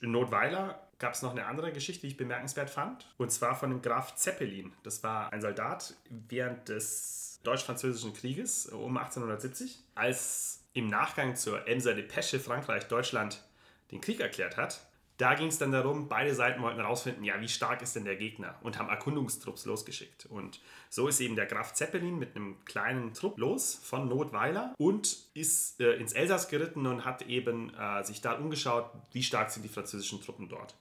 In 0.00 0.12
Notweiler 0.12 0.88
gab 1.00 1.14
es 1.14 1.22
noch 1.22 1.32
eine 1.32 1.46
andere 1.46 1.72
Geschichte, 1.72 2.02
die 2.02 2.08
ich 2.08 2.16
bemerkenswert 2.16 2.70
fand. 2.70 3.12
Und 3.16 3.32
zwar 3.32 3.56
von 3.56 3.70
dem 3.70 3.82
Graf 3.82 4.14
Zeppelin. 4.14 4.72
Das 4.84 5.02
war 5.02 5.32
ein 5.32 5.40
Soldat 5.40 5.94
während 6.08 6.68
des 6.68 7.40
Deutsch-Französischen 7.42 8.12
Krieges 8.12 8.66
um 8.66 8.96
1870, 8.96 9.82
als 9.96 10.62
im 10.72 10.86
Nachgang 10.86 11.34
zur 11.34 11.66
Emser 11.66 11.94
Depesche 11.94 12.38
Frankreich 12.38 12.86
Deutschland 12.86 13.42
den 13.90 14.00
Krieg 14.00 14.20
erklärt 14.20 14.56
hat. 14.56 14.86
Da 15.16 15.34
ging 15.34 15.46
es 15.46 15.58
dann 15.58 15.70
darum, 15.70 16.08
beide 16.08 16.34
Seiten 16.34 16.60
wollten 16.60 16.80
herausfinden, 16.80 17.22
ja, 17.22 17.40
wie 17.40 17.48
stark 17.48 17.82
ist 17.82 17.94
denn 17.94 18.04
der 18.04 18.16
Gegner 18.16 18.56
und 18.62 18.78
haben 18.78 18.88
Erkundungstrupps 18.88 19.64
losgeschickt. 19.64 20.26
Und 20.26 20.60
so 20.90 21.06
ist 21.06 21.20
eben 21.20 21.36
der 21.36 21.46
Graf 21.46 21.72
Zeppelin 21.72 22.18
mit 22.18 22.34
einem 22.34 22.64
kleinen 22.64 23.14
Trupp 23.14 23.38
los 23.38 23.80
von 23.84 24.08
Notweiler 24.08 24.74
und 24.76 25.16
ist 25.34 25.80
äh, 25.80 25.92
ins 25.94 26.14
Elsass 26.14 26.48
geritten 26.48 26.86
und 26.86 27.04
hat 27.04 27.22
eben 27.22 27.72
äh, 27.74 28.02
sich 28.02 28.22
da 28.22 28.32
umgeschaut, 28.32 28.90
wie 29.12 29.22
stark 29.22 29.50
sind 29.50 29.62
die 29.62 29.68
französischen 29.68 30.20
Truppen 30.20 30.48
dort. 30.48 30.74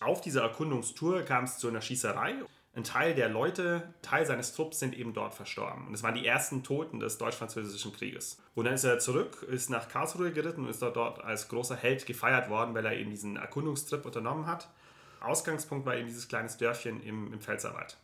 Auf 0.00 0.20
dieser 0.20 0.42
Erkundungstour 0.42 1.22
kam 1.22 1.44
es 1.44 1.58
zu 1.58 1.66
einer 1.68 1.80
Schießerei. 1.80 2.34
Ein 2.76 2.84
Teil 2.84 3.14
der 3.14 3.28
Leute, 3.28 3.94
Teil 4.02 4.26
seines 4.26 4.52
Trupps 4.54 4.80
sind 4.80 4.94
eben 4.96 5.14
dort 5.14 5.34
verstorben. 5.34 5.86
Und 5.86 5.94
es 5.94 6.02
waren 6.02 6.14
die 6.14 6.26
ersten 6.26 6.62
Toten 6.64 6.98
des 6.98 7.18
Deutsch-Französischen 7.18 7.92
Krieges. 7.92 8.40
Und 8.54 8.64
dann 8.64 8.74
ist 8.74 8.84
er 8.84 8.98
zurück, 8.98 9.42
ist 9.48 9.70
nach 9.70 9.88
Karlsruhe 9.88 10.32
geritten 10.32 10.64
und 10.64 10.70
ist 10.70 10.82
dort, 10.82 10.96
dort 10.96 11.22
als 11.22 11.48
großer 11.48 11.76
Held 11.76 12.04
gefeiert 12.06 12.50
worden, 12.50 12.74
weil 12.74 12.84
er 12.84 12.96
eben 12.96 13.10
diesen 13.10 13.36
Erkundungstrip 13.36 14.04
unternommen 14.04 14.46
hat. 14.46 14.68
Ausgangspunkt 15.20 15.86
war 15.86 15.96
eben 15.96 16.06
dieses 16.06 16.28
kleine 16.28 16.48
Dörfchen 16.48 17.00
im, 17.02 17.32
im 17.32 17.40
Pfälzerwald. 17.40 17.96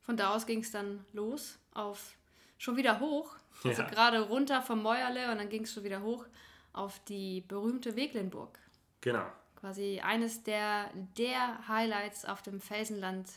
Von 0.00 0.16
da 0.16 0.34
aus 0.34 0.46
ging 0.46 0.60
es 0.60 0.70
dann 0.70 1.04
los 1.12 1.58
auf 1.74 2.14
schon 2.58 2.76
wieder 2.76 3.00
hoch. 3.00 3.34
Also 3.64 3.82
Ja. 3.82 3.88
gerade 3.88 4.20
runter 4.20 4.62
vom 4.62 4.82
Mäuerle 4.82 5.30
und 5.30 5.38
dann 5.38 5.48
ging 5.48 5.64
es 5.64 5.72
schon 5.74 5.84
wieder 5.84 6.00
hoch 6.02 6.24
auf 6.72 6.98
die 7.08 7.42
berühmte 7.42 7.96
Weglenburg. 7.96 8.58
Genau. 9.00 9.26
Quasi 9.60 10.00
eines 10.00 10.42
der, 10.42 10.90
der 11.16 11.68
Highlights 11.68 12.24
auf 12.24 12.42
dem 12.42 12.60
Felsenland. 12.60 13.28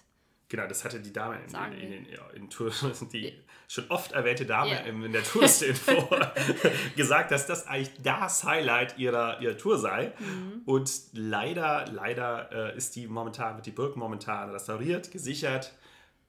Genau, 0.48 0.68
das 0.68 0.84
hatte 0.84 1.00
die 1.00 1.12
Dame 1.12 1.40
in, 1.44 1.56
in, 1.56 1.82
in, 1.92 2.06
in, 2.06 2.18
in 2.36 2.50
Tour, 2.50 2.72
die 3.14 3.34
schon 3.68 3.90
oft 3.90 4.12
erwähnte 4.12 4.46
Dame 4.46 4.72
Ja. 4.72 4.78
in, 4.82 5.12
der 5.12 5.24
Touristinfo 5.24 6.08
gesagt, 6.96 7.32
dass 7.32 7.48
das 7.48 7.66
eigentlich 7.68 7.92
das 8.04 8.44
Highlight 8.44 8.98
ihrer, 9.00 9.42
ihrer 9.42 9.58
Tour 9.58 9.80
sei. 9.80 10.14
Mhm. 10.20 10.62
Und 10.66 10.92
leider, 11.14 11.86
leider 11.92 12.52
äh, 12.74 12.78
ist 12.78 12.96
die 12.96 13.08
momentan, 13.08 13.56
wird 13.56 13.66
die 13.66 13.72
Burg 13.72 13.96
momentan 13.96 14.52
restauriert, 14.52 15.12
gesichert 15.12 15.74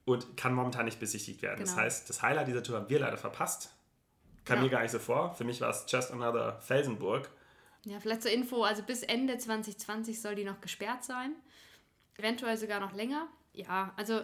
und 0.07 0.37
kann 0.37 0.55
momentan 0.55 0.87
nicht 0.87 0.99
besichtigt 0.99 1.43
werden. 1.43 1.61
Das 1.61 1.71
Genau. 1.73 1.83
heißt, 1.83 2.09
das 2.09 2.23
Highlight 2.23 2.49
dieser 2.49 2.63
Tour 2.63 2.77
haben 2.77 2.89
wir 2.89 3.01
leider 3.01 3.19
verpasst. 3.19 3.71
Kam 4.47 4.59
Ja. 4.59 4.63
mir 4.65 4.71
gar 4.71 4.81
nicht 4.83 4.93
so 4.93 4.99
vor. 4.99 5.35
Für 5.35 5.45
mich 5.45 5.61
war 5.61 5.69
es 5.71 5.85
just 5.89 6.11
another 6.13 6.59
Felsenburg. 6.63 7.29
Ja, 7.85 8.01
vielleicht 8.01 8.23
zur 8.23 8.31
Info, 8.31 8.63
also 8.63 8.83
bis 8.83 9.03
Ende 9.03 9.37
2020 9.37 10.21
soll 10.23 10.37
die 10.37 10.45
noch 10.45 10.61
gesperrt 10.63 11.05
sein. 11.05 11.35
Eventuell 12.17 12.57
sogar 12.57 12.81
noch 12.81 12.95
länger. 12.95 13.29
Ja, 13.57 13.93
also 13.97 14.21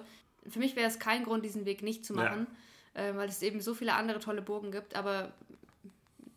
für 0.48 0.58
mich 0.58 0.76
wäre 0.76 0.88
es 0.88 0.98
kein 0.98 1.24
Grund, 1.24 1.44
diesen 1.44 1.64
Weg 1.64 1.82
nicht 1.82 2.04
zu 2.04 2.14
Ja. 2.14 2.22
machen, 2.24 2.46
äh, 2.94 3.14
weil 3.14 3.28
es 3.28 3.42
eben 3.42 3.60
so 3.60 3.74
viele 3.74 3.94
andere 3.94 4.18
tolle 4.20 4.42
Burgen 4.42 4.70
gibt. 4.72 4.94
Aber 4.94 5.32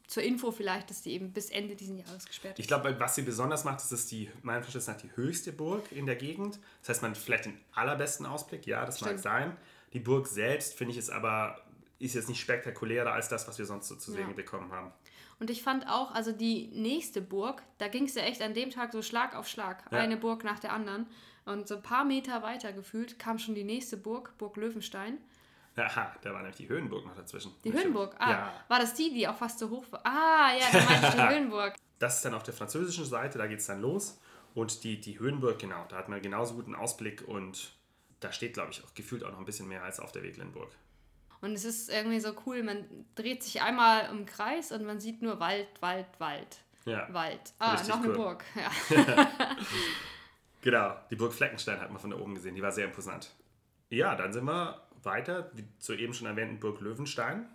zur 0.07 0.21
Info 0.23 0.51
vielleicht, 0.51 0.89
dass 0.91 1.01
die 1.01 1.13
eben 1.13 1.33
bis 1.33 1.49
Ende 1.49 1.75
diesen 1.75 1.97
Jahres 1.97 2.25
gesperrt 2.27 2.59
Ich 2.59 2.65
ist. 2.65 2.67
glaube, 2.67 2.95
was 2.99 3.15
sie 3.15 3.23
besonders 3.23 3.63
macht, 3.63 3.79
ist, 3.81 3.91
dass 3.91 4.05
die, 4.05 4.29
meinem 4.43 4.61
Verständnis 4.61 4.87
nach, 4.95 5.01
die 5.01 5.15
höchste 5.15 5.51
Burg 5.51 5.91
in 5.91 6.05
der 6.05 6.15
Gegend. 6.15 6.59
Das 6.81 6.89
heißt, 6.89 7.01
man 7.01 7.11
hat 7.11 7.17
vielleicht 7.17 7.45
den 7.45 7.59
allerbesten 7.73 8.25
Ausblick, 8.27 8.67
ja, 8.67 8.85
das 8.85 9.01
mag 9.01 9.09
Stimmt. 9.09 9.23
sein. 9.23 9.57
Die 9.93 9.99
Burg 9.99 10.27
selbst, 10.27 10.75
finde 10.75 10.91
ich, 10.91 10.99
ist 10.99 11.09
aber 11.09 11.59
ist 11.99 12.15
jetzt 12.15 12.29
nicht 12.29 12.39
spektakulärer 12.41 13.11
als 13.13 13.29
das, 13.29 13.47
was 13.47 13.57
wir 13.57 13.65
sonst 13.65 13.87
so 13.87 13.95
zu 13.95 14.11
sehen 14.11 14.27
Ja. 14.29 14.33
bekommen 14.35 14.71
haben. 14.71 14.91
Und 15.39 15.49
ich 15.49 15.63
fand 15.63 15.87
auch, 15.89 16.11
also 16.13 16.31
die 16.31 16.67
nächste 16.73 17.21
Burg, 17.21 17.61
da 17.77 17.87
ging 17.89 18.05
es 18.05 18.15
ja 18.15 18.23
echt 18.23 18.41
an 18.41 18.53
dem 18.53 18.69
Tag 18.69 18.91
so 18.93 19.01
Schlag 19.01 19.35
auf 19.35 19.47
Schlag. 19.47 19.83
Ja. 19.91 19.99
Eine 19.99 20.15
Burg 20.17 20.43
nach 20.43 20.59
der 20.59 20.71
anderen. 20.73 21.07
Und 21.45 21.67
so 21.67 21.75
ein 21.75 21.83
paar 21.83 22.05
Meter 22.05 22.41
weiter 22.41 22.71
gefühlt 22.73 23.19
kam 23.19 23.37
schon 23.37 23.53
die 23.53 23.63
nächste 23.65 23.97
Burg, 23.97 24.37
Burg 24.37 24.55
Löwenstein. 24.57 25.17
Aha, 25.77 26.15
da 26.21 26.31
war 26.31 26.37
nämlich 26.39 26.55
die 26.55 26.69
Höhenburg 26.69 27.05
noch 27.05 27.15
dazwischen. 27.15 27.53
Die 27.65 27.73
Höhenburg. 27.73 28.15
Ah, 28.17 28.31
Ja, 28.31 28.53
war 28.69 28.79
das 28.79 28.93
die, 28.93 29.13
die 29.13 29.27
auch 29.27 29.35
fast 29.35 29.59
so 29.59 29.69
hoch 29.69 29.85
war? 29.91 29.99
Ah, 30.05 30.53
ja, 30.57 30.65
da 30.71 30.85
meinte 30.85 31.07
ich 31.07 31.13
die 31.15 31.29
Höhenburg. 31.35 31.75
das 31.99 32.15
ist 32.15 32.25
dann 32.25 32.33
auf 32.33 32.43
der 32.43 32.53
französischen 32.53 33.03
Seite, 33.05 33.37
da 33.37 33.45
geht 33.47 33.59
es 33.59 33.67
dann 33.67 33.81
los. 33.81 34.17
Und 34.53 34.85
die, 34.85 35.01
die 35.01 35.19
Höhenburg, 35.19 35.59
genau, 35.59 35.85
da 35.89 35.97
hat 35.97 36.07
man 36.07 36.21
genauso 36.21 36.55
guten 36.55 36.75
Ausblick 36.75 37.27
und 37.27 37.73
da 38.21 38.31
steht, 38.31 38.53
glaube 38.53 38.71
ich, 38.71 38.81
auch 38.85 38.93
gefühlt 38.93 39.25
auch 39.25 39.31
noch 39.31 39.39
ein 39.39 39.45
bisschen 39.45 39.67
mehr 39.67 39.83
als 39.83 39.99
auf 39.99 40.13
der 40.13 40.23
Weglenburg. 40.23 40.71
Und 41.41 41.53
es 41.53 41.65
ist 41.65 41.89
irgendwie 41.89 42.19
so 42.19 42.33
cool, 42.45 42.63
man 42.63 42.85
dreht 43.15 43.43
sich 43.43 43.61
einmal 43.61 44.09
im 44.09 44.25
Kreis 44.25 44.71
und 44.71 44.85
man 44.85 44.99
sieht 44.99 45.21
nur 45.21 45.39
Wald, 45.39 45.67
Wald, 45.81 46.07
Wald. 46.17 46.59
Ja, 46.85 47.07
Wald. 47.11 47.53
Ah, 47.59 47.81
noch 47.87 47.97
eine 47.97 48.09
cool. 48.09 48.15
Burg. 48.15 48.43
Ja. 48.55 49.27
genau. 50.61 50.95
Die 51.09 51.15
Burg 51.15 51.33
Fleckenstein 51.33 51.79
hat 51.79 51.89
man 51.89 51.99
von 51.99 52.11
da 52.11 52.17
oben 52.17 52.35
gesehen, 52.35 52.55
die 52.55 52.61
war 52.61 52.71
sehr 52.71 52.85
imposant. 52.85 53.31
Ja, 53.89 54.15
dann 54.15 54.33
sind 54.33 54.45
wir 54.45 54.81
weiter, 55.03 55.51
zur 55.79 55.97
eben 55.97 56.13
schon 56.13 56.27
erwähnten 56.27 56.59
Burg 56.59 56.81
Löwenstein. 56.81 57.47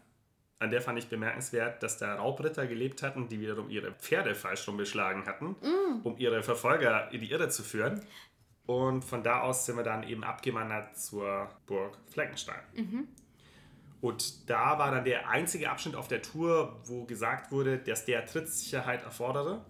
An 0.59 0.71
der 0.71 0.83
fand 0.83 0.99
ich 0.99 1.09
bemerkenswert, 1.09 1.83
dass 1.83 1.97
da 1.97 2.17
Raubritter 2.17 2.67
gelebt 2.67 3.03
hatten, 3.03 3.29
die 3.29 3.41
wiederum 3.41 3.71
ihre 3.71 3.93
Pferde 3.93 4.35
falsch 4.35 4.69
rumgeschlagen 4.69 5.25
hatten, 5.27 5.57
um 6.03 6.19
ihre 6.19 6.43
Verfolger 6.43 7.11
in 7.13 7.23
die 7.23 7.31
Irre 7.31 7.49
zu 7.49 7.63
führen. 7.63 8.03
Und 8.67 9.05
von 9.05 9.23
da 9.23 9.41
aus 9.41 9.65
sind 9.65 9.77
wir 9.77 9.85
dann 9.85 10.03
eben 10.03 10.23
abgewandert 10.23 10.99
zur 10.99 11.49
Burg 11.67 11.97
Fleckenstein. 12.13 12.61
Und 14.01 14.49
da 14.49 14.79
war 14.79 14.91
dann 14.91 15.05
der 15.05 15.29
einzige 15.29 15.71
Abschnitt 15.71 15.95
auf 15.95 16.09
der 16.09 16.23
Tour, 16.23 16.81
wo 16.85 17.05
gesagt 17.05 17.53
wurde, 17.53 17.79
dass 17.79 18.05
der 18.07 18.25
Trittsicherheit 18.25 19.03
erfordere. 19.03 19.65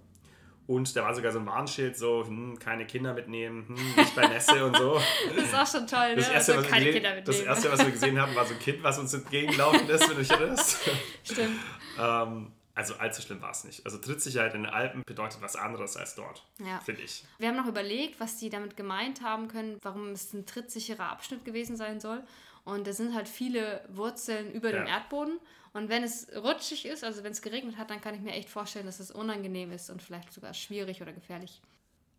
Und 0.66 0.94
da 0.94 1.02
war 1.02 1.12
sogar 1.16 1.32
so 1.32 1.40
ein 1.40 1.46
Warnschild, 1.46 1.98
so, 1.98 2.24
hm, 2.24 2.56
keine 2.60 2.86
Kinder 2.86 3.12
mitnehmen, 3.12 3.66
hm, 3.66 3.74
nicht 3.96 4.14
bei 4.14 4.28
Nässe 4.28 4.64
und 4.64 4.76
so. 4.76 5.00
Das 5.34 5.44
ist 5.44 5.54
auch 5.54 5.66
schon 5.78 5.86
toll, 5.88 6.10
ne? 6.10 6.16
Das 6.16 6.28
erste, 6.28 6.52
also 6.54 6.62
was 6.62 6.64
wir 6.64 6.70
keine 6.70 6.84
gesehen, 6.86 7.02
Kinder 7.02 7.16
das 7.22 7.26
mitnehmen. 7.26 7.48
erste, 7.48 7.72
was 7.72 7.80
wir 7.84 7.90
gesehen 7.90 8.20
haben, 8.20 8.34
war 8.36 8.44
so 8.46 8.54
ein 8.54 8.60
Kind, 8.60 8.82
was 8.84 8.98
uns 9.00 9.12
entgegengelaufen 9.14 9.88
ist, 9.88 10.02
wenn 10.08 10.16
du 10.16 10.22
dich 10.22 10.30
erinnerst. 10.30 10.78
Stimmt. 11.24 11.58
ähm, 11.98 12.52
also 12.72 12.94
allzu 12.94 13.20
schlimm 13.20 13.42
war 13.42 13.50
es 13.50 13.64
nicht. 13.64 13.84
Also 13.84 13.98
Trittsicherheit 13.98 14.54
in 14.54 14.62
den 14.62 14.72
Alpen 14.72 15.02
bedeutet 15.04 15.42
was 15.42 15.56
anderes 15.56 15.96
als 15.96 16.14
dort, 16.14 16.46
Ja. 16.64 16.78
finde 16.78 17.02
ich. 17.02 17.24
Wir 17.38 17.48
haben 17.48 17.56
noch 17.56 17.66
überlegt, 17.66 18.20
was 18.20 18.36
die 18.38 18.48
damit 18.48 18.76
gemeint 18.76 19.22
haben 19.22 19.48
können, 19.48 19.76
warum 19.82 20.10
es 20.10 20.32
ein 20.32 20.46
trittsicherer 20.46 21.10
Abschnitt 21.10 21.44
gewesen 21.44 21.76
sein 21.76 21.98
soll. 21.98 22.22
Und 22.64 22.87
da 22.87 22.92
sind 22.92 23.14
halt 23.14 23.29
viele 23.29 23.85
Wurzeln 23.88 24.53
über 24.53 24.70
dem 24.73 24.87
Ja. 24.87 24.96
Erdboden. 24.99 25.38
Und 25.73 25.88
wenn 25.88 26.03
es 26.03 26.27
rutschig 26.37 26.85
ist, 26.87 27.05
also 27.05 27.23
wenn 27.23 27.33
es 27.33 27.42
geregnet 27.42 27.77
hat, 27.77 27.90
dann 27.90 28.01
kann 28.01 28.14
ich 28.14 28.20
mir 28.20 28.33
echt 28.33 28.51
vorstellen, 28.51 28.87
dass 28.87 29.01
es 29.01 29.11
unangenehm 29.11 29.70
ist 29.73 29.88
und 29.90 30.03
vielleicht 30.03 30.33
sogar 30.33 30.53
schwierig 30.53 31.01
oder 31.01 31.12
gefährlich. 31.12 31.61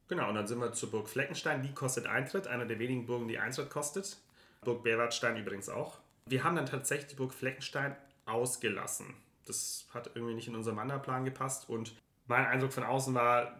Genau, 0.07 0.29
und 0.29 0.35
dann 0.35 0.47
sind 0.47 0.59
wir 0.59 0.73
zur 0.73 0.91
Burg 0.91 1.07
Fleckenstein. 1.07 1.61
Die 1.61 1.73
kostet 1.73 2.05
Eintritt, 2.05 2.47
einer 2.47 2.65
der 2.65 2.79
wenigen 2.79 3.05
Burgen, 3.05 3.27
die 3.27 3.39
Eintritt 3.39 3.69
kostet. 3.69 4.17
Burg 4.61 4.83
Berwartstein 4.83 5.37
übrigens 5.37 5.69
auch. 5.69 5.99
Wir 6.25 6.43
haben 6.43 6.55
dann 6.55 6.65
tatsächlich 6.65 7.07
die 7.07 7.15
Burg 7.15 7.33
Fleckenstein 7.33 7.95
ausgelassen. 8.25 9.15
Das 9.45 9.87
hat 9.93 10.11
irgendwie 10.15 10.33
nicht 10.35 10.47
in 10.47 10.55
unseren 10.55 10.77
Wanderplan 10.77 11.25
gepasst 11.25 11.69
und 11.69 11.93
mein 12.27 12.45
Eindruck 12.45 12.71
von 12.71 12.83
außen 12.83 13.13
war, 13.13 13.59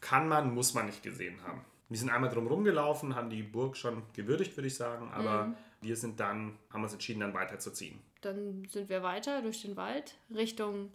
kann 0.00 0.28
man, 0.28 0.54
muss 0.54 0.74
man 0.74 0.86
nicht 0.86 1.02
gesehen 1.02 1.42
haben. 1.44 1.64
Wir 1.88 1.98
sind 1.98 2.10
einmal 2.10 2.30
drum 2.30 2.46
rumgelaufen, 2.46 3.14
haben 3.14 3.30
die 3.30 3.42
Burg 3.42 3.76
schon 3.76 4.02
gewürdigt, 4.12 4.56
würde 4.56 4.68
ich 4.68 4.76
sagen, 4.76 5.10
aber 5.12 5.54
wir 5.80 5.96
sind 5.96 6.20
dann, 6.20 6.58
haben 6.72 6.82
uns 6.82 6.92
entschieden, 6.92 7.20
dann 7.20 7.34
weiterzuziehen. 7.34 8.00
Dann 8.20 8.66
sind 8.70 8.88
wir 8.88 9.02
weiter 9.02 9.42
durch 9.42 9.62
den 9.62 9.76
Wald 9.76 10.16
Richtung 10.34 10.92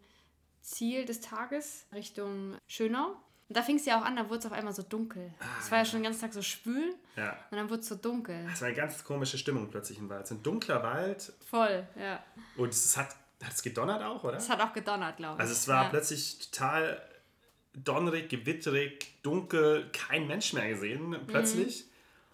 Ziel 0.62 1.06
des 1.06 1.22
Tages, 1.22 1.86
Richtung 1.94 2.58
Schönau. 2.68 3.16
Und 3.50 3.58
da 3.58 3.62
fing 3.62 3.76
es 3.76 3.86
ja 3.86 4.00
auch 4.00 4.06
an, 4.06 4.16
da 4.16 4.30
wurde 4.30 4.40
es 4.40 4.46
auf 4.46 4.52
einmal 4.54 4.74
so 4.74 4.82
dunkel. 4.84 5.34
Es 5.60 5.70
war 5.70 5.80
ja 5.80 5.86
schon 5.86 6.00
den 6.00 6.06
ganzen 6.06 6.22
Tag 6.22 6.34
so 6.34 6.42
schwül 6.42 6.96
Ja. 7.16 7.38
und 7.52 7.58
dann 7.58 7.70
wurde 7.70 7.82
es 7.82 7.88
so 7.88 7.96
dunkel. 7.96 8.46
Das 8.50 8.62
war 8.62 8.68
eine 8.70 8.78
ganz 8.78 9.04
komische 9.04 9.38
Stimmung 9.38 9.70
plötzlich 9.70 9.98
im 10.00 10.10
Wald. 10.10 10.24
Es 10.24 10.32
ist 10.32 10.38
ein 10.38 10.44
dunkler 10.44 10.82
Wald 10.82 11.34
Voll, 11.50 11.86
ja. 12.00 12.24
und 12.58 12.70
es 12.70 12.96
hat, 12.98 13.10
hat 13.44 13.54
es 13.54 13.62
gedonnert 13.62 14.02
auch, 14.02 14.24
oder? 14.24 14.38
Es 14.38 14.50
hat 14.50 14.62
auch 14.62 14.74
gedonnert, 14.74 15.18
glaube 15.18 15.36
ich. 15.36 15.42
Also 15.42 15.52
es 15.54 15.68
war 15.68 15.84
ja. 15.84 15.90
plötzlich 15.90 16.40
total 16.50 17.02
donnerig, 17.74 18.30
gewitterig, 18.30 19.22
dunkel, 19.24 19.90
kein 19.92 20.28
Mensch 20.28 20.54
mehr 20.54 20.70
gesehen 20.70 21.16
plötzlich. 21.28 21.86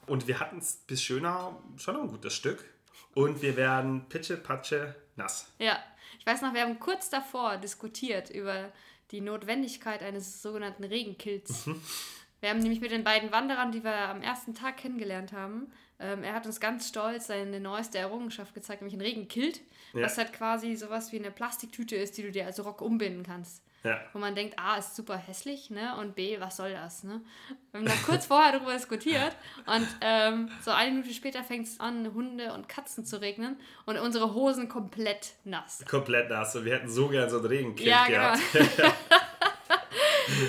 Und 0.10 0.28
wir 0.28 0.40
hatten 0.40 0.58
es 0.58 0.76
bis 0.88 1.02
Schönau 1.04 1.62
schon 1.78 1.96
noch 1.96 2.02
ein 2.04 2.10
gutes 2.10 2.34
Stück. 2.34 2.66
Und 3.16 3.42
wir 3.42 3.56
werden 3.56 4.08
pitsche, 4.10 4.38
patsche, 4.38 4.96
nass. 5.16 5.52
Ja, 5.60 5.80
ich 6.20 6.26
weiß 6.26 6.42
noch, 6.42 6.54
wir 6.54 6.62
haben 6.62 6.80
kurz 6.80 7.10
davor 7.10 7.58
diskutiert 7.58 8.30
über 8.30 8.72
die 9.12 9.22
Notwendigkeit 9.22 10.04
eines 10.04 10.42
sogenannten 10.42 10.84
Regenkills. 10.84 11.66
Mhm. 11.66 11.82
Wir 12.42 12.50
haben 12.50 12.60
nämlich 12.60 12.80
mit 12.82 12.92
den 12.92 13.04
beiden 13.04 13.32
Wanderern, 13.32 13.72
die 13.72 13.84
wir 13.84 13.94
am 13.94 14.22
ersten 14.22 14.54
Tag 14.56 14.78
kennengelernt 14.78 15.34
haben, 15.34 15.72
ähm, 16.00 16.24
er 16.24 16.34
hat 16.34 16.46
uns 16.46 16.60
ganz 16.62 16.88
stolz 16.88 17.28
seine 17.28 17.60
neueste 17.60 17.98
Errungenschaft 17.98 18.54
gezeigt, 18.54 18.82
nämlich 18.82 18.98
ein 18.98 19.02
Regenkilt, 19.02 19.60
Ja. 19.94 20.04
was 20.04 20.18
halt 20.18 20.32
quasi 20.32 20.76
sowas 20.76 21.12
wie 21.12 21.20
eine 21.20 21.32
Plastiktüte 21.32 21.96
ist, 21.98 22.18
die 22.18 22.22
du 22.24 22.32
dir 22.32 22.46
als 22.46 22.64
Rock 22.64 22.82
umbinden 22.82 23.24
kannst. 23.24 23.62
Ja. 23.84 24.02
Wo 24.12 24.20
man 24.20 24.36
denkt, 24.36 24.60
A, 24.60 24.78
ist 24.78 24.96
super 24.96 25.16
hässlich, 25.16 25.70
ne? 25.70 25.96
Und 25.98 26.16
B, 26.16 26.40
was 26.40 26.58
soll 26.58 26.72
das, 26.74 27.04
ne? 27.04 27.22
Wir 27.72 27.80
haben 27.80 27.88
dann 27.88 28.04
kurz 28.04 28.26
vorher 28.26 28.52
darüber 28.52 28.74
diskutiert 28.74 29.36
und 29.66 29.88
ähm, 30.02 30.50
so 30.62 30.72
eine 30.72 30.92
Minute 30.92 31.14
später 31.14 31.44
fängt 31.44 31.68
es 31.68 31.80
an, 31.80 32.14
Hunde 32.14 32.54
und 32.54 32.68
Katzen 32.68 33.06
zu 33.06 33.22
regnen 33.22 33.58
und 33.86 33.98
unsere 33.98 34.34
Hosen 34.34 34.68
komplett 34.68 35.34
nass. 35.46 35.84
Komplett 35.90 36.30
nass. 36.30 36.56
Und 36.56 36.66
wir 36.66 36.74
hätten 36.76 36.90
so 36.90 37.08
gern 37.08 37.30
so 37.30 37.38
einen 37.38 37.46
Regenkind 37.46 37.90
Ja, 37.90 38.08
gehabt. 38.08 38.40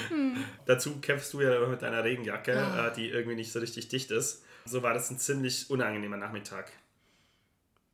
genau. 0.09 0.41
Dazu 0.67 1.01
kämpfst 1.01 1.33
du 1.33 1.41
ja 1.41 1.55
immer 1.57 1.69
mit 1.69 1.83
deiner 1.83 2.03
Regenjacke, 2.03 2.53
äh, 2.53 2.95
die 2.97 3.09
irgendwie 3.09 3.37
nicht 3.37 3.53
so 3.53 3.61
richtig 3.61 3.89
dicht 3.89 4.11
ist. 4.11 4.45
So 4.65 4.83
war 4.83 4.93
das 4.93 5.11
ein 5.11 5.19
ziemlich 5.19 5.71
unangenehmer 5.71 6.17
Nachmittag. 6.17 6.73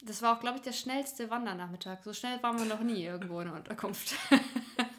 Das 0.02 0.22
war 0.22 0.36
auch, 0.36 0.40
glaube 0.40 0.56
ich, 0.56 0.62
der 0.62 0.72
schnellste 0.72 1.30
Wandernachmittag. 1.30 1.98
So 2.04 2.12
schnell 2.12 2.42
waren 2.42 2.58
wir 2.58 2.66
noch 2.66 2.80
nie 2.80 3.04
irgendwo 3.04 3.40
in 3.40 3.48
der 3.48 3.56
Unterkunft. 3.56 4.14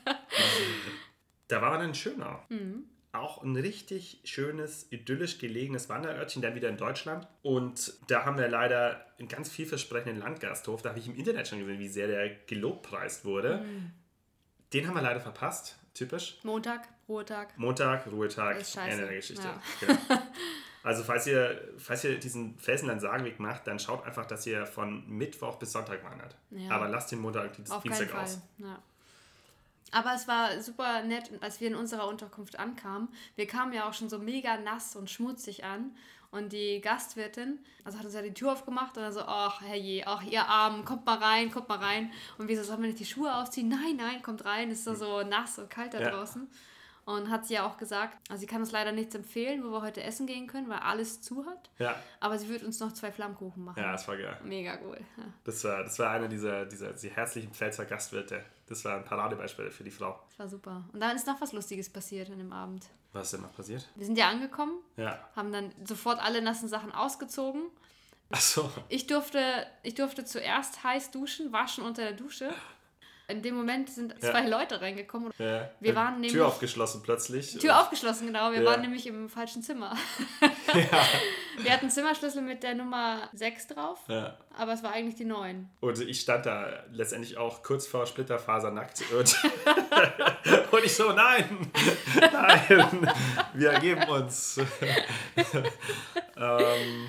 Da 1.48 1.62
war 1.62 1.72
man 1.72 1.89
in 1.89 1.95
Schönau. 1.95 2.43
Mhm. 2.50 2.84
Auch 3.14 3.41
ein 3.41 3.56
richtig 3.56 4.20
schönes, 4.26 4.91
idyllisch 4.91 5.39
gelegenes 5.39 5.89
Wanderörtchen, 5.89 6.41
dann 6.41 6.56
wieder 6.56 6.70
in 6.70 6.78
Deutschland. 6.78 7.28
Und 7.41 7.93
da 8.08 8.26
haben 8.26 8.38
wir 8.38 8.48
leider 8.48 9.06
einen 9.18 9.28
ganz 9.28 9.50
vielversprechenden 9.50 10.20
Landgasthof. 10.22 10.82
Da 10.82 10.89
habe 10.89 11.00
ich 11.00 11.08
im 11.08 11.16
Internet 11.16 11.48
schon 11.48 11.60
gesehen, 11.60 11.80
wie 11.80 11.88
sehr 11.88 12.08
der 12.08 12.30
gelobpreist 12.45 13.26
wurde. 13.26 13.60
Mhm. 13.60 13.91
Den 14.74 14.88
haben 14.88 14.95
wir 14.95 15.02
leider 15.02 15.22
verpasst. 15.22 15.78
Typisch. 15.93 16.38
Montag, 16.43 16.88
Ruhetag. 17.08 17.58
Montag, 17.58 18.06
Ruhetag, 18.06 18.58
Ist 18.60 18.74
scheiße. 18.74 18.91
Ende 18.91 19.06
der 19.08 19.16
Geschichte. 19.16 19.48
Ja. 19.48 19.62
Genau. 19.80 20.22
Also 20.84 21.04
falls 21.04 21.28
ihr, 21.28 21.60
falls 21.78 22.06
ihr 22.06 22.18
diesen 22.18 22.58
Felsenland-Sagenweg 22.60 23.41
macht, 23.41 23.68
dann 23.68 23.78
schaut 23.78 24.06
einfach, 24.06 24.26
dass 24.26 24.48
ihr 24.48 24.66
von 24.66 25.06
Mittwoch 25.10 25.58
bis 25.58 25.74
Sonntag 25.74 26.02
wandert. 26.06 26.38
Ja. 26.52 26.72
Aber 26.72 26.88
lasst 26.88 27.12
den 27.12 27.20
Montag, 27.20 27.54
Dienstag 27.56 28.16
aus. 28.16 28.39
Ja. 28.58 28.82
Aber 29.91 30.13
es 30.13 30.27
war 30.27 30.61
super 30.61 31.03
nett, 31.03 31.31
als 31.41 31.59
wir 31.61 31.67
in 31.67 31.75
unserer 31.75 32.07
Unterkunft 32.07 32.59
ankamen. 32.59 33.07
Wir 33.35 33.47
kamen 33.47 33.73
ja 33.73 33.88
auch 33.88 33.93
schon 33.93 34.09
so 34.09 34.19
mega 34.19 34.57
nass 34.57 34.95
und 34.95 35.09
schmutzig 35.09 35.63
an. 35.63 35.95
Und 36.29 36.51
die 36.51 36.81
Gastwirtin, 36.81 37.57
also 37.85 37.97
hat 37.97 38.05
uns 38.05 38.13
ja 38.13 38.21
die 38.21 38.33
Tür 38.33 38.51
aufgemacht 38.51 38.97
und 38.97 39.03
dann 39.03 39.13
so, 39.13 39.21
ach 39.21 39.61
herrje, 39.61 40.03
ach 40.05 40.23
ihr 40.23 40.45
Armen, 40.45 40.83
kommt 40.83 41.05
mal 41.05 41.17
rein, 41.17 41.49
kommt 41.51 41.69
mal 41.69 41.77
rein. 41.77 42.11
Und 42.38 42.49
wir 42.49 42.57
so, 42.57 42.63
sollen 42.63 42.81
wir 42.81 42.88
nicht 42.88 42.99
die 42.99 43.05
Schuhe 43.05 43.33
ausziehen? 43.33 43.69
Nein, 43.69 43.95
nein, 43.95 44.21
kommt 44.21 44.43
rein, 44.43 44.69
ist 44.69 44.85
da 44.85 44.93
so 44.93 45.21
nass 45.23 45.57
und 45.57 45.69
kalt 45.69 45.93
da 45.93 46.01
Ja. 46.01 46.09
draußen. 46.09 46.49
Und 47.08 47.30
hat 47.32 47.45
sie 47.47 47.53
ja 47.53 47.66
auch 47.66 47.78
gesagt, 47.78 48.18
also 48.30 48.41
sie 48.41 48.47
kann 48.47 48.60
uns 48.60 48.72
leider 48.74 48.91
nichts 48.91 49.16
empfehlen, 49.16 49.64
wo 49.64 49.70
wir 49.72 49.82
heute 49.82 50.03
essen 50.03 50.28
gehen 50.28 50.45
können, 50.45 50.68
weil 50.68 50.80
alles 50.80 51.22
zu 51.22 51.45
hat. 51.45 51.70
Ja, 51.80 51.95
Aber 52.20 52.38
sie 52.38 52.49
wird 52.49 52.64
uns 52.64 52.82
noch 52.82 52.91
zwei 52.91 53.14
Flammkuchen 53.14 53.64
machen. 53.64 53.80
ja, 53.82 53.93
das 53.93 54.05
war 54.10 54.18
geil. 54.18 54.38
Mega 54.43 54.78
cool. 54.84 54.99
Ja. 55.16 55.24
Das 55.45 55.64
war, 55.64 55.84
das 55.86 55.97
war 55.99 56.10
einer 56.12 56.28
dieser, 56.28 56.66
dieser, 56.66 56.91
dieser 56.91 57.10
herzlichen 57.16 57.53
Pfälzer 57.53 57.86
Gastwirte. 57.86 58.43
Das 58.68 58.84
war 58.84 58.97
ein 58.97 59.05
Paradebeispiel 59.05 59.72
für 59.72 59.86
die 59.86 59.91
Frau. 59.91 60.20
Das 60.32 60.39
war 60.39 60.49
super. 60.49 60.84
Und 60.91 60.99
dann 60.99 61.16
ist 61.16 61.26
noch 61.26 61.39
was 61.39 61.53
Lustiges 61.53 61.89
passiert 61.89 62.30
an 62.30 62.39
dem 62.39 62.51
Abend. 62.51 62.86
Was 63.14 63.28
ist 63.28 63.34
denn 63.36 63.41
noch 63.41 63.55
passiert? 63.55 63.88
Wir 63.95 64.05
sind 64.05 64.18
ja 64.18 64.28
angekommen, 64.28 64.74
Ja. 64.97 65.18
haben 65.34 65.53
dann 65.53 65.72
sofort 65.86 66.20
alle 66.22 66.41
nassen 66.41 66.68
Sachen 66.68 66.91
ausgezogen. 66.91 67.62
Achso. 68.30 68.70
Ich 68.89 69.08
durfte, 69.08 69.66
ich 69.84 69.95
durfte 69.95 70.26
zuerst 70.26 70.84
heiß 70.84 71.12
duschen, 71.12 71.53
waschen 71.53 71.86
unter 71.86 72.01
der 72.03 72.12
Dusche. 72.12 72.49
In 73.30 73.41
dem 73.41 73.55
Moment 73.55 73.89
sind 73.89 74.13
Ja. 74.21 74.32
zwei 74.32 74.47
Leute 74.47 74.80
reingekommen. 74.80 75.34
Ja. 75.38 75.69
Wir 75.82 75.95
waren 75.95 76.13
nämlich- 76.13 76.32
Tür 76.32 76.47
aufgeschlossen 76.47 77.01
plötzlich. 77.03 77.57
Tür 77.57 77.82
aufgeschlossen, 77.82 78.28
genau. 78.28 78.51
Wir 78.53 78.61
Ja. 78.61 78.65
waren 78.71 78.80
nämlich 78.80 79.05
im 79.05 79.28
falschen 79.28 79.61
Zimmer. 79.61 79.97
Wir 81.57 81.71
hatten 81.73 81.89
Zimmerschlüssel 81.89 82.41
mit 82.41 82.61
der 82.63 82.75
Nummer 82.75 83.30
6 83.34 83.67
drauf, 83.67 83.99
aber 84.55 84.73
es 84.73 84.84
war 84.84 84.91
eigentlich 84.93 85.15
die 85.15 85.25
9. 85.25 85.67
Und 85.82 85.99
ich 85.99 86.21
stand 86.21 86.45
da 86.45 86.69
letztendlich 86.91 87.38
auch 87.38 87.63
kurz 87.63 87.86
vor 87.88 88.05
Splitterfasernackt 88.05 89.01
und, 89.11 89.36
und 90.71 90.84
ich 90.86 90.95
so, 90.95 91.11
nein, 91.13 91.71
nein, 92.32 93.11
wir 93.55 93.71
ergeben 93.71 94.03
uns. 94.07 94.57
ähm, 96.38 97.07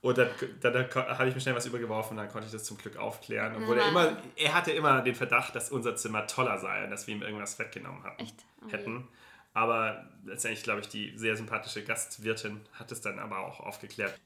und 0.00 0.16
dann, 0.18 0.28
dann, 0.60 0.72
dann 0.72 0.94
habe 0.94 1.28
ich 1.28 1.34
mir 1.34 1.40
schnell 1.40 1.54
was 1.56 1.66
übergeworfen 1.66 2.16
und 2.16 2.24
dann 2.24 2.28
konnte 2.32 2.46
ich 2.46 2.52
das 2.52 2.64
zum 2.64 2.78
Glück 2.78 2.96
aufklären. 2.96 3.56
Obwohl 3.56 3.76
er 3.78 3.84
Ja. 3.84 3.88
immer, 3.90 4.22
er 4.36 4.54
hatte 4.54 4.70
immer 4.72 5.02
den 5.02 5.14
Verdacht, 5.14 5.54
dass 5.56 5.70
unser 5.70 5.96
Zimmer 5.96 6.26
toller 6.26 6.58
sei 6.58 6.84
und 6.84 6.90
dass 6.90 7.06
wir 7.06 7.14
ihm 7.14 7.22
irgendwas 7.22 7.58
weggenommen 7.58 8.02
hatten, 8.04 8.22
Echt? 8.22 8.44
Oh 8.62 8.66
je. 8.66 8.72
hätten. 8.72 9.08
Aber 9.54 10.08
letztendlich, 10.24 10.62
glaube 10.62 10.80
ich, 10.80 10.88
die 10.88 11.16
sehr 11.18 11.36
sympathische 11.36 11.82
Gastwirtin 11.82 12.60
hat 12.74 12.92
es 12.92 13.00
dann 13.00 13.18
aber 13.18 13.38
auch 13.40 13.58
aufgeklärt. 13.60 14.18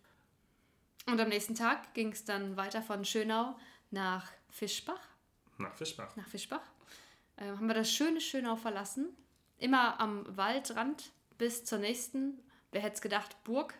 Und 1.07 1.18
am 1.20 1.29
nächsten 1.29 1.55
Tag 1.55 1.95
ging 1.95 2.12
es 2.12 2.25
dann 2.25 2.57
weiter 2.57 2.83
von 2.83 3.05
Schönau 3.05 3.57
nach 3.91 4.31
Fischbach. 4.51 5.01
Nach 5.59 5.75
Fischbach. 5.75 6.14
nach 6.16 6.27
Fischbach. 6.29 6.61
Ähm, 7.39 7.57
haben 7.57 7.66
wir 7.66 7.75
das 7.75 7.91
schöne 7.91 8.20
Schönau 8.20 8.57
verlassen. 8.57 9.09
Immer 9.59 9.99
am 10.01 10.25
Waldrand 10.37 11.12
bis 11.39 11.64
zur 11.64 11.79
nächsten, 11.79 12.39
wer 12.73 12.83
hätte 12.83 12.97
es 12.97 13.01
gedacht, 13.01 13.37
Burg, 13.45 13.75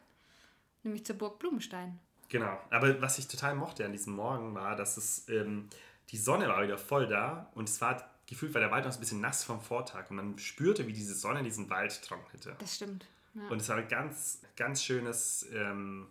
nämlich 0.83 1.05
zur 1.07 1.17
Burg 1.17 1.39
Blumenstein. 1.39 1.99
Genau, 2.29 2.59
aber 2.71 3.01
was 3.03 3.19
ich 3.19 3.29
total 3.29 3.55
mochte 3.55 3.85
an 3.85 3.93
diesem 3.93 4.15
Morgen 4.15 4.55
war, 4.55 4.75
dass 4.77 4.97
es 4.97 5.29
ähm, 5.29 5.69
die 6.11 6.17
Sonne 6.17 6.49
war 6.49 6.63
wieder 6.63 6.79
voll 6.79 7.07
da 7.07 7.51
und 7.55 7.69
es 7.69 7.81
war 7.81 8.03
gefühlt 8.27 8.55
war 8.55 8.61
der 8.61 8.71
Wald 8.71 8.87
noch 8.87 8.93
ein 8.95 9.01
bisschen 9.01 9.21
nass 9.21 9.45
vom 9.45 9.61
Vortag 9.61 10.09
und 10.11 10.17
man 10.17 10.39
spürte, 10.39 10.87
wie 10.87 10.93
diese 10.93 11.15
Sonne 11.15 11.43
diesen 11.43 11.69
Wald 11.69 12.03
trocknete. 12.03 12.55
Das 12.59 12.77
stimmt. 12.77 13.07
Ja. 13.35 13.49
Und 13.49 13.61
es 13.61 13.69
war 13.69 13.77
ein 13.77 13.89
ganz, 13.89 14.41
ganz 14.57 14.83
schönes, 14.83 15.47
ähm, 15.53 16.09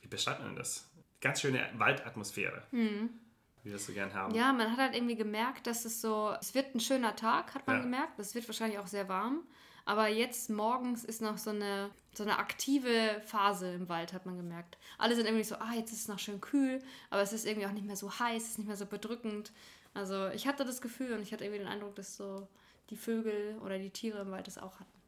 wie 0.00 0.08
beschreibt 0.08 0.40
man 0.42 0.56
das? 0.56 0.88
Ganz 1.20 1.40
schöne 1.40 1.68
Waldatmosphäre, 1.76 2.62
wie 2.72 3.08
wir 3.62 3.76
es 3.76 3.86
so 3.86 3.92
gern 3.92 4.12
haben. 4.14 4.32
Mhm. 4.32 4.38
ja, 4.38 4.52
man 4.52 4.72
hat 4.72 4.78
halt 4.78 4.94
irgendwie 4.96 5.14
gemerkt, 5.16 5.66
dass 5.68 5.84
es 5.84 6.00
so, 6.00 6.34
es 6.40 6.54
wird 6.54 6.74
ein 6.74 6.80
schöner 6.80 7.14
Tag, 7.14 7.54
hat 7.54 7.66
man 7.68 7.76
Ja. 7.76 7.82
gemerkt. 7.82 8.18
Es 8.18 8.34
wird 8.34 8.48
wahrscheinlich 8.48 8.78
auch 8.80 8.86
sehr 8.88 9.08
warm. 9.08 9.42
Aber 9.84 10.08
jetzt 10.08 10.50
morgens 10.50 11.04
ist 11.04 11.22
noch 11.22 11.38
so 11.38 11.50
eine, 11.50 11.90
so 12.14 12.22
eine 12.22 12.38
aktive 12.38 13.20
Phase 13.24 13.72
im 13.74 13.88
Wald, 13.88 14.12
hat 14.12 14.26
man 14.26 14.36
gemerkt. 14.36 14.78
Alle 14.98 15.16
sind 15.16 15.26
irgendwie 15.26 15.44
so, 15.44 15.56
ah, 15.56 15.72
jetzt 15.74 15.92
ist 15.92 16.02
es 16.02 16.08
noch 16.08 16.18
schön 16.18 16.40
kühl, 16.40 16.80
aber 17.10 17.22
es 17.22 17.32
ist 17.32 17.46
irgendwie 17.46 17.66
auch 17.66 17.72
nicht 17.72 17.86
mehr 17.86 17.96
so 17.96 18.18
heiß, 18.18 18.42
es 18.42 18.48
ist 18.50 18.58
nicht 18.58 18.68
mehr 18.68 18.76
so 18.76 18.86
bedrückend. 18.86 19.52
Also 19.94 20.28
ich 20.28 20.46
hatte 20.46 20.64
das 20.64 20.80
Gefühl 20.80 21.12
und 21.12 21.22
ich 21.22 21.32
hatte 21.32 21.44
irgendwie 21.44 21.64
den 21.64 21.68
Eindruck, 21.68 21.94
dass 21.96 22.16
so 22.16 22.48
die 22.90 22.96
Vögel 22.96 23.58
oder 23.64 23.78
die 23.78 23.90
Tiere 23.90 24.20
im 24.20 24.30
Wald 24.30 24.46
das 24.46 24.58
auch 24.58 24.78
hatten. 24.78 25.02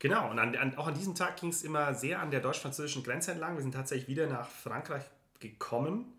Genau, 0.00 0.30
und 0.30 0.38
an, 0.38 0.54
an, 0.56 0.76
auch 0.76 0.86
an 0.86 0.94
diesem 0.94 1.14
Tag 1.14 1.40
ging 1.40 1.50
es 1.50 1.64
immer 1.64 1.92
sehr 1.94 2.20
an 2.20 2.30
der 2.30 2.40
deutsch-französischen 2.40 3.02
Grenze 3.02 3.32
entlang. 3.32 3.56
Wir 3.56 3.62
sind 3.62 3.72
tatsächlich 3.72 4.08
wieder 4.08 4.28
nach 4.28 4.48
Frankreich 4.48 5.02
gekommen. 5.40 6.17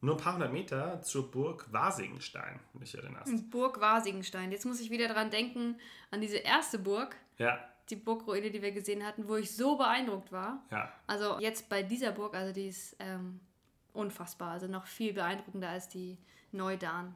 Nur 0.00 0.14
ein 0.14 0.20
paar 0.20 0.34
hundert 0.34 0.52
Meter 0.52 1.02
zur 1.02 1.30
Burg 1.30 1.66
Wasingenstein, 1.72 2.60
wenn 2.72 2.80
du 2.80 2.84
dich 2.84 2.94
erinnerst. 2.94 3.50
Burg 3.50 3.80
Wasingenstein. 3.80 4.52
Jetzt 4.52 4.64
muss 4.64 4.80
ich 4.80 4.90
wieder 4.90 5.08
dran 5.08 5.30
denken, 5.30 5.76
an 6.10 6.20
diese 6.20 6.36
erste 6.38 6.78
Burg, 6.78 7.16
Ja, 7.38 7.58
die 7.90 7.96
Burgruine, 7.96 8.50
die 8.50 8.60
wir 8.62 8.70
gesehen 8.72 9.04
hatten, 9.04 9.26
wo 9.28 9.36
ich 9.36 9.54
so 9.56 9.76
beeindruckt 9.76 10.30
war. 10.30 10.62
ja. 10.70 10.92
Also 11.06 11.38
jetzt 11.40 11.68
bei 11.68 11.82
dieser 11.82 12.12
Burg, 12.12 12.34
also 12.34 12.52
die 12.52 12.68
ist 12.68 12.94
ähm, 13.00 13.40
unfassbar, 13.92 14.52
also 14.52 14.66
noch 14.68 14.86
viel 14.86 15.12
beeindruckender 15.14 15.70
als 15.70 15.88
die 15.88 16.18
Neudan. 16.52 17.14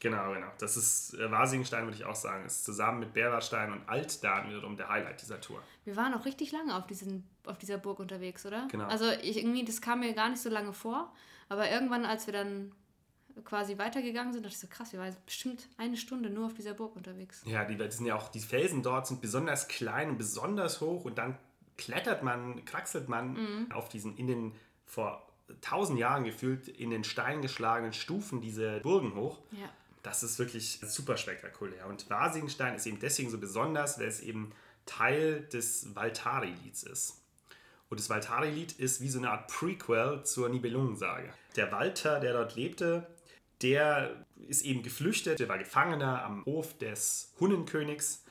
Genau, 0.00 0.32
genau. 0.32 0.48
Das 0.58 0.76
ist 0.76 1.14
äh, 1.14 1.30
Wasingenstein, 1.30 1.84
würde 1.84 1.96
ich 1.96 2.04
auch 2.04 2.14
sagen. 2.16 2.44
Ist 2.44 2.64
zusammen 2.64 3.00
mit 3.00 3.12
Berwarstein 3.12 3.72
und 3.72 3.88
Altdarm 3.88 4.48
wiederum 4.48 4.76
der 4.76 4.88
Highlight 4.88 5.20
dieser 5.22 5.40
Tour. 5.40 5.62
Wir 5.84 5.96
waren 5.96 6.12
auch 6.14 6.24
richtig 6.24 6.50
lange 6.50 6.74
auf, 6.76 6.86
diesen, 6.88 7.24
auf 7.46 7.56
dieser 7.58 7.78
Burg 7.78 8.00
unterwegs, 8.00 8.44
oder? 8.44 8.66
Genau. 8.70 8.86
Also 8.86 9.04
ich, 9.22 9.36
irgendwie, 9.38 9.64
das 9.64 9.80
kam 9.80 10.00
mir 10.00 10.12
gar 10.14 10.28
nicht 10.28 10.42
so 10.42 10.48
lange 10.50 10.72
vor, 10.72 11.12
aber 11.52 11.70
irgendwann, 11.70 12.04
als 12.04 12.26
wir 12.26 12.32
dann 12.32 12.72
quasi 13.44 13.78
weitergegangen 13.78 14.32
sind, 14.32 14.44
dachte 14.44 14.54
ich 14.54 14.60
so, 14.60 14.66
krass, 14.66 14.92
wir 14.92 15.00
waren 15.00 15.14
bestimmt 15.24 15.68
eine 15.78 15.96
Stunde 15.96 16.30
nur 16.30 16.46
auf 16.46 16.54
dieser 16.54 16.74
Burg 16.74 16.96
unterwegs. 16.96 17.42
Ja, 17.46 17.64
die, 17.64 17.76
die 17.76 17.90
sind 17.90 18.06
ja 18.06 18.16
auch, 18.16 18.28
die 18.28 18.40
Felsen 18.40 18.82
dort 18.82 19.06
sind 19.06 19.20
besonders 19.20 19.68
klein 19.68 20.10
und 20.10 20.18
besonders 20.18 20.80
hoch 20.80 21.04
und 21.04 21.18
dann 21.18 21.38
klettert 21.78 22.22
man, 22.22 22.64
kraxelt 22.64 23.08
man 23.08 23.70
auf 23.72 23.88
diesen 23.88 24.16
in 24.16 24.26
den 24.26 24.52
vor 24.84 25.26
tausend 25.60 25.98
Jahren 25.98 26.24
gefühlt 26.24 26.68
in 26.68 26.90
den 26.90 27.04
Stein 27.04 27.42
geschlagenen 27.42 27.92
Stufen 27.92 28.40
diese 28.40 28.80
Burgen 28.80 29.14
hoch. 29.14 29.38
Ja. 29.52 29.68
Das 30.02 30.22
ist 30.22 30.38
wirklich 30.38 30.80
super 30.82 31.16
spektakulär. 31.16 31.86
Und 31.86 32.10
Wasingenstein 32.10 32.74
ist 32.74 32.86
eben 32.86 32.98
deswegen 32.98 33.30
so 33.30 33.38
besonders, 33.38 33.98
weil 33.98 34.08
es 34.08 34.20
eben 34.20 34.52
Teil 34.84 35.42
des 35.52 35.94
Valtari-Lieds 35.94 36.82
ist. 36.82 37.21
Und 37.92 38.00
das 38.00 38.08
Valtari-Lied 38.08 38.72
ist 38.72 39.02
wie 39.02 39.10
so 39.10 39.18
eine 39.18 39.30
Art 39.30 39.48
Prequel 39.48 40.22
zur 40.24 40.48
Nibelungensage. 40.48 41.28
Der 41.56 41.70
Walter, 41.72 42.20
der 42.20 42.32
dort 42.32 42.54
lebte, 42.54 43.06
der 43.60 44.24
ist 44.48 44.62
eben 44.62 44.82
geflüchtet, 44.82 45.40
der 45.40 45.50
war 45.50 45.58
Gefangener 45.58 46.24
am 46.24 46.42
Hof 46.46 46.78
des 46.78 47.34
Hunnenkönigs 47.38 48.24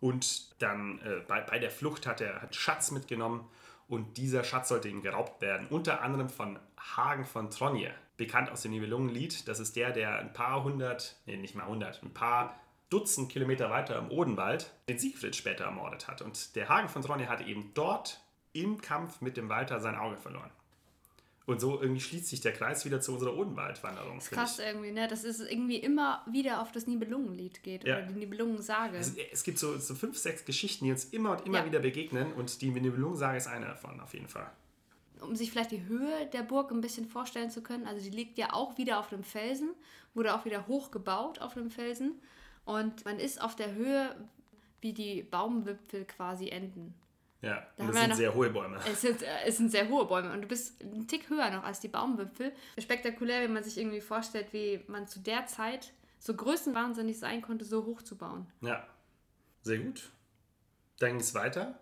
und 0.00 0.60
dann 0.60 1.00
äh, 1.00 1.22
bei, 1.26 1.40
bei 1.40 1.58
der 1.58 1.70
Flucht 1.70 2.06
hat 2.06 2.20
er 2.20 2.42
hat 2.42 2.54
Schatz 2.54 2.90
mitgenommen 2.90 3.48
und 3.88 4.18
dieser 4.18 4.44
Schatz 4.44 4.68
sollte 4.68 4.90
ihm 4.90 5.00
geraubt 5.00 5.40
werden. 5.40 5.68
Unter 5.70 6.02
anderem 6.02 6.28
von 6.28 6.58
Hagen 6.78 7.24
von 7.24 7.48
Tronje, 7.48 7.94
bekannt 8.18 8.50
aus 8.50 8.60
dem 8.60 8.72
Nibelungenlied. 8.72 9.48
Das 9.48 9.58
ist 9.58 9.74
der, 9.76 9.92
der 9.92 10.18
ein 10.18 10.34
paar 10.34 10.64
hundert, 10.64 11.16
nee, 11.24 11.38
nicht 11.38 11.54
mal 11.54 11.66
hundert, 11.66 12.02
ein 12.02 12.12
paar 12.12 12.60
Dutzend 12.90 13.32
Kilometer 13.32 13.70
weiter 13.70 13.96
im 13.96 14.10
Odenwald 14.10 14.70
den 14.86 14.98
Siegfried 14.98 15.34
später 15.34 15.64
ermordet 15.64 16.08
hat. 16.08 16.20
Und 16.20 16.56
der 16.56 16.68
Hagen 16.68 16.90
von 16.90 17.00
Tronje 17.00 17.30
hatte 17.30 17.44
eben 17.44 17.70
dort 17.72 18.20
im 18.62 18.80
Kampf 18.80 19.20
mit 19.20 19.36
dem 19.36 19.48
Walter 19.48 19.80
sein 19.80 19.96
Auge 19.96 20.16
verloren. 20.16 20.50
Und 21.46 21.60
so 21.62 21.80
irgendwie 21.80 22.00
schließt 22.02 22.26
sich 22.26 22.42
der 22.42 22.52
Kreis 22.52 22.84
wieder 22.84 23.00
zu 23.00 23.12
unserer 23.14 23.34
Odenwaldwanderung. 23.34 24.16
Das 24.16 24.24
ist 24.24 24.28
finde 24.28 24.40
krass 24.42 24.58
irgendwie, 24.58 24.90
ne? 24.92 25.08
Dass 25.08 25.24
es 25.24 25.40
irgendwie 25.40 25.76
immer 25.78 26.22
wieder 26.30 26.60
auf 26.60 26.72
das 26.72 26.86
Nibelungenlied 26.86 27.62
geht 27.62 27.84
Ja. 27.84 27.96
oder 27.96 28.06
die 28.06 28.14
Nibelungensage. 28.18 28.98
Es, 28.98 29.14
es 29.16 29.44
gibt 29.44 29.58
so, 29.58 29.78
so 29.78 29.94
fünf, 29.94 30.18
sechs 30.18 30.44
Geschichten, 30.44 30.84
die 30.84 30.90
uns 30.90 31.06
immer 31.06 31.30
und 31.32 31.46
immer 31.46 31.60
Ja. 31.60 31.64
wieder 31.64 31.78
begegnen 31.80 32.34
und 32.34 32.60
die 32.60 32.68
Nibelungensage 32.70 33.38
ist 33.38 33.46
eine 33.46 33.64
davon 33.66 33.98
auf 34.00 34.12
jeden 34.12 34.28
Fall. 34.28 34.50
um 35.22 35.34
sich 35.34 35.50
vielleicht 35.50 35.72
die 35.72 35.84
Höhe 35.86 36.26
der 36.32 36.42
Burg 36.42 36.70
ein 36.70 36.80
bisschen 36.82 37.06
vorstellen 37.08 37.50
zu 37.50 37.60
können. 37.62 37.86
Also 37.88 38.00
die 38.08 38.14
liegt 38.14 38.36
ja 38.38 38.52
auch 38.52 38.76
wieder 38.78 39.00
auf 39.00 39.10
einem 39.12 39.24
Felsen, 39.24 39.70
wurde 40.14 40.32
auch 40.34 40.44
wieder 40.44 40.66
hochgebaut 40.68 41.40
auf 41.40 41.56
einem 41.56 41.70
Felsen. 41.70 42.12
Und 42.66 43.04
man 43.06 43.18
ist 43.18 43.40
auf 43.40 43.56
der 43.56 43.72
Höhe, 43.74 44.14
wie 44.82 44.92
die 44.92 45.22
Baumwipfel 45.24 46.04
quasi 46.04 46.50
enden. 46.50 46.94
Ja, 47.40 47.66
Da 47.76 47.86
das 47.86 47.96
sind 47.96 48.08
noch- 48.10 48.16
sehr 48.16 48.34
hohe 48.34 48.50
Bäume. 48.50 48.78
Es 48.90 49.00
sind, 49.00 49.22
äh, 49.22 49.26
es 49.46 49.56
sind 49.58 49.70
sehr 49.70 49.88
hohe 49.88 50.06
Bäume 50.06 50.32
und 50.32 50.42
du 50.42 50.48
bist 50.48 50.82
einen 50.82 51.06
Tick 51.06 51.30
höher 51.30 51.50
noch 51.50 51.62
als 51.62 51.78
die 51.80 51.88
Baumwipfel. 51.88 52.52
Spektakulär, 52.78 53.42
wenn 53.42 53.52
man 53.52 53.62
sich 53.62 53.78
irgendwie 53.78 54.00
vorstellt, 54.00 54.52
wie 54.52 54.80
man 54.88 55.06
zu 55.06 55.20
der 55.20 55.46
Zeit 55.46 55.92
so 56.18 56.34
größenwahnsinnig 56.34 57.16
sein 57.18 57.40
konnte, 57.42 57.64
so 57.64 57.84
hoch 57.84 58.02
zu 58.02 58.16
bauen. 58.18 58.46
Ja, 58.60 58.84
sehr 59.62 59.78
gut. 59.78 60.10
Dann 60.98 61.10
ging 61.10 61.20
es 61.20 61.32
weiter. 61.34 61.78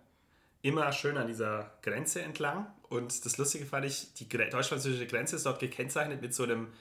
Immer 0.61 0.91
schön 0.91 1.17
an 1.17 1.25
dieser 1.27 1.71
Grenze 1.81 2.21
entlang. 2.21 2.67
Und 2.89 3.25
das 3.25 3.37
Lustige 3.39 3.65
fand 3.65 3.85
ich, 3.85 4.13
die 4.13 4.29
deutsch-französische 4.29 5.07
Grenze 5.07 5.37
ist 5.37 5.45
dort 5.47 5.59
gekennzeichnet 5.59 6.21
mit 6.21 6.35
so 6.35 6.43
einem, 6.43 6.71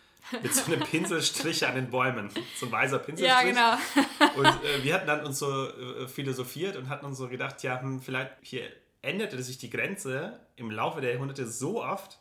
mit 0.43 0.55
so 0.55 0.65
einem 0.73 0.81
Pinselstrich 0.81 1.67
an 1.67 1.75
den 1.75 1.91
Bäumen. 1.91 2.31
So 2.59 2.67
ein 2.67 2.73
weißer 2.73 2.99
Pinselstrich. 2.99 3.55
Und 4.37 4.47
äh, 4.47 4.83
wir 4.83 4.95
hatten 4.95 5.07
dann 5.07 5.25
uns 5.25 5.39
so 5.39 5.69
äh, 5.69 6.09
philosophiert 6.09 6.77
und 6.77 6.89
hatten 6.89 7.07
uns 7.07 7.19
so 7.19 7.29
gedacht, 7.29 7.63
ja, 7.63 7.81
hm, 7.81 8.01
vielleicht 8.01 8.33
hier 8.43 8.65
änderte 9.03 9.41
sich 9.43 9.59
die 9.59 9.71
Grenze 9.71 10.41
im 10.57 10.71
Laufe 10.71 11.01
der 11.01 11.13
Jahrhunderte 11.13 11.47
so 11.47 11.83
oft, 11.85 12.19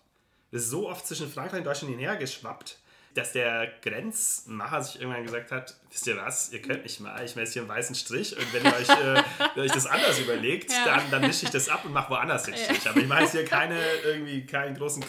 ist 0.51 0.70
so 0.70 0.88
oft 0.89 1.06
zwischen 1.08 1.32
Frankreich 1.32 1.60
und 1.60 1.66
Deutschland 1.66 1.91
hinhergeschwappt, 1.93 2.78
dass 3.16 3.32
der 3.32 3.68
Grenzmacher 3.82 4.82
sich 4.84 4.99
irgendwann 5.01 5.24
gesagt 5.24 5.51
hat, 5.51 5.76
wisst 5.89 6.06
ihr 6.06 6.18
was, 6.18 6.51
ihr 6.51 6.62
könnt 6.62 6.84
nicht 6.84 6.99
mal, 6.99 7.24
ich 7.24 7.36
messe 7.36 7.53
hier 7.53 7.62
einen 7.64 7.70
weißen 7.70 7.95
Strich 7.95 8.38
und 8.38 8.53
wenn 8.53 8.64
ihr 8.66 8.74
euch, 8.76 8.89
äh, 8.89 9.24
wenn 9.56 9.64
euch 9.64 9.72
das 9.72 9.86
anders 9.88 10.20
überlegt, 10.20 10.72
Ja. 10.72 10.86
dann, 10.86 11.12
dann 11.12 11.22
mische 11.22 11.45
ich 11.45 11.51
das 11.51 11.70
ab 11.70 11.86
und 11.86 11.93
mache 11.93 12.10
woanders 12.12 12.43
den 12.43 12.56
Strich. 12.58 12.88
Aber 12.89 12.99
ich 12.99 13.08
mache 13.08 13.22
jetzt 13.22 13.32
hier 13.32 13.45
keine, 13.45 13.80
irgendwie 14.03 14.45
keinen 14.45 14.76
großen 14.76 15.01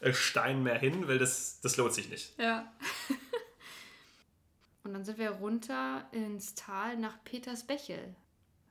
Grenzstein 0.00 0.62
mehr 0.62 0.78
hin, 0.78 1.06
weil 1.08 1.18
das, 1.18 1.60
das 1.60 1.76
lohnt 1.76 1.92
sich 1.94 2.08
nicht. 2.08 2.38
Ja. 2.38 2.72
Und 4.84 4.94
dann 4.94 5.04
sind 5.04 5.18
wir 5.18 5.30
runter 5.30 6.06
ins 6.12 6.54
Tal 6.54 6.96
nach 6.96 7.22
Petersbechel. 7.24 8.14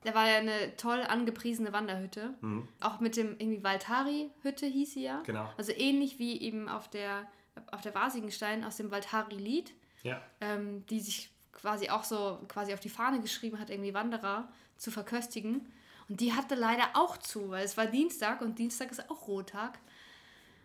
Da 0.03 0.15
war 0.15 0.27
ja 0.27 0.37
eine 0.37 0.75
toll 0.77 1.01
angepriesene 1.01 1.71
Wanderhütte. 1.73 2.33
Auch 2.79 2.99
mit 2.99 3.15
dem 3.17 3.35
irgendwie 3.37 3.63
Waltari-Hütte 3.63 4.65
hieß 4.65 4.93
sie 4.93 5.03
ja. 5.03 5.21
Genau. 5.25 5.51
Also 5.57 5.71
ähnlich 5.73 6.17
wie 6.19 6.41
eben 6.41 6.67
auf 6.69 6.89
der, 6.89 7.27
auf 7.71 7.81
der 7.81 7.93
Wasigenstein 7.93 8.63
aus 8.63 8.77
dem 8.77 8.91
Waltari-Lied, 8.91 9.73
Ja. 10.03 10.21
ähm, 10.41 10.85
die 10.87 11.01
sich 11.01 11.29
quasi 11.51 11.89
auch 11.89 12.05
so 12.05 12.39
quasi 12.47 12.73
auf 12.73 12.79
die 12.79 12.89
Fahne 12.89 13.19
geschrieben 13.19 13.59
hat, 13.59 13.69
irgendwie 13.69 13.93
Wanderer 13.93 14.49
zu 14.77 14.89
verköstigen. 14.89 15.71
Und 16.07 16.21
die 16.21 16.33
hatte 16.33 16.55
leider 16.55 16.85
auch 16.93 17.17
zu, 17.17 17.49
weil 17.51 17.65
es 17.65 17.75
war 17.77 17.85
Dienstag 17.85 18.41
und 18.41 18.57
Dienstag 18.57 18.89
ist 18.91 19.09
auch 19.11 19.27
Rottag. 19.27 19.77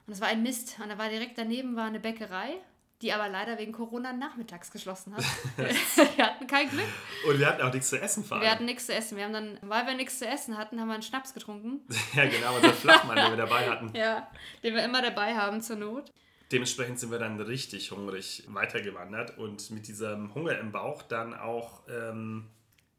Und 0.07 0.12
es 0.12 0.20
war 0.20 0.28
ein 0.28 0.42
Mist. 0.42 0.76
Und 0.82 0.88
da 0.88 0.98
war 0.98 1.09
direkt 1.09 1.38
daneben 1.38 1.76
war 1.76 1.86
eine 1.86 2.00
Bäckerei, 2.00 2.55
die 3.00 3.12
aber 3.12 3.28
leider 3.28 3.59
wegen 3.59 3.72
Corona 3.72 4.12
nachmittags 4.12 4.70
geschlossen 4.70 5.14
hat. 5.14 5.24
wir 5.57 6.26
hatten 6.26 6.46
kein 6.46 6.68
Glück. 6.68 6.86
Und 7.28 7.38
wir 7.38 7.46
hatten 7.46 7.62
auch 7.62 7.72
nichts 7.72 7.88
zu 7.88 8.00
essen 8.00 8.24
vor 8.24 8.36
allem. 8.36 8.44
Wir 8.44 8.50
hatten 8.50 8.64
nichts 8.64 8.86
zu 8.86 8.94
essen. 8.94 9.16
Wir 9.16 9.24
haben 9.24 9.32
dann, 9.32 9.59
weil 9.62 9.86
wir 9.86 9.94
nichts 9.94 10.18
zu 10.18 10.26
essen 10.26 10.57
hatten, 10.59 10.80
haben 10.80 10.88
wir 10.88 10.94
einen 10.94 11.02
Schnaps 11.02 11.32
getrunken. 11.32 11.80
ja, 12.14 12.26
genau, 12.26 12.57
unser 12.57 12.72
Flachmann, 12.72 13.16
den 13.16 13.30
wir 13.30 13.36
dabei 13.36 13.68
hatten. 13.68 13.92
Ja, 13.94 14.30
den 14.62 14.74
wir 14.74 14.84
immer 14.84 15.02
dabei 15.02 15.34
haben 15.34 15.61
zur 15.61 15.76
Not. 15.76 16.12
Dementsprechend 16.52 17.00
sind 17.00 17.11
wir 17.11 17.18
dann 17.18 17.40
richtig 17.40 17.90
hungrig 17.90 18.44
weitergewandert 18.48 19.38
und 19.38 19.70
mit 19.70 19.88
diesem 19.88 20.34
Hunger 20.34 20.59
im 20.59 20.72
Bauch 20.72 21.02
dann 21.02 21.34
auch 21.34 21.82
ähm, 21.88 22.50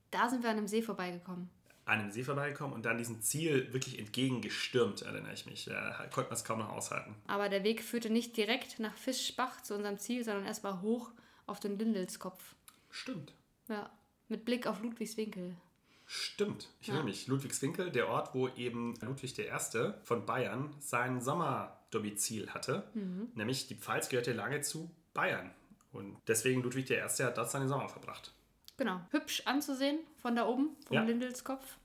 Da 0.09 0.27
sind 0.29 0.43
wir 0.43 0.49
an 0.49 0.57
einem 0.57 0.67
See 0.67 0.81
vorbeigekommen. 0.81 1.49
An 1.85 1.99
einem 1.99 2.11
See 2.11 2.23
vorbeigekommen 2.23 2.73
und 2.73 2.83
dann 2.85 2.97
diesem 2.97 3.21
Ziel 3.21 3.71
wirklich 3.71 3.99
entgegengestürmt, 3.99 5.03
erinnere 5.03 5.33
ich 5.33 5.45
mich. 5.45 5.65
Da 5.65 6.07
konnte 6.11 6.29
man 6.29 6.37
es 6.37 6.43
kaum 6.43 6.59
noch 6.59 6.69
aushalten. 6.71 7.15
Aber 7.27 7.47
der 7.47 7.63
Weg 7.63 7.83
führte 7.83 8.09
nicht 8.09 8.35
direkt 8.37 8.79
nach 8.79 8.95
Fischbach 8.95 9.61
zu 9.61 9.75
unserem 9.75 9.99
Ziel, 9.99 10.23
sondern 10.23 10.45
erstmal 10.45 10.81
hoch 10.81 11.11
auf 11.45 11.59
den 11.59 11.77
Lindelskopf. 11.77 12.55
Stimmt. 12.89 13.33
Ja, 13.67 13.89
mit 14.29 14.45
Blick 14.45 14.65
auf 14.67 14.81
Ludwigswinkel. 14.81 15.55
Stimmt. 16.07 16.69
Ich 16.81 16.87
Ja. 16.87 16.93
erinnere 16.95 17.09
mich. 17.09 17.27
Ludwigswinkel, 17.27 17.91
der 17.91 18.07
Ort, 18.09 18.33
wo 18.33 18.47
eben 18.49 18.95
Ludwig 19.01 19.37
I. 19.39 19.49
von 20.03 20.25
Bayern 20.25 20.73
sein 20.79 21.19
Sommerdomizil 21.21 22.49
hatte. 22.51 22.87
Mhm. 22.93 23.29
Nämlich 23.35 23.67
die 23.67 23.75
Pfalz 23.75 24.09
gehörte 24.09 24.33
lange 24.33 24.61
zu 24.61 24.91
Bayern. 25.13 25.51
Und 25.91 26.17
deswegen 26.27 26.61
Ludwig 26.61 26.89
I. 26.89 27.01
hat 27.01 27.37
dort 27.37 27.49
seine 27.49 27.67
Sommer 27.67 27.89
verbracht. 27.89 28.33
Genau, 28.77 28.99
hübsch 29.11 29.43
anzusehen 29.45 29.99
von 30.17 30.35
da 30.35 30.47
oben, 30.47 30.75
vom 30.85 30.95
Ja. 30.97 31.03
Lindelskopf. 31.03 31.77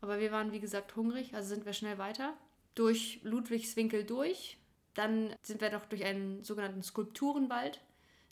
Aber 0.00 0.18
wir 0.20 0.30
waren, 0.32 0.52
wie 0.52 0.60
gesagt, 0.60 0.94
hungrig, 0.96 1.34
also 1.34 1.48
sind 1.54 1.64
wir 1.64 1.72
schnell 1.72 1.96
weiter. 1.98 2.34
Durch 2.74 3.20
Ludwigswinkel 3.22 4.04
durch. 4.04 4.58
Dann 4.94 5.34
sind 5.42 5.60
wir 5.60 5.70
noch 5.70 5.86
durch 5.86 6.04
einen 6.04 6.44
sogenannten 6.44 6.82
Skulpturenwald, 6.82 7.80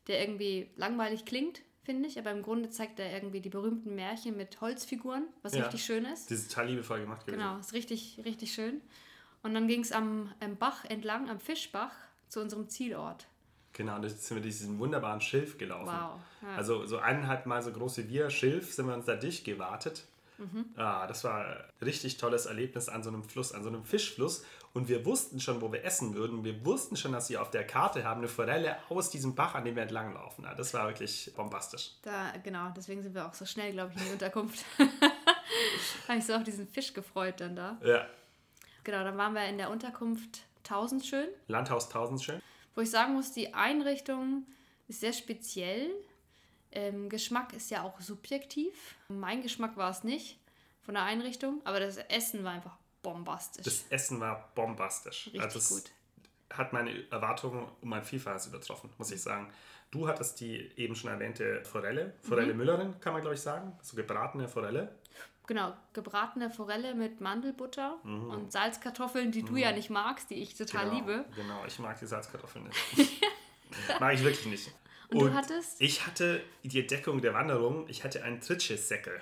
der 0.07 0.21
irgendwie 0.21 0.71
langweilig 0.77 1.25
klingt, 1.25 1.63
finde 1.83 2.09
ich. 2.09 2.19
Aber 2.19 2.31
im 2.31 2.43
Grunde 2.43 2.69
zeigt 2.71 3.01
er 3.01 3.13
irgendwie 3.13 3.41
die 3.41 3.49
berühmten 3.49 3.95
Märchen 3.95 4.37
mit 4.37 4.61
Holzfiguren, 4.61 5.25
was 5.43 5.55
Ja. 5.55 5.63
richtig 5.63 5.85
schön 5.85 6.05
ist. 6.05 6.31
Das 6.31 6.39
ist 6.41 6.51
total 6.51 6.69
liebevoll 6.69 7.01
gemacht 7.01 7.27
gewesen. 7.27 7.41
Genau, 7.41 7.59
ist 7.59 7.73
richtig, 7.73 8.21
richtig 8.25 8.53
schön. 8.53 8.81
Und 9.43 9.55
dann 9.55 9.67
ging 9.67 9.81
es 9.81 9.91
am, 9.93 10.33
am 10.41 10.57
Bach 10.57 10.85
entlang, 10.85 11.31
am 11.31 11.41
Fischbach, 11.41 11.95
zu 12.29 12.41
unserem 12.41 12.69
Zielort. 12.69 13.27
Genau, 13.73 13.97
und 13.97 14.03
jetzt 14.03 14.27
sind 14.27 14.37
wir 14.37 14.43
durch 14.43 14.59
diesen 14.59 14.79
wunderbaren 14.79 15.21
Schilf 15.21 15.59
gelaufen. 15.59 15.87
Wow. 15.87 16.21
Ja. 16.43 16.57
Also 16.57 16.87
so 16.87 16.99
eineinhalb 16.99 17.47
Mal 17.47 17.63
so 17.63 17.73
groß 17.73 17.99
wie 17.99 18.09
wir, 18.09 18.31
Schilf, 18.31 18.73
sind 18.73 18.87
wir 18.87 18.95
uns 18.95 19.07
da 19.07 19.17
dicht 19.17 19.45
gewartet. 19.45 20.05
Mhm. 20.39 20.67
Ah, 20.77 21.07
das 21.07 21.25
war 21.25 21.47
ein 21.47 21.57
richtig 21.81 22.17
tolles 22.17 22.47
Erlebnis 22.47 22.89
an 22.89 23.03
so 23.03 23.11
einem 23.11 23.23
Fluss, 23.23 23.53
an 23.53 23.63
so 23.63 23.69
einem 23.69 23.85
Fischfluss. 23.85 24.45
Und 24.75 24.89
wir 24.89 25.05
wussten 25.05 25.39
schon, 25.39 25.61
wo 25.61 25.71
wir 25.71 25.85
essen 25.85 26.15
würden. 26.15 26.45
Wir 26.45 26.65
wussten 26.65 26.97
schon, 26.97 27.13
dass 27.13 27.27
sie 27.27 27.37
auf 27.37 27.51
der 27.51 27.67
Karte 27.67 28.05
haben 28.05 28.19
eine 28.19 28.29
Forelle 28.29 28.77
aus 28.89 29.11
diesem 29.11 29.35
Bach, 29.35 29.55
an 29.55 29.65
dem 29.65 29.77
wir 29.77 29.83
entlang 29.83 30.15
laufen. 30.15 30.47
Ah, 30.47 30.55
das 30.55 30.73
war 30.75 30.89
wirklich 30.89 31.33
bombastisch. 31.37 31.93
Da, 32.03 32.33
genau, 32.43 32.71
deswegen 32.77 33.03
sind 33.03 33.15
wir 33.15 33.27
auch 33.27 33.35
so 33.35 33.45
schnell, 33.45 33.73
glaube 33.73 33.93
ich, 33.95 34.01
in 34.01 34.07
die 34.07 34.13
Unterkunft. 34.13 34.65
Habe 36.09 36.19
ich 36.19 36.27
so 36.27 36.35
auf 36.35 36.43
diesen 36.43 36.67
Fisch 36.67 36.93
gefreut 36.93 37.41
dann 37.41 37.55
da. 37.55 37.79
Ja, 37.83 38.07
Genau, 38.85 39.05
dann 39.05 39.17
waren 39.17 39.35
wir 39.35 39.45
in 39.47 39.59
der 39.59 39.71
Unterkunft 39.71 40.41
Tausendschön, 40.65 41.29
Landhaus 41.47 41.89
Tausendschön. 41.89 42.43
Wo 42.75 42.81
ich 42.81 42.91
sagen 42.91 43.15
muss, 43.15 43.33
die 43.33 43.55
Einrichtung 43.55 44.47
ist 44.89 45.01
sehr 45.01 45.13
speziell. 45.13 45.91
Ähm, 46.71 47.09
Geschmack 47.09 47.53
ist 47.53 47.71
ja 47.71 47.83
auch 47.83 48.01
subjektiv. 48.01 48.95
Mein 49.09 49.43
Geschmack 49.43 49.77
war 49.77 49.91
es 49.91 50.05
nicht 50.05 50.39
von 50.83 50.95
der 50.95 51.05
Einrichtung, 51.05 51.61
aber 51.65 51.81
das 51.81 51.97
Essen 51.99 52.45
war 52.45 52.53
einfach 52.53 52.77
bombastisch. 53.03 53.65
Das 53.65 53.85
Essen 53.91 54.21
war 54.21 54.51
bombastisch. 54.55 55.27
Richtig 55.27 55.43
also 55.43 55.59
das 55.59 55.69
gut. 55.69 55.91
hat 56.57 56.73
meine 56.73 57.09
Erwartungen 57.11 57.69
um 57.81 57.93
ein 57.93 58.05
Vielfaches 58.05 58.47
übertroffen, 58.47 58.91
muss 58.99 59.11
ich 59.11 59.21
sagen. 59.21 59.53
Du 59.91 60.09
hattest 60.09 60.41
die 60.41 60.71
eben 60.77 60.95
schon 60.97 61.11
erwähnte 61.11 61.63
Forelle, 61.65 62.15
Forelle 62.23 62.53
Mhm. 62.55 62.59
Müllerin, 62.59 63.01
kann 63.01 63.13
man 63.13 63.21
glaube 63.21 63.35
ich 63.35 63.43
sagen. 63.43 63.79
So 63.83 63.95
gebratene 63.97 64.49
Forelle. 64.49 64.95
Genau, 65.47 65.75
gebratene 65.93 66.51
Forelle 66.51 66.95
mit 66.95 67.21
Mandelbutter 67.21 67.99
und 68.05 68.53
Salzkartoffeln, 68.53 69.33
die 69.33 69.43
du 69.43 69.57
ja 69.57 69.73
nicht 69.73 69.91
magst, 69.91 70.31
die 70.31 70.35
ich 70.37 70.55
total 70.55 70.87
Mhm. 70.87 70.91
genau, 70.91 71.07
liebe. 71.07 71.25
Genau, 71.37 71.65
ich 71.67 71.79
mag 71.81 71.99
die 71.99 72.07
Salzkartoffeln 72.07 72.65
nicht. 72.97 73.21
mag 74.01 74.15
ich 74.15 74.23
wirklich 74.23 74.47
nicht. 74.47 74.73
Und 75.09 75.19
du 75.31 75.35
hattest? 75.35 75.81
Ich 75.81 76.07
hatte 76.07 76.43
die 76.63 76.81
Entdeckung 76.81 77.21
der 77.21 77.35
Wanderung, 77.35 77.87
ich 77.89 78.03
hatte 78.05 78.23
einen 78.23 78.41
Tritschesäckel. 78.41 79.21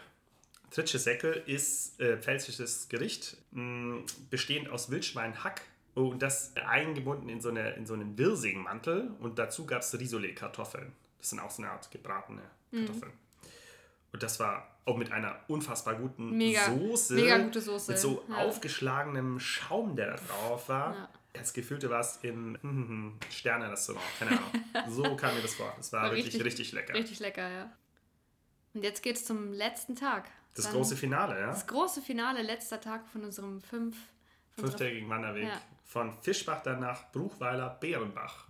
Tritschesäckel 0.70 1.42
ist 1.46 1.98
äh, 2.00 2.16
pfälzisches 2.18 2.88
Gericht, 2.88 3.36
mh, 3.50 4.02
bestehend 4.30 4.68
aus 4.70 4.90
Wildschweinhack 4.90 5.62
und 5.94 6.20
das 6.22 6.54
eingebunden 6.56 7.28
in 7.28 7.40
so, 7.40 7.48
eine, 7.48 7.70
in 7.72 7.86
so 7.86 7.94
einen 7.94 8.16
Wirsingmantel 8.16 9.10
und 9.18 9.38
dazu 9.38 9.66
gab 9.66 9.80
es 9.82 9.98
Risole-Kartoffeln. 9.98 10.92
Das 11.18 11.30
sind 11.30 11.40
auch 11.40 11.50
so 11.50 11.62
eine 11.62 11.72
Art 11.72 11.90
gebratene 11.90 12.42
Mhm. 12.72 12.86
Und 14.12 14.22
das 14.22 14.40
war 14.40 14.66
auch 14.84 14.96
mit 14.96 15.12
einer 15.12 15.36
unfassbar 15.48 15.94
guten 15.94 16.36
Mega- 16.36 16.64
Soße. 16.66 17.14
mega 17.14 17.38
gute 17.38 17.60
Soße, 17.60 17.92
Mit 17.92 18.00
so 18.00 18.24
ja. 18.28 18.36
aufgeschlagenem 18.38 19.38
Schaum, 19.38 19.94
der 19.96 20.12
da 20.12 20.16
drauf 20.16 20.68
war. 20.68 20.94
Ja. 20.94 21.08
Das 21.34 21.52
Gefühl, 21.52 21.78
du 21.78 21.88
warst 21.90 22.24
im 22.24 22.58
hm, 22.60 23.18
Sterne-Restaurant. 23.30 24.04
Keine 24.18 24.32
Ahnung. 24.32 24.50
So 24.88 25.14
kam 25.16 25.34
mir 25.36 25.42
das 25.42 25.54
vor. 25.54 25.72
Das 25.76 25.92
war, 25.92 26.02
War 26.04 26.10
wirklich 26.10 26.26
richtig, 26.26 26.44
richtig- 26.44 26.72
lecker. 26.72 26.94
Richtig 26.94 27.20
lecker, 27.20 27.48
ja. 27.48 27.72
Und 28.74 28.82
jetzt 28.82 29.02
geht's 29.02 29.24
zum 29.24 29.52
letzten 29.52 29.94
Tag. 29.94 30.28
Das 30.54 30.64
Dann- 30.64 30.74
große 30.74 30.96
Finale, 30.96 31.38
ja? 31.38 31.46
Das 31.48 31.66
große 31.68 32.02
Finale, 32.02 32.42
letzter 32.42 32.80
Tag 32.80 33.06
von 33.08 33.22
unserem 33.24 33.60
fünf. 33.60 33.96
Fünftägigen 34.56 35.08
Wanderweg. 35.08 35.44
Ja. 35.44 35.60
Von 35.84 36.12
Fischbach 36.22 36.62
dann 36.62 36.80
nach 36.80 37.10
Bruchweiler, 37.12 37.68
Bärenbach. 37.80 38.48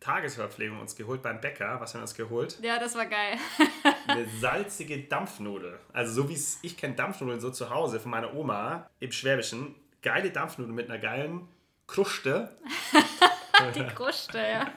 Tagesverpflegung 0.00 0.80
uns 0.80 0.94
geholt 0.94 1.22
beim 1.22 1.40
Bäcker. 1.40 1.80
Was 1.80 1.94
haben 1.94 2.00
wir 2.00 2.02
uns 2.02 2.14
geholt? 2.14 2.58
Ja, 2.62 2.78
das 2.78 2.94
war 2.94 3.06
geil. 3.06 3.36
Eine 4.06 4.26
salzige 4.40 4.98
Dampfnudel. 4.98 5.78
Also 5.92 6.22
so 6.22 6.28
wie 6.28 6.34
es 6.34 6.58
ich 6.62 6.76
kenne 6.76 6.94
Dampfnudeln 6.94 7.40
so 7.40 7.50
zu 7.50 7.70
Hause 7.70 8.00
von 8.00 8.10
meiner 8.10 8.34
Oma 8.34 8.88
im 9.00 9.12
Schwäbischen. 9.12 9.74
Geile 10.02 10.30
Dampfnudeln 10.30 10.74
mit 10.74 10.88
einer 10.88 11.00
geilen 11.00 11.48
Kruste. 11.86 12.56
Die 13.74 13.82
Kruste, 13.82 14.38
ja. 14.38 14.72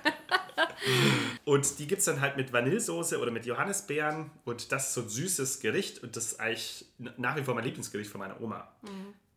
Und 1.46 1.78
die 1.78 1.86
gibt 1.86 2.00
es 2.00 2.06
dann 2.06 2.20
halt 2.20 2.36
mit 2.36 2.52
Vanillesoße 2.52 3.20
oder 3.20 3.30
mit 3.30 3.46
Johannisbeeren. 3.46 4.32
Und 4.44 4.72
das 4.72 4.88
ist 4.88 4.94
so 4.96 5.02
ein 5.02 5.10
süßes 5.10 5.60
Gericht. 5.60 6.02
Und 6.02 6.16
das 6.16 6.32
ist 6.32 6.40
eigentlich 6.40 6.86
nach 6.98 7.36
wie 7.36 7.44
vor 7.44 7.54
mein 7.54 7.64
Lieblingsgericht 7.64 8.10
von 8.10 8.20
meiner 8.20 8.42
Oma. 8.42 8.72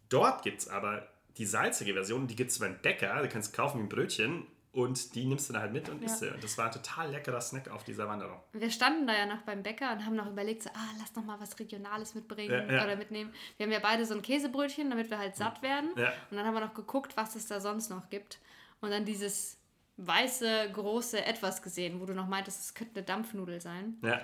Dort 0.09 0.43
gibt 0.45 0.61
es 0.62 0.68
aber 0.68 1.07
die 1.37 1.45
salzige 1.45 1.93
Version. 1.93 2.26
Die 2.26 2.37
gibt 2.37 2.53
es 2.53 2.59
beim 2.59 2.78
Bäcker. 2.78 3.20
Du 3.20 3.28
kannst 3.28 3.53
kaufen 3.53 3.80
wie 3.80 3.82
ein 3.82 3.89
Brötchen. 3.91 4.47
Und 4.75 5.14
die 5.14 5.25
nimmst 5.25 5.49
du 5.49 5.53
dann 5.53 5.62
halt 5.62 5.72
mit 5.72 5.89
und 5.89 6.03
isst 6.03 6.18
sie. 6.18 6.31
Und 6.31 6.43
das 6.43 6.59
war 6.59 6.66
ein 6.66 6.72
total 6.72 7.11
leckerer 7.12 7.41
Snack 7.41 7.70
auf 7.70 7.85
dieser 7.85 8.09
Wanderung. 8.09 8.41
Wir 8.53 8.70
standen 8.70 9.07
da 9.07 9.16
ja 9.16 9.25
noch 9.25 9.43
beim 9.43 9.62
Bäcker 9.62 9.93
und 9.93 10.05
haben 10.05 10.16
noch 10.16 10.29
überlegt, 10.29 10.64
so, 10.64 10.70
ah, 10.70 10.91
lass 10.99 11.14
noch 11.14 11.25
mal 11.25 11.39
was 11.39 11.57
Regionales 11.61 12.16
mitbringen 12.16 12.51
Ja, 12.68 12.75
ja. 12.79 12.85
oder 12.85 12.97
mitnehmen. 12.97 13.33
Wir 13.57 13.66
haben 13.66 13.72
ja 13.72 13.79
beide 13.79 14.05
so 14.05 14.14
ein 14.14 14.22
Käsebrötchen, 14.22 14.91
damit 14.91 15.11
wir 15.11 15.18
halt 15.18 15.37
satt 15.37 15.62
werden. 15.62 15.91
Ja. 15.97 16.12
Und 16.29 16.37
dann 16.37 16.45
haben 16.45 16.55
wir 16.55 16.61
noch 16.61 16.75
geguckt, 16.75 17.16
was 17.16 17.37
es 17.37 17.47
da 17.47 17.61
sonst 17.61 17.89
noch 17.89 18.11
gibt. 18.11 18.41
Und 18.81 18.91
dann 18.91 19.05
dieses 19.05 19.59
weiße, 19.97 20.70
große 20.72 21.25
Etwas 21.25 21.62
gesehen, 21.62 22.01
wo 22.01 22.07
du 22.07 22.14
noch 22.14 22.27
meintest, 22.27 22.61
es 22.61 22.75
könnte 22.75 22.97
eine 22.97 23.05
Dampfnudel 23.05 23.61
sein. 23.61 23.99
Ja. 24.03 24.20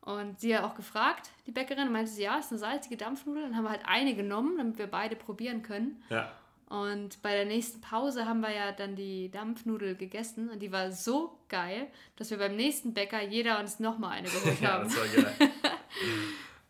Und 0.00 0.40
sie 0.40 0.56
hat 0.56 0.64
auch 0.64 0.74
gefragt, 0.74 1.30
die 1.46 1.52
Bäckerin, 1.52 1.86
und 1.86 1.92
meinte 1.92 2.10
sie, 2.10 2.24
ja, 2.24 2.36
ist 2.38 2.50
eine 2.50 2.58
salzige 2.58 2.96
Dampfnudel. 2.96 3.44
Dann 3.44 3.56
haben 3.56 3.64
wir 3.64 3.70
halt 3.70 3.86
eine 3.86 4.14
genommen, 4.14 4.58
damit 4.58 4.76
wir 4.76 4.88
beide 4.88 5.14
probieren 5.16 5.62
können. 5.62 6.02
Ja. 6.10 6.32
Und 6.74 7.22
bei 7.22 7.32
der 7.36 7.44
nächsten 7.44 7.80
Pause 7.80 8.26
haben 8.26 8.40
wir 8.40 8.50
ja 8.50 8.72
dann 8.72 8.96
die 8.96 9.30
Dampfnudel 9.30 9.94
gegessen 9.94 10.48
und 10.48 10.58
die 10.58 10.72
war 10.72 10.90
so 10.90 11.38
geil, 11.48 11.86
dass 12.16 12.30
wir 12.32 12.38
beim 12.38 12.56
nächsten 12.56 12.92
Bäcker 12.94 13.22
jeder 13.22 13.60
uns 13.60 13.78
nochmal 13.78 14.18
eine 14.18 14.28
geholt 14.28 14.60
Ja, 14.60 14.72
haben. 14.72 14.84
das 14.84 14.96
war 14.96 15.06
geil. 15.22 15.50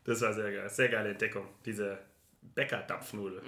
Das 0.04 0.20
war 0.20 0.34
sehr 0.34 0.52
geil. 0.52 0.68
Sehr 0.68 0.90
geile 0.90 1.08
Entdeckung. 1.12 1.46
Diese 1.64 1.98
Bäckerdampfnudel. 2.54 3.40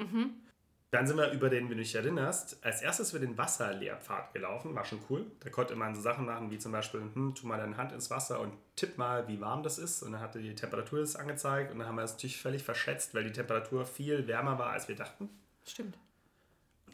Dann 0.90 1.06
sind 1.06 1.18
wir 1.18 1.30
über 1.32 1.50
den, 1.50 1.64
wenn 1.68 1.76
du 1.76 1.82
dich 1.82 1.94
erinnerst, 1.94 2.64
als 2.64 2.80
erstes 2.80 3.10
über 3.10 3.20
den 3.20 3.36
Wasserlehrpfad 3.36 4.32
gelaufen. 4.32 4.74
War 4.74 4.86
schon 4.86 5.00
cool. 5.10 5.26
Da 5.40 5.50
konnte 5.50 5.76
man 5.76 5.94
so 5.94 6.00
Sachen 6.00 6.24
machen, 6.24 6.50
wie 6.50 6.56
zum 6.56 6.72
Beispiel, 6.72 7.02
hm, 7.02 7.34
tu 7.34 7.46
mal 7.46 7.58
deine 7.58 7.76
Hand 7.76 7.92
ins 7.92 8.10
Wasser 8.10 8.40
und 8.40 8.54
tipp 8.74 8.96
mal, 8.96 9.28
wie 9.28 9.38
warm 9.38 9.62
das 9.62 9.78
ist. 9.78 10.02
Und 10.02 10.12
dann 10.12 10.22
hatte 10.22 10.38
die 10.38 10.54
Temperatur 10.54 11.00
das 11.00 11.16
angezeigt. 11.16 11.70
Und 11.72 11.78
dann 11.80 11.88
haben 11.88 11.96
wir 11.96 12.02
das 12.02 12.12
natürlich 12.14 12.40
völlig 12.40 12.62
verschätzt, 12.62 13.14
weil 13.14 13.24
die 13.24 13.32
Temperatur 13.32 13.84
viel 13.84 14.26
wärmer 14.26 14.58
war, 14.58 14.70
als 14.70 14.88
wir 14.88 14.96
dachten. 14.96 15.28
Stimmt. 15.66 15.98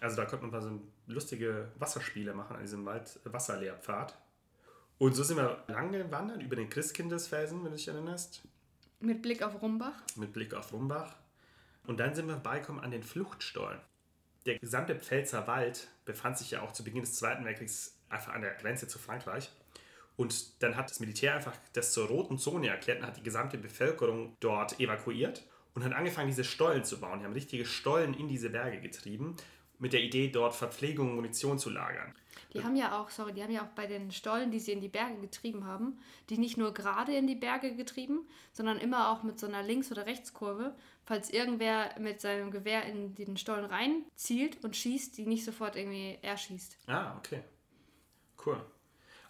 Also 0.03 0.17
da 0.17 0.25
konnte 0.25 0.45
man 0.47 0.51
mal 0.51 0.61
so 0.63 0.81
lustige 1.07 1.71
Wasserspiele 1.79 2.35
machen 2.35 2.57
an 2.57 2.63
diesem 2.63 2.85
Wald 2.85 3.21
Wasserlehrpfad. 3.25 4.19
Und 4.99 5.15
so 5.15 5.23
sind 5.23 5.37
wir 5.37 5.63
lang 5.69 5.93
gewandert 5.93 6.43
über 6.43 6.57
den 6.57 6.69
Christkindesfelsen, 6.69 7.59
wenn 7.65 7.71
du 7.71 7.77
dich 7.77 7.89
erinnerst, 7.89 8.43
Mit 9.01 9.23
Blick 9.23 9.43
auf 9.43 9.63
Rumbach. 9.63 9.95
mit 10.17 10.33
Blick 10.33 10.55
auf 10.55 10.73
Rumbach. 10.73 11.17
Und 11.87 11.99
dann 11.99 12.15
sind 12.15 12.27
wir 12.27 12.35
vorbeikommen 12.35 12.81
an 12.81 12.91
den 12.91 13.03
Fluchtstollen. 13.03 13.81
Der 14.47 14.59
gesamte 14.59 14.97
Pfälzer 14.97 15.47
Wald 15.47 15.89
befand 16.05 16.37
sich 16.39 16.51
ja 16.51 16.63
auch 16.63 16.73
zu 16.73 16.83
Beginn 16.85 17.03
des 17.03 17.15
Zweiten 17.15 17.45
Weltkriegs 17.45 17.97
einfach 18.09 18.33
an 18.33 18.43
der 18.43 18.55
Grenze 18.55 18.89
zu 18.89 18.99
Frankreich. 18.99 19.51
Und 20.17 20.63
dann 20.63 20.77
hat 20.77 20.91
das 20.91 21.01
Militär 21.01 21.35
einfach 21.35 21.55
das 21.73 21.93
zur 21.93 22.09
roten 22.09 22.39
Zone 22.39 22.69
erklärt 22.69 23.01
und 23.01 23.07
hat 23.07 23.17
die 23.17 23.23
gesamte 23.23 23.57
Bevölkerung 23.57 24.37
dort 24.41 24.79
evakuiert 24.79 25.45
und 25.75 25.85
hat 25.85 25.93
angefangen, 25.93 26.29
diese 26.29 26.45
Stollen 26.45 26.85
zu 26.85 27.01
bauen. 27.01 27.21
Die 27.21 27.25
haben 27.25 27.33
richtige 27.33 27.65
Stollen 27.65 28.15
in 28.15 28.29
diese 28.29 28.51
Berge 28.51 28.81
getrieben, 28.81 29.37
mit 29.83 29.93
der 29.93 30.01
Idee, 30.01 30.29
dort 30.29 30.55
Verpflegung 30.55 31.11
und 31.11 31.17
Munition 31.17 31.59
zu 31.59 31.69
lagern. 31.69 32.15
Die 32.53 32.63
haben 32.63 32.77
ja 32.77 33.01
auch, 33.01 33.11
sorry, 33.11 33.33
die 33.33 33.43
haben 33.43 33.51
ja 33.51 33.63
auch 33.63 33.75
bei 33.75 33.87
den 33.87 34.13
Stollen, 34.13 34.53
die 34.53 34.61
sie 34.61 34.73
in 34.73 34.81
die 34.81 34.89
Berge 34.89 35.17
getrieben 35.21 35.67
haben, 35.67 35.99
die 36.31 36.39
nicht 36.39 36.57
nur 36.57 36.73
gerade 36.73 37.17
in 37.17 37.27
die 37.27 37.35
Berge 37.35 37.75
getrieben, 37.75 38.29
sondern 38.53 38.79
immer 38.79 39.11
auch 39.11 39.25
mit 39.25 39.41
so 39.41 39.47
einer 39.47 39.63
Links- 39.63 39.91
oder 39.91 40.07
Rechtskurve, 40.07 40.77
falls 41.05 41.31
irgendwer 41.31 41.99
mit 41.99 42.21
seinem 42.21 42.53
Gewehr 42.53 42.85
in 42.85 43.15
den 43.17 43.37
Stollen 43.37 43.65
reinzielt 43.65 44.63
und 44.63 44.77
schießt, 44.77 45.17
die 45.19 45.27
nicht 45.27 45.45
sofort 45.45 45.75
irgendwie 45.75 46.19
erschießt. 46.23 46.77
Ah, 46.87 47.17
okay. 47.19 47.43
Cool. 48.45 48.65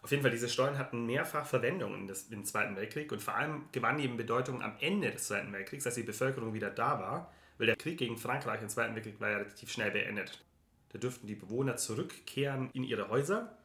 Auf 0.02 0.10
jeden 0.10 0.22
Fall, 0.22 0.32
diese 0.32 0.48
Stollen 0.50 0.76
hatten 0.76 1.06
mehrfach 1.06 1.46
Verwendung 1.46 1.94
in 1.94 2.08
des, 2.08 2.28
im 2.28 2.44
Zweiten 2.44 2.76
Weltkrieg 2.76 3.10
und 3.10 3.22
vor 3.22 3.36
allem 3.36 3.68
gewannen 3.72 3.98
die 3.98 4.04
eben 4.04 4.16
Bedeutung 4.18 4.62
am 4.62 4.74
Ende 4.80 5.12
des 5.12 5.28
Zweiten 5.28 5.52
Weltkriegs, 5.52 5.86
als 5.86 5.94
die 5.94 6.02
Bevölkerung 6.02 6.52
wieder 6.52 6.70
da 6.70 6.98
war, 6.98 7.32
weil 7.58 7.66
der 7.66 7.76
Krieg 7.76 7.98
gegen 7.98 8.16
Frankreich 8.18 8.62
im 8.62 8.68
Zweiten 8.68 8.94
Weltkrieg 8.94 9.20
war 9.20 9.30
ja 9.30 9.36
relativ 9.38 9.70
schnell 9.70 9.90
beendet. 9.90 10.44
Da 10.92 10.98
dürften 10.98 11.26
die 11.26 11.34
Bewohner 11.34 11.76
zurückkehren 11.76 12.70
in 12.72 12.84
ihre 12.84 13.08
Häuser. 13.08 13.56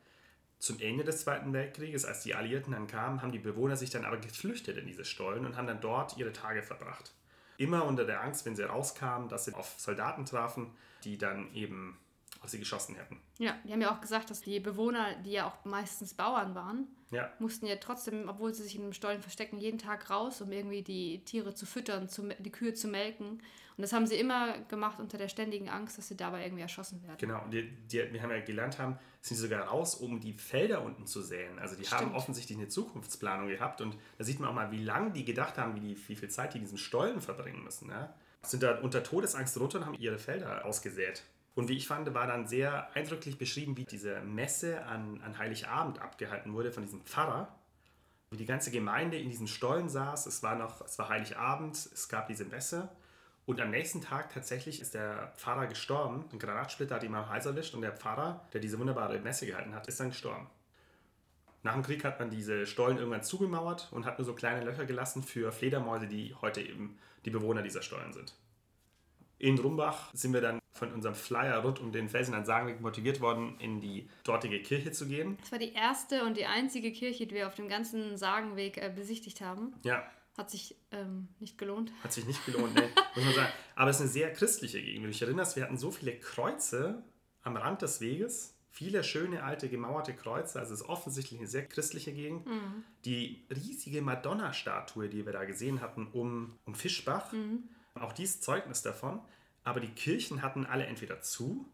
Zum 0.60 0.80
Ende 0.80 1.04
des 1.04 1.22
Zweiten 1.22 1.54
Weltkrieges, 1.54 2.06
als 2.06 2.24
die 2.24 2.34
Alliierten 2.34 2.74
dann 2.74 2.88
kamen, 2.88 3.22
haben 3.22 3.32
die 3.32 3.40
Bewohner 3.40 3.78
sich 3.78 3.90
dann 3.90 4.06
aber 4.06 4.18
geflüchtet 4.18 4.78
in 4.78 4.88
diese 4.88 5.06
Stollen 5.06 5.46
und 5.46 5.56
haben 5.56 5.68
dann 5.68 5.82
dort 5.82 6.18
ihre 6.18 6.34
Tage 6.34 6.64
verbracht. 6.64 7.14
Immer 7.58 7.86
unter 7.86 8.06
der 8.06 8.24
Angst, 8.24 8.46
wenn 8.46 8.56
sie 8.56 8.64
rauskamen, 8.64 9.30
dass 9.30 9.46
sie 9.46 9.54
auf 9.54 9.76
Soldaten 9.78 10.26
trafen, 10.26 10.72
die 11.04 11.18
dann 11.18 11.54
eben 11.54 11.98
auf 12.42 12.50
sie 12.50 12.60
geschossen 12.60 12.96
hätten. 12.96 13.20
Ja, 13.40 13.56
die 13.64 13.72
haben 13.72 13.82
ja 13.82 13.96
auch 13.96 14.02
gesagt, 14.02 14.30
dass 14.30 14.42
die 14.42 14.60
Bewohner, 14.60 15.16
die 15.26 15.32
ja 15.32 15.48
auch 15.48 15.66
meistens 15.66 16.14
Bauern 16.14 16.56
waren, 16.56 16.88
Ja, 17.12 17.32
mussten 17.40 17.66
ja 17.66 17.76
trotzdem, 17.78 18.30
obwohl 18.30 18.54
sie 18.54 18.64
sich 18.64 18.76
in 18.76 18.84
einem 18.84 18.94
Stollen 18.94 19.22
verstecken, 19.22 19.58
jeden 19.58 19.80
Tag 19.80 20.10
raus, 20.10 20.42
um 20.42 20.52
irgendwie 20.52 20.84
die 20.84 21.24
Tiere 21.26 21.54
zu 21.54 21.66
füttern, 21.66 22.10
zu, 22.10 22.30
die 22.40 22.52
Kühe 22.52 22.74
zu 22.74 22.88
melken. 22.88 23.42
Und 23.78 23.84
das 23.84 23.94
haben 23.94 24.08
sie 24.08 24.16
immer 24.16 24.58
gemacht 24.70 25.00
unter 25.00 25.20
der 25.20 25.30
ständigen 25.30 25.70
Angst, 25.70 26.00
dass 26.00 26.08
sie 26.08 26.18
dabei 26.18 26.44
irgendwie 26.44 26.64
erschossen 26.64 27.04
werden. 27.04 27.18
Genau, 27.20 27.44
und 27.44 27.52
die, 27.52 27.70
die, 27.70 28.12
wir 28.12 28.24
haben 28.24 28.32
ja 28.32 28.40
gelernt 28.40 28.80
haben, 28.80 28.98
sind 29.22 29.38
die 29.38 29.42
sogar 29.42 29.68
raus, 29.68 29.94
um 29.94 30.20
die 30.20 30.34
Felder 30.34 30.84
unten 30.84 31.06
zu 31.06 31.22
säen. 31.22 31.60
Also 31.60 31.76
die 31.76 31.86
haben 31.86 31.98
Stimmt. 31.98 32.16
offensichtlich 32.16 32.58
eine 32.58 32.70
Zukunftsplanung 32.70 33.48
gehabt 33.48 33.82
und 33.82 33.96
da 34.18 34.24
sieht 34.24 34.40
man 34.40 34.50
auch 34.50 34.56
mal, 34.56 34.72
wie 34.72 34.84
lange 34.84 35.12
die 35.12 35.24
gedacht 35.24 35.60
haben, 35.60 35.76
wie, 35.76 35.80
die, 35.80 36.10
wie 36.10 36.16
viel 36.16 36.30
Zeit 36.30 36.56
die 36.56 36.58
in 36.58 36.64
diesen 36.64 36.80
Stollen 36.80 37.22
verbringen 37.22 37.64
müssen. 37.64 37.90
Ja? 37.90 38.16
Sind 38.42 38.64
da 38.64 38.80
unter 38.80 39.04
Todesangst 39.04 39.60
runter 39.60 39.78
und 39.78 39.86
haben 39.86 39.98
ihre 40.00 40.18
Felder 40.18 40.66
ausgesät. 40.66 41.22
Und 41.54 41.70
wie 41.70 41.78
ich 41.78 41.88
fand, 41.88 42.12
war 42.16 42.26
dann 42.26 42.48
sehr 42.48 42.96
eindrücklich 42.96 43.38
beschrieben, 43.38 43.78
wie 43.78 43.86
diese 43.86 44.22
Messe 44.22 44.86
an, 44.86 45.22
an 45.24 45.38
Heiligabend 45.38 46.00
abgehalten 46.00 46.54
wurde 46.54 46.72
von 46.72 46.82
diesem 46.84 47.02
Pfarrer. 47.02 47.56
Wie 48.32 48.38
die 48.38 48.46
ganze 48.46 48.72
Gemeinde 48.72 49.18
in 49.18 49.30
diesen 49.30 49.48
Stollen 49.48 49.88
saß. 49.88 50.26
Es 50.26 50.42
war 50.42 50.56
noch, 50.56 50.82
es 50.82 50.98
war 50.98 51.10
Heiligabend, 51.10 51.76
es 51.76 52.10
gab 52.10 52.28
diese 52.28 52.46
Messe. 52.46 52.90
Und 53.48 53.62
am 53.62 53.72
nächsten 53.72 54.02
Tag 54.02 54.34
tatsächlich 54.34 54.82
ist 54.82 54.94
der 54.94 55.32
Pfarrer 55.38 55.68
gestorben. 55.68 56.26
Ein 56.34 56.38
Granatsplitter 56.38 56.96
hat 56.96 57.04
ihm 57.04 57.16
am 57.16 57.30
Hals 57.30 57.46
erwischt 57.46 57.74
und 57.74 57.82
der 57.82 57.94
Pfarrer, 57.94 58.46
der 58.52 58.60
diese 58.60 58.78
wunderbare 58.78 59.18
Messe 59.20 59.46
gehalten 59.46 59.74
hat, 59.74 59.88
ist 59.88 60.02
dann 60.02 60.10
gestorben. 60.10 60.48
Nach 61.64 61.74
dem 61.74 61.82
Krieg 61.82 62.04
hat 62.04 62.20
man 62.20 62.30
diese 62.30 62.66
Stollen 62.66 62.98
irgendwann 62.98 63.24
zugemauert 63.24 63.88
und 63.92 64.06
hat 64.06 64.20
nur 64.20 64.26
so 64.26 64.34
kleine 64.34 64.66
Löcher 64.66 64.86
gelassen 64.86 65.24
für 65.24 65.54
Fledermäuse, 65.54 66.08
die 66.08 66.36
heute 66.42 66.60
eben 66.60 66.98
die 67.24 67.30
Bewohner 67.30 67.62
dieser 67.62 67.82
Stollen 67.82 68.12
sind. 68.12 68.36
In 69.40 69.58
Rumbach 69.58 70.14
sind 70.14 70.34
wir 70.34 70.42
dann 70.42 70.60
von 70.74 70.92
unserem 70.92 71.16
Flyer 71.16 71.60
rund 71.60 71.80
um 71.80 71.94
den 71.94 72.10
Felsen 72.10 72.34
an 72.34 72.44
Sagenweg 72.44 72.82
motiviert 72.82 73.22
worden, 73.22 73.56
in 73.60 73.80
die 73.80 74.10
dortige 74.26 74.62
Kirche 74.62 74.92
zu 74.92 75.08
gehen. 75.08 75.38
Das 75.40 75.54
war 75.54 75.60
die 75.60 75.72
erste 75.72 76.26
und 76.26 76.36
die 76.36 76.48
einzige 76.48 76.92
Kirche, 76.92 77.28
die 77.28 77.36
wir 77.36 77.48
auf 77.48 77.56
dem 77.56 77.70
ganzen 77.70 78.18
Sagenweg 78.18 78.76
äh, 78.76 78.92
besichtigt 78.94 79.40
haben. 79.40 79.74
Ja, 79.84 80.04
Hat 80.38 80.50
sich 80.52 80.76
ähm, 80.92 81.28
nicht 81.40 81.58
gelohnt. 81.58 81.92
Hat 82.04 82.14
sich 82.14 82.26
nicht 82.26 82.46
gelohnt, 82.46 82.76
ne? 82.76 82.84
muss 83.16 83.26
man 83.26 83.34
sagen. 83.34 83.52
Aber 83.76 83.90
es 83.90 83.98
ist 83.98 84.02
eine 84.04 84.12
sehr 84.12 84.32
christliche 84.34 84.80
Gegend. 84.80 84.98
Wenn 84.98 85.04
du 85.04 85.12
dich 85.12 85.22
erinnerst, 85.22 85.56
wir 85.56 85.64
hatten 85.64 85.78
so 85.78 85.92
viele 85.92 86.18
Kreuze 86.20 87.04
am 87.42 87.58
Rand 87.58 87.82
des 87.82 88.00
Weges. 88.02 88.54
Viele 88.70 89.04
schöne 89.04 89.44
alte 89.44 89.68
gemauerte 89.70 90.14
Kreuze. 90.14 90.60
Also 90.60 90.76
es 90.76 90.82
ist 90.82 90.88
offensichtlich 90.88 91.40
eine 91.40 91.48
sehr 91.48 91.66
christliche 91.66 92.14
Gegend. 92.14 92.48
Die 93.06 93.48
riesige 93.50 94.04
Madonna-Statue, 94.04 95.10
die 95.10 95.26
wir 95.26 95.34
da 95.34 95.46
gesehen 95.46 95.82
hatten 95.82 96.06
um, 96.14 96.60
um 96.66 96.76
Fischbach, 96.76 97.34
auch 97.96 98.14
die 98.14 98.24
ist 98.24 98.44
Zeugnis 98.44 98.84
davon. 98.84 99.20
Aber 99.64 99.80
die 99.80 99.88
Kirchen 99.88 100.44
hatten 100.44 100.68
alle 100.68 100.86
entweder 100.86 101.22
zu 101.22 101.66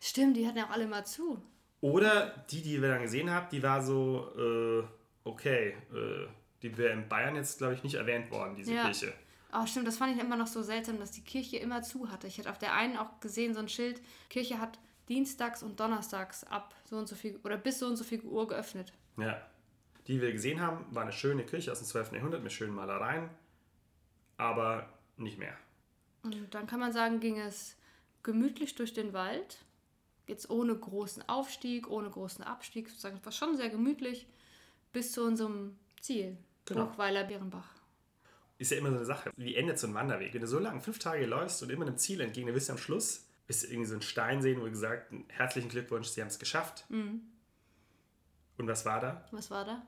Stimmt, 0.00 0.38
die 0.38 0.46
hatten 0.46 0.60
auch 0.60 0.70
alle 0.70 0.86
mal 0.86 1.04
zu. 1.04 1.42
oder 1.82 2.46
die, 2.50 2.62
die 2.62 2.80
wir 2.80 2.88
dann 2.88 3.02
gesehen 3.02 3.28
haben, 3.30 3.48
die 3.52 3.62
war 3.62 3.82
so, 3.82 4.32
äh, 4.38 4.84
okay, 5.24 5.76
äh, 5.92 6.26
die 6.62 6.76
wäre 6.76 6.92
in 6.92 7.08
Bayern 7.08 7.36
jetzt, 7.36 7.58
glaube 7.58 7.74
ich, 7.74 7.82
nicht 7.82 7.94
erwähnt 7.94 8.30
worden, 8.30 8.54
diese 8.56 8.72
Ja. 8.72 8.84
Kirche. 8.84 9.12
Oh, 9.52 9.66
stimmt, 9.66 9.86
das 9.86 9.98
fand 9.98 10.16
ich 10.16 10.22
immer 10.22 10.36
noch 10.36 10.46
so 10.46 10.62
seltsam, 10.62 10.98
dass 10.98 11.10
die 11.10 11.20
Kirche 11.22 11.58
immer 11.58 11.82
zu 11.82 12.10
hatte. 12.10 12.26
Ich 12.26 12.38
hatte 12.38 12.50
auf 12.50 12.58
der 12.58 12.72
einen 12.74 12.96
auch 12.96 13.20
gesehen, 13.20 13.52
so 13.52 13.60
ein 13.60 13.68
Schild, 13.68 14.00
Kirche 14.30 14.58
hat 14.58 14.78
dienstags 15.08 15.62
und 15.62 15.78
donnerstags 15.78 16.44
ab 16.44 16.74
so 16.84 16.96
und 16.96 17.06
so 17.06 17.14
viel 17.14 17.38
oder 17.44 17.58
bis 17.58 17.78
so 17.78 17.86
und 17.86 17.96
so 17.96 18.04
viel 18.04 18.22
Uhr 18.22 18.46
geöffnet. 18.48 18.92
Ja. 19.18 19.42
Die 20.06 20.20
wir 20.20 20.32
gesehen 20.32 20.60
haben, 20.60 20.84
war 20.90 21.02
eine 21.02 21.12
schöne 21.12 21.44
Kirche 21.44 21.70
aus 21.70 21.78
dem 21.78 21.86
12. 21.86 22.12
Jahrhundert 22.12 22.42
mit 22.42 22.52
schönen 22.52 22.74
Malereien, 22.74 23.28
aber 24.36 24.88
nicht 25.16 25.38
mehr. 25.38 25.56
Und 26.22 26.52
dann 26.54 26.66
kann 26.66 26.80
man 26.80 26.92
sagen, 26.92 27.20
ging 27.20 27.38
es 27.38 27.76
gemütlich 28.22 28.74
durch 28.74 28.94
den 28.94 29.12
Wald. 29.12 29.58
Jetzt 30.26 30.50
ohne 30.50 30.74
großen 30.74 31.28
Aufstieg, 31.28 31.88
ohne 31.90 32.08
großen 32.08 32.44
Abstieg, 32.44 32.88
sozusagen. 32.88 33.16
Es 33.16 33.24
war 33.24 33.32
schon 33.32 33.56
sehr 33.56 33.68
gemütlich 33.68 34.26
bis 34.92 35.12
zu 35.12 35.24
unserem 35.24 35.76
Ziel. 36.00 36.36
Genau. 36.66 36.90
Hochweiler 36.90 37.24
Bärenbach. 37.24 37.68
Ist 38.58 38.70
ja 38.70 38.78
immer 38.78 38.90
so 38.90 38.96
eine 38.96 39.04
Sache. 39.04 39.30
Wie 39.36 39.56
endet 39.56 39.78
so 39.78 39.86
ein 39.86 39.94
Wanderweg? 39.94 40.34
Wenn 40.34 40.40
du 40.40 40.46
so 40.46 40.58
lange 40.58 40.80
fünf 40.80 40.98
Tage 40.98 41.26
läufst 41.26 41.62
und 41.62 41.70
immer 41.70 41.86
einem 41.86 41.98
Ziel 41.98 42.20
entgegen, 42.20 42.46
dann 42.46 42.54
wirst 42.54 42.68
du 42.68 42.72
am 42.72 42.78
Schluss 42.78 43.26
wirst 43.46 43.64
du 43.64 43.66
irgendwie 43.68 43.88
so 43.88 43.94
einen 43.94 44.02
Stein 44.02 44.40
sehen, 44.40 44.60
wo 44.60 44.64
gesagt, 44.64 45.12
herzlichen 45.28 45.68
Glückwunsch, 45.68 46.08
Sie 46.08 46.20
haben 46.20 46.28
es 46.28 46.38
geschafft. 46.38 46.84
Und 48.56 48.68
was 48.68 48.84
war 48.84 49.00
da? 49.00 49.24
Was 49.30 49.50
war 49.50 49.64
da? 49.64 49.82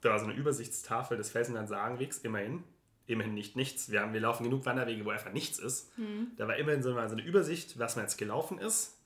Da 0.00 0.10
war 0.10 0.18
so 0.18 0.26
eine 0.26 0.34
Übersichtstafel 0.34 1.16
des 1.16 1.30
Felsenland 1.30 1.68
Sagenwegs, 1.68 2.18
immerhin. 2.18 2.64
Immerhin 3.06 3.34
nicht 3.34 3.56
nichts. 3.56 3.90
Wir, 3.90 4.00
haben, 4.00 4.14
wir 4.14 4.20
laufen 4.20 4.44
genug 4.44 4.64
Wanderwege, 4.64 5.04
wo 5.04 5.10
einfach 5.10 5.32
nichts 5.32 5.58
ist. 5.58 5.90
Da 6.36 6.48
war 6.48 6.56
immerhin 6.56 6.82
so 6.82 6.96
eine 6.96 7.22
Übersicht, 7.22 7.78
was 7.78 7.96
man 7.96 8.06
jetzt 8.06 8.16
gelaufen 8.16 8.58
ist. 8.58 8.98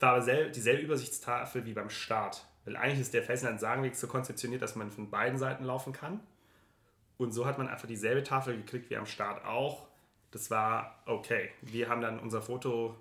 War 0.00 0.12
aber 0.12 0.22
sel 0.22 0.50
dieselbe 0.50 0.82
Übersichtstafel 0.82 1.64
wie 1.66 1.72
beim 1.72 1.90
Start. 1.90 2.46
Weil 2.64 2.76
eigentlich 2.76 3.00
ist 3.00 3.14
der 3.14 3.22
Felsenland 3.22 3.60
Sagenweg 3.60 3.94
so 3.94 4.06
konzeptioniert, 4.06 4.62
dass 4.62 4.74
man 4.74 4.90
von 4.90 5.10
beiden 5.10 5.38
Seiten 5.38 5.64
laufen 5.64 5.92
kann. 5.92 6.20
Und 7.18 7.32
so 7.32 7.46
hat 7.46 7.58
man 7.58 7.68
einfach 7.68 7.86
dieselbe 7.86 8.22
Tafel 8.22 8.56
gekriegt 8.56 8.90
wie 8.90 8.96
am 8.96 9.06
Start 9.06 9.44
auch. 9.44 9.86
Das 10.30 10.50
war 10.50 11.02
okay. 11.06 11.50
Wir 11.62 11.88
haben 11.88 12.00
dann 12.00 12.18
unser 12.18 12.42
Foto 12.42 12.96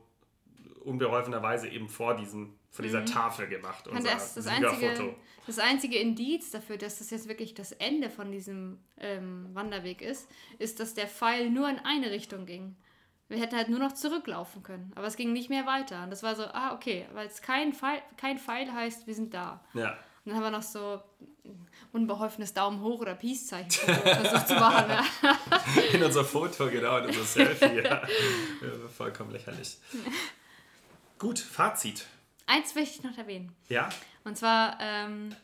unbeholfenerweise 0.83 1.67
eben 1.69 1.89
vor, 1.89 2.15
diesen, 2.15 2.53
vor 2.69 2.83
dieser 2.83 3.05
Tafel 3.05 3.47
gemacht. 3.47 3.87
Und 3.87 3.97
Unser 3.97 4.11
das, 4.11 4.35
das, 4.35 4.47
einzige, 4.47 5.15
das 5.47 5.59
einzige 5.59 5.97
Indiz 5.97 6.51
dafür, 6.51 6.77
dass 6.77 6.99
das 6.99 7.09
jetzt 7.09 7.27
wirklich 7.27 7.53
das 7.53 7.71
Ende 7.71 8.09
von 8.09 8.31
diesem 8.31 8.79
ähm, 8.99 9.49
Wanderweg 9.53 10.01
ist, 10.01 10.29
ist, 10.59 10.79
dass 10.79 10.93
der 10.93 11.07
Pfeil 11.07 11.49
nur 11.49 11.69
in 11.69 11.79
eine 11.79 12.11
Richtung 12.11 12.45
ging. 12.45 12.75
Wir 13.29 13.39
hätten 13.39 13.55
halt 13.55 13.69
nur 13.69 13.79
noch 13.79 13.93
zurücklaufen 13.93 14.63
können, 14.63 14.91
aber 14.95 15.07
es 15.07 15.15
ging 15.15 15.33
nicht 15.33 15.49
mehr 15.49 15.65
weiter. 15.65 16.03
Und 16.03 16.09
das 16.11 16.23
war 16.23 16.35
so, 16.35 16.43
ah, 16.43 16.73
okay, 16.73 17.07
weil 17.13 17.27
es 17.27 17.41
kein 17.41 17.73
Pfeil, 17.73 18.01
kein 18.17 18.37
Pfeil 18.37 18.71
heißt, 18.71 19.07
wir 19.07 19.15
sind 19.15 19.33
da. 19.33 19.63
Ja. 19.73 19.91
Und 20.25 20.31
dann 20.31 20.35
haben 20.35 20.43
wir 20.43 20.51
noch 20.51 20.61
so 20.63 21.01
unbeholfenes 21.91 22.53
Daumen 22.53 22.81
hoch 22.81 23.01
oder 23.01 23.15
Peace-Zeichen 23.15 23.69
versucht 23.93 24.47
zu 24.47 24.55
machen. 24.55 24.87
Ne? 24.87 25.01
In 25.93 26.03
unser 26.03 26.23
Foto, 26.23 26.69
genau, 26.69 26.97
in 26.97 27.05
unser 27.07 27.23
Selfie. 27.23 27.81
ja. 27.83 27.83
Ja, 27.83 28.07
Vollkommen 28.95 29.31
lächerlich. 29.31 29.77
Gut, 31.19 31.39
Fazit. 31.39 32.05
Eins 32.45 32.73
möchte 32.75 32.97
ich 32.99 33.03
noch 33.03 33.17
erwähnen. 33.17 33.53
Ja, 33.69 33.89
Und 34.23 34.37
zwar, 34.37 34.77
ähm, 34.79 35.35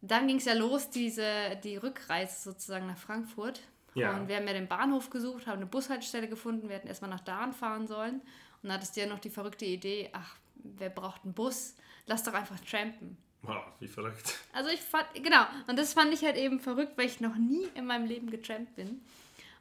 dann 0.00 0.26
ging 0.26 0.36
es 0.36 0.44
ja 0.44 0.54
los, 0.54 0.90
diese, 0.90 1.58
die 1.62 1.76
Rückreise 1.76 2.42
sozusagen 2.50 2.86
nach 2.86 2.98
Frankfurt. 2.98 3.60
Ja. 3.94 4.16
Und 4.16 4.28
wir 4.28 4.36
haben 4.36 4.46
ja 4.46 4.54
den 4.54 4.68
Bahnhof 4.68 5.10
gesucht, 5.10 5.46
haben 5.46 5.58
eine 5.58 5.66
Bushaltestelle 5.66 6.28
gefunden, 6.28 6.68
wir 6.68 6.76
hätten 6.76 6.88
erstmal 6.88 7.10
nach 7.10 7.20
Dahn 7.20 7.52
fahren 7.52 7.86
sollen. 7.86 8.20
Und 8.20 8.68
dann 8.68 8.72
hattest 8.72 8.96
du 8.96 9.00
ja 9.00 9.06
noch 9.06 9.18
die 9.18 9.30
verrückte 9.30 9.64
Idee, 9.64 10.10
ach, 10.12 10.36
wer 10.54 10.90
braucht 10.90 11.24
einen 11.24 11.34
Bus? 11.34 11.74
Lass 12.06 12.22
doch 12.22 12.34
einfach 12.34 12.58
trampen. 12.60 13.16
Wow, 13.42 13.64
wie 13.80 13.88
verrückt. 13.88 14.38
Also 14.52 14.70
ich 14.70 14.80
fand, 14.80 15.06
genau, 15.14 15.44
und 15.66 15.78
das 15.78 15.94
fand 15.94 16.14
ich 16.14 16.22
halt 16.22 16.36
eben 16.36 16.60
verrückt, 16.60 16.96
weil 16.96 17.06
ich 17.06 17.20
noch 17.20 17.34
nie 17.34 17.66
in 17.74 17.86
meinem 17.86 18.06
Leben 18.06 18.30
getrampt 18.30 18.76
bin. 18.76 19.02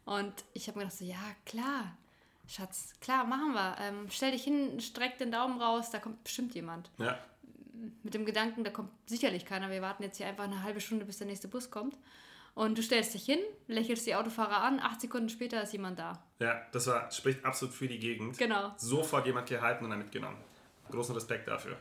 Und 0.06 0.34
ich 0.54 0.68
habe 0.68 0.78
mir 0.78 0.86
gedacht 0.86 1.00
so, 1.00 1.06
ja, 1.06 1.22
klar, 1.46 1.98
Schatz, 2.48 2.94
klar, 3.02 3.26
machen 3.26 3.54
wir. 3.54 3.76
Ähm, 3.80 4.08
stell 4.10 4.32
dich 4.32 4.44
hin, 4.44 4.80
streck 4.80 5.18
den 5.18 5.32
Daumen 5.32 5.60
raus, 5.62 5.90
da 5.90 6.00
kommt 6.00 6.24
bestimmt 6.24 6.54
jemand. 6.54 6.92
Ja, 6.98 7.18
Mit 8.04 8.14
dem 8.14 8.26
Gedanken, 8.26 8.64
da 8.64 8.72
kommt 8.72 8.92
sicherlich 9.08 9.46
keiner. 9.46 9.72
Wir 9.72 9.82
warten 9.82 10.04
jetzt 10.04 10.18
hier 10.18 10.28
einfach 10.28 10.44
eine 10.44 10.62
halbe 10.62 10.82
Stunde, 10.82 11.06
bis 11.06 11.18
der 11.18 11.28
nächste 11.28 11.48
Bus 11.48 11.72
kommt. 11.72 11.98
Und 12.54 12.78
du 12.78 12.84
stellst 12.84 13.14
dich 13.14 13.24
hin, 13.26 13.40
lächelst 13.68 14.06
die 14.06 14.16
Autofahrer 14.16 14.62
an, 14.62 14.80
acht 14.80 15.00
Sekunden 15.02 15.30
später 15.30 15.64
ist 15.64 15.72
jemand 15.74 15.98
da. 16.00 16.22
ja, 16.40 16.62
das 16.74 16.88
war, 16.88 17.10
spricht 17.12 17.46
absolut 17.46 17.74
für 17.74 17.88
die 17.88 17.98
Gegend. 18.00 18.38
Genau. 18.38 18.74
Sofort 18.78 19.26
jemand 19.26 19.48
gehalten 19.48 19.84
und 19.86 19.90
dann 19.92 20.00
mitgenommen. 20.00 20.38
Großen 20.90 21.16
Respekt 21.16 21.48
dafür. 21.48 21.78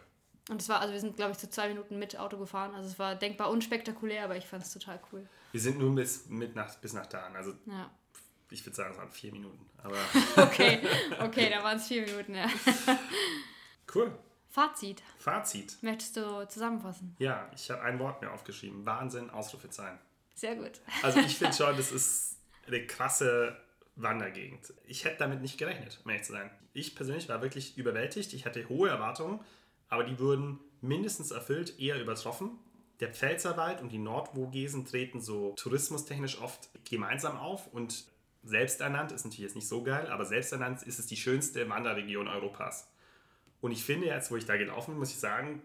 Und 0.48 0.60
es 0.62 0.68
war, 0.68 0.80
also 0.80 0.92
wir 0.92 1.00
sind, 1.00 1.16
glaube 1.16 1.32
ich, 1.32 1.38
zu 1.38 1.50
zwei 1.50 1.68
Minuten 1.68 1.98
mit 1.98 2.16
Auto 2.18 2.36
gefahren. 2.38 2.74
Also 2.74 2.88
es 2.88 2.98
war 2.98 3.14
denkbar 3.16 3.50
unspektakulär, 3.50 4.24
aber 4.24 4.36
ich 4.36 4.46
fand 4.46 4.62
es 4.62 4.72
total 4.72 5.00
cool. 5.12 5.28
Wir 5.52 5.60
sind 5.60 5.78
nun 5.78 5.94
bis, 5.96 6.26
mit 6.28 6.54
nach, 6.54 6.74
bis 6.76 6.92
nach 6.92 7.06
Dahn. 7.06 7.34
Also 7.36 7.52
Ja. 7.66 7.90
ich 8.50 8.64
würde 8.64 8.76
sagen, 8.76 8.92
es 8.92 8.98
waren 8.98 9.10
vier 9.10 9.32
Minuten. 9.32 9.66
Aber 9.82 9.96
Okay, 10.36 10.80
okay, 11.20 11.50
da 11.50 11.62
waren 11.64 11.76
es 11.78 11.88
vier 11.88 12.02
Minuten, 12.02 12.34
ja. 12.36 12.46
cool. 13.94 14.16
Fazit. 14.48 15.02
Fazit. 15.18 15.76
Möchtest 15.82 16.16
du 16.16 16.46
zusammenfassen? 16.48 17.14
Ja, 17.18 17.48
ich 17.54 17.70
habe 17.70 17.82
ein 17.82 17.98
Wort 18.00 18.20
mir 18.20 18.32
aufgeschrieben. 18.32 18.84
Wahnsinn, 18.86 19.30
Ausrufezeichen. 19.30 19.98
Sehr 20.40 20.56
gut. 20.56 20.80
Also 21.02 21.20
ich 21.20 21.36
finde 21.36 21.52
schon, 21.56 21.76
das 21.76 21.92
ist 21.92 22.38
eine 22.66 22.86
krasse 22.86 23.58
Wandergegend. 23.96 24.72
Ich 24.86 25.04
hätte 25.04 25.18
damit 25.18 25.42
nicht 25.42 25.58
gerechnet, 25.58 26.00
um 26.02 26.10
ehrlich 26.10 26.24
zu 26.24 26.32
sein. 26.32 26.50
Ich 26.72 26.94
persönlich 26.94 27.28
war 27.28 27.42
wirklich 27.42 27.76
überwältigt. 27.76 28.32
Ich 28.32 28.46
hatte 28.46 28.66
hohe 28.70 28.88
Erwartungen, 28.88 29.40
aber 29.90 30.02
die 30.04 30.18
wurden 30.18 30.58
mindestens 30.80 31.30
erfüllt, 31.30 31.78
eher 31.78 32.00
übertroffen. 32.00 32.52
Der 33.00 33.12
Pfälzerwald 33.12 33.82
und 33.82 33.92
die 33.92 33.98
Nordvogesen 33.98 34.86
treten 34.86 35.20
so 35.20 35.52
tourismustechnisch 35.56 36.40
oft 36.40 36.70
gemeinsam 36.88 37.36
auf 37.36 37.66
und 37.66 38.06
selbsternannt 38.42 39.12
ist 39.12 39.24
natürlich 39.24 39.44
jetzt 39.44 39.56
nicht 39.56 39.68
so 39.68 39.82
geil, 39.82 40.06
aber 40.06 40.24
selbsternannt 40.24 40.82
ist 40.84 40.98
es 40.98 41.06
die 41.06 41.16
schönste 41.16 41.68
Wanderregion 41.68 42.28
Europas. 42.28 42.90
Und 43.60 43.72
ich 43.72 43.84
finde 43.84 44.06
jetzt, 44.06 44.30
wo 44.30 44.36
ich 44.36 44.46
da 44.46 44.56
gelaufen 44.56 44.92
bin, 44.92 45.00
muss 45.00 45.10
ich 45.10 45.18
sagen, 45.18 45.60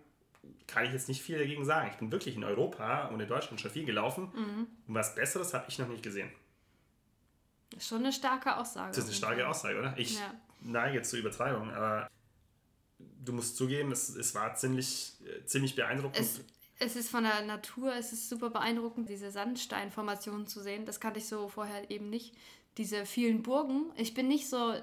kann 0.67 0.85
ich 0.85 0.91
jetzt 0.93 1.07
nicht 1.07 1.21
viel 1.21 1.37
dagegen 1.37 1.65
sagen. 1.65 1.89
Ich 1.91 1.97
bin 1.97 2.11
wirklich 2.11 2.35
in 2.35 2.43
Europa 2.43 3.07
und 3.07 3.19
in 3.19 3.27
Deutschland 3.27 3.61
schon 3.61 3.71
viel 3.71 3.85
gelaufen. 3.85 4.31
Und 4.87 4.93
was 4.93 5.15
Besseres 5.15 5.53
habe 5.53 5.65
ich 5.67 5.77
noch 5.79 5.87
nicht 5.87 6.03
gesehen. 6.03 6.31
Das 7.71 7.83
ist 7.83 7.89
schon 7.89 7.99
eine 7.99 8.13
starke 8.13 8.55
Aussage. 8.57 8.89
Das 8.89 8.99
ist 8.99 9.05
eine 9.05 9.13
starke 9.15 9.47
Aussage, 9.47 9.79
oder? 9.79 9.93
Ich 9.97 10.17
Ja. 10.19 10.33
neige 10.61 11.01
zur 11.01 11.19
Übertreibung, 11.19 11.71
aber 11.71 12.09
du 12.99 13.33
musst 13.33 13.57
zugeben, 13.57 13.91
es, 13.91 14.09
es 14.09 14.33
war 14.35 14.55
ziemlich, 14.55 15.13
äh, 15.25 15.45
ziemlich 15.45 15.75
beeindruckend. 15.75 16.19
Es, 16.19 16.41
es 16.79 16.95
ist 16.95 17.09
von 17.09 17.23
der 17.23 17.41
Natur, 17.43 17.93
es 17.95 18.13
ist 18.13 18.29
super 18.29 18.49
beeindruckend, 18.49 19.09
diese 19.09 19.31
Sandsteinformationen 19.31 20.47
zu 20.47 20.61
sehen. 20.61 20.85
Das 20.85 20.99
kannte 20.99 21.19
ich 21.19 21.27
so 21.27 21.47
vorher 21.47 21.89
eben 21.89 22.09
nicht. 22.09 22.35
Diese 22.77 23.05
vielen 23.05 23.41
Burgen. 23.41 23.91
Ich 23.95 24.13
bin 24.13 24.27
nicht 24.27 24.49
so 24.49 24.75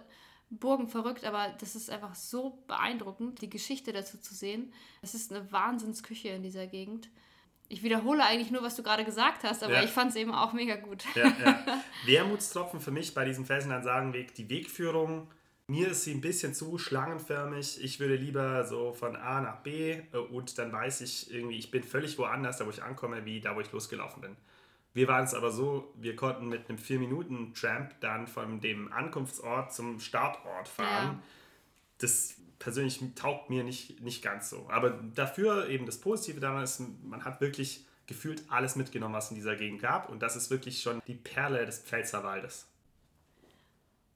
burgenverrückt, 0.59 1.25
aber 1.25 1.49
das 1.61 1.75
ist 1.77 1.91
einfach 1.91 2.15
so 2.15 2.63
beeindruckend, 2.67 3.41
die 3.41 3.51
Geschichte 3.51 3.93
dazu 3.93 4.19
zu 4.19 4.35
sehen. 4.35 4.73
Es 5.03 5.15
ist 5.15 5.33
eine 5.33 5.51
Wahnsinnsküche 5.53 6.29
in 6.29 6.43
dieser 6.43 6.67
Gegend. 6.67 7.09
Ich 7.69 7.83
wiederhole 7.83 8.23
eigentlich 8.25 8.51
nur, 8.51 8.63
was 8.63 8.77
du 8.77 8.83
gerade 8.83 9.05
gesagt 9.05 9.45
hast, 9.45 9.63
aber 9.63 9.75
Ja. 9.75 9.83
ich 9.83 9.91
fand 9.91 10.11
es 10.11 10.17
eben 10.17 10.33
auch 10.35 10.53
mega 10.53 10.77
gut. 10.77 11.05
ja, 11.15 11.27
ja. 11.43 11.65
Wermutstropfen 12.07 12.81
für 12.81 12.91
mich 12.91 13.15
bei 13.15 13.25
diesem 13.25 13.47
Felsenland-Sagenweg, 13.47 14.35
die 14.35 14.49
Wegführung. 14.51 15.29
Mir 15.69 15.89
ist 15.89 16.05
sie 16.05 16.13
ein 16.13 16.21
bisschen 16.21 16.55
zu 16.55 16.77
schlangenförmig. 16.77 17.83
Ich 17.83 17.99
würde 17.99 18.17
lieber 18.17 18.65
so 18.67 18.93
von 18.93 19.17
A 19.17 19.41
nach 19.41 19.61
B 19.63 19.93
äh, 20.13 20.17
und 20.19 20.59
dann 20.59 20.71
weiß 20.73 21.01
ich 21.01 21.33
irgendwie, 21.33 21.57
ich 21.57 21.71
bin 21.71 21.83
völlig 21.83 22.19
woanders, 22.19 22.59
da 22.59 22.67
wo 22.67 22.71
ich 22.71 22.83
ankomme, 22.83 23.25
wie 23.25 23.41
da, 23.41 23.57
wo 23.57 23.61
ich 23.61 23.73
losgelaufen 23.73 24.21
bin. 24.21 24.37
Wir 24.95 25.09
waren 25.09 25.25
es 25.25 25.35
aber 25.35 25.51
so, 25.51 25.93
wir 25.97 26.17
konnten 26.17 26.49
mit 26.49 26.69
einem 26.69 26.79
4-Minuten-Tramp 26.79 28.01
dann 28.01 28.27
von 28.27 28.61
dem 28.61 28.93
Ankunftsort 28.93 29.73
zum 29.73 30.01
Startort 30.01 30.69
fahren. 30.69 31.15
Ja. 31.15 31.23
Das 31.99 32.37
persönlich 32.59 33.01
taugt 33.15 33.49
mir 33.49 33.65
nicht, 33.65 34.01
nicht 34.03 34.23
ganz 34.23 34.51
so. 34.51 34.69
Aber 34.69 34.91
dafür 34.91 35.69
eben 35.69 35.87
das 35.87 35.99
Positive 35.99 36.41
daran 36.41 36.63
ist, 36.63 36.81
man 37.03 37.25
hat 37.25 37.41
wirklich 37.41 37.87
gefühlt 38.07 38.43
alles 38.49 38.77
mitgenommen, 38.77 39.15
was 39.15 39.31
in 39.31 39.37
dieser 39.37 39.57
Gegend 39.57 39.81
gab. 39.81 40.09
Und 40.11 40.23
das 40.23 40.37
ist 40.37 40.51
wirklich 40.51 40.83
schon 40.83 41.01
die 41.07 41.15
Perle 41.15 41.65
des 41.65 41.79
Pfälzerwaldes. 41.79 42.67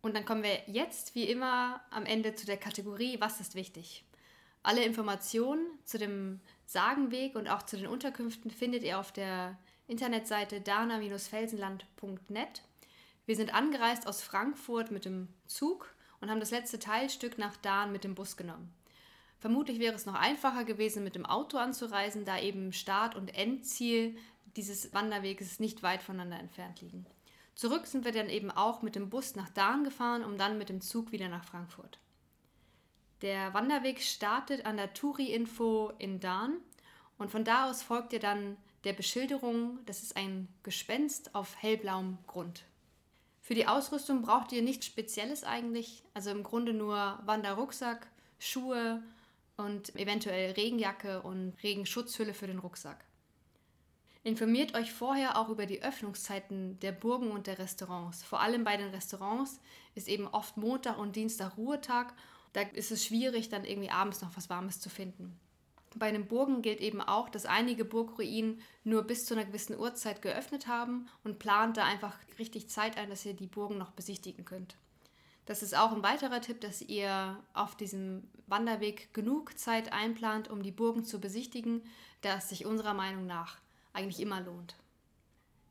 Und 0.03 0.15
dann 0.15 0.25
kommen 0.25 0.43
wir 0.43 0.61
jetzt, 0.67 1.15
wie 1.15 1.25
immer, 1.25 1.81
am 1.91 2.05
Ende 2.05 2.35
zu 2.35 2.47
der 2.47 2.59
Kategorie 2.59 3.17
Was 3.21 3.41
ist 3.41 3.55
wichtig? 3.55 4.05
Alle 4.63 4.85
Informationen 4.85 5.67
zu 5.85 5.99
dem 5.99 6.41
Sagenweg 6.67 7.35
und 7.35 7.49
auch 7.49 7.63
zu 7.63 7.77
den 7.77 7.87
Unterkünften 7.87 8.51
findet 8.51 8.83
ihr 8.83 8.99
auf 8.99 9.13
der 9.13 9.57
Internetseite 9.89 10.61
dana-felsenland.net. 10.61 12.63
Wir 13.25 13.37
sind 13.37 13.55
angereist 13.55 14.07
aus 14.07 14.23
Frankfurt 14.23 14.91
mit 14.91 15.05
dem 15.05 15.29
Zug 15.47 15.95
und 16.21 16.31
haben 16.31 16.41
das 16.41 16.51
letzte 16.51 16.79
Teilstück 16.79 17.39
nach 17.39 17.57
Dahn 17.57 17.93
mit 17.93 18.05
dem 18.05 18.15
Bus 18.15 18.37
genommen. 18.37 18.73
Vermutlich 19.39 19.79
wäre 19.79 19.95
es 19.95 20.07
noch 20.07 20.15
einfacher 20.15 20.65
gewesen, 20.65 21.05
mit 21.05 21.15
dem 21.15 21.27
Auto 21.27 21.59
anzureisen, 21.59 22.25
da 22.25 22.39
eben 22.39 22.73
Start- 22.73 23.15
und 23.15 23.35
Endziel 23.35 24.17
dieses 24.57 24.93
Wanderweges 24.95 25.61
nicht 25.61 25.83
weit 25.83 26.03
voneinander 26.03 26.41
entfernt 26.41 26.81
liegen. 26.81 27.07
Zurück 27.55 27.87
sind 27.87 28.05
wir 28.05 28.13
dann 28.13 28.29
eben 28.29 28.51
auch 28.51 28.83
mit 28.83 28.97
dem 28.97 29.09
Bus 29.09 29.37
nach 29.37 29.51
Dahn 29.51 29.85
gefahren, 29.85 30.25
um 30.25 30.37
dann 30.37 30.59
mit 30.59 30.69
dem 30.69 30.81
Zug 30.81 31.13
wieder 31.13 31.29
nach 31.29 31.45
Frankfurt. 31.45 31.99
Der 33.23 33.55
Wanderweg 33.55 34.03
startet 34.03 34.67
an 34.67 34.77
der 34.77 34.93
Touri-Info 34.93 35.93
in 35.99 36.21
Dahn 36.21 36.59
und 37.19 37.31
von 37.31 37.45
da 37.45 37.71
aus 37.71 37.83
folgt 37.83 38.13
ihr 38.13 38.21
dann 38.21 38.57
der 38.87 38.93
Beschilderung, 38.93 39.81
das 39.85 40.03
ist 40.05 40.17
ein 40.17 40.47
Gespenst 40.63 41.35
auf 41.35 41.61
hellblauem 41.61 42.19
Grund. 42.29 42.63
Für 43.43 43.57
die 43.57 43.67
Ausrüstung 43.67 44.23
braucht 44.23 44.53
ihr 44.53 44.63
nichts 44.63 44.87
Spezielles 44.87 45.43
eigentlich, 45.43 46.05
also 46.15 46.31
im 46.31 46.45
Grunde 46.45 46.73
nur 46.73 47.19
Wanderrucksack, 47.25 48.07
Schuhe 48.39 49.03
und 49.57 49.95
eventuell 49.97 50.53
Regenjacke 50.53 51.21
und 51.23 51.55
Regenschutzhülle 51.65 52.33
für 52.33 52.47
den 52.47 52.61
Rucksack. 52.61 53.05
Informiert 54.23 54.77
euch 54.77 54.93
vorher 54.93 55.37
auch 55.37 55.49
über 55.49 55.67
die 55.67 55.83
Öffnungszeiten 55.83 56.79
der 56.79 56.93
Burgen 56.93 57.33
und 57.33 57.49
der 57.49 57.59
Restaurants. 57.59 58.23
Vor 58.23 58.41
allem 58.41 58.63
bei 58.63 58.77
den 58.77 58.91
Restaurants 58.91 59.61
ist 59.97 60.07
eben 60.07 60.29
oft 60.29 60.57
Montag 60.57 60.97
und 60.99 61.17
Dienstag 61.17 61.57
Ruhetag. 61.57 62.15
Da 62.53 62.61
ist 62.61 62.93
es 62.93 63.05
schwierig, 63.05 63.49
dann 63.49 63.65
irgendwie 63.65 63.91
abends 63.91 64.23
noch 64.23 64.37
was 64.37 64.49
Warmes 64.49 64.81
zu 64.81 64.91
finden. 64.91 65.41
Bei 65.99 66.13
den 66.13 66.27
Burgen 66.27 66.61
gilt 66.61 66.81
eben 66.81 67.01
auch, 67.01 67.31
dass 67.31 67.47
einige 67.47 67.87
Burgruinen 67.87 68.61
nur 68.85 69.03
bis 69.03 69.25
zu 69.25 69.35
einer 69.35 69.47
gewissen 69.47 69.79
Uhrzeit 69.79 70.21
geöffnet 70.21 70.67
haben 70.67 71.09
und 71.25 71.39
plant 71.39 71.79
da 71.79 71.85
einfach 71.85 72.15
richtig 72.39 72.69
Zeit 72.69 72.99
ein, 72.99 73.09
dass 73.09 73.25
ihr 73.25 73.33
die 73.33 73.47
Burgen 73.47 73.79
noch 73.79 73.93
besichtigen 73.93 74.45
könnt. 74.45 74.77
Das 75.47 75.63
ist 75.63 75.75
auch 75.75 75.93
ein 75.93 76.03
weiterer 76.03 76.43
Tipp, 76.43 76.61
dass 76.61 76.83
ihr 76.83 77.43
auf 77.55 77.77
diesem 77.77 78.29
Wanderweg 78.47 79.15
genug 79.15 79.59
Zeit 79.59 79.93
einplant, 79.93 80.51
um 80.51 80.63
die 80.63 80.73
Burgen 80.73 81.05
zu 81.05 81.19
besichtigen, 81.19 81.83
da 82.21 82.37
es 82.37 82.51
sich 82.51 82.67
unserer 82.67 82.95
Meinung 82.95 83.27
nach 83.27 83.57
eigentlich 83.95 84.21
immer 84.21 84.43
lohnt. 84.43 84.77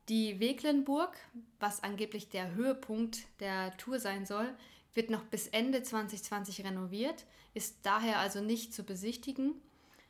Die 0.08 0.40
Weglenburg, 0.40 1.16
was 1.60 1.84
angeblich 1.84 2.30
der 2.30 2.54
Höhepunkt 2.54 3.26
der 3.38 3.76
Tour 3.76 4.00
sein 4.00 4.26
soll, 4.26 4.52
wird 4.94 5.10
noch 5.10 5.24
bis 5.24 5.46
Ende 5.48 5.82
2020 5.82 6.64
renoviert, 6.64 7.26
ist 7.54 7.78
daher 7.84 8.18
also 8.18 8.40
nicht 8.40 8.72
zu 8.72 8.82
besichtigen. 8.82 9.60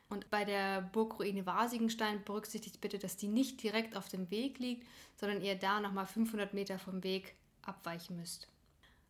Und 0.09 0.29
bei 0.29 0.45
der 0.45 0.81
Burgruine 0.81 1.45
Wasigenstein 1.45 2.23
berücksichtigt 2.23 2.79
bitte, 2.79 2.97
dass 2.97 3.17
die 3.17 3.27
nicht 3.27 3.61
direkt 3.61 3.97
auf 3.97 4.07
dem 4.07 4.31
Weg 4.31 4.59
liegt, 4.59 4.87
sondern 5.15 5.41
ihr 5.41 5.55
da 5.55 5.81
nochmal 5.81 6.05
500 6.05 6.53
Meter 6.53 6.79
vom 6.79 7.03
Weg 7.03 7.35
abweichen 7.61 8.15
müsst. 8.15 8.47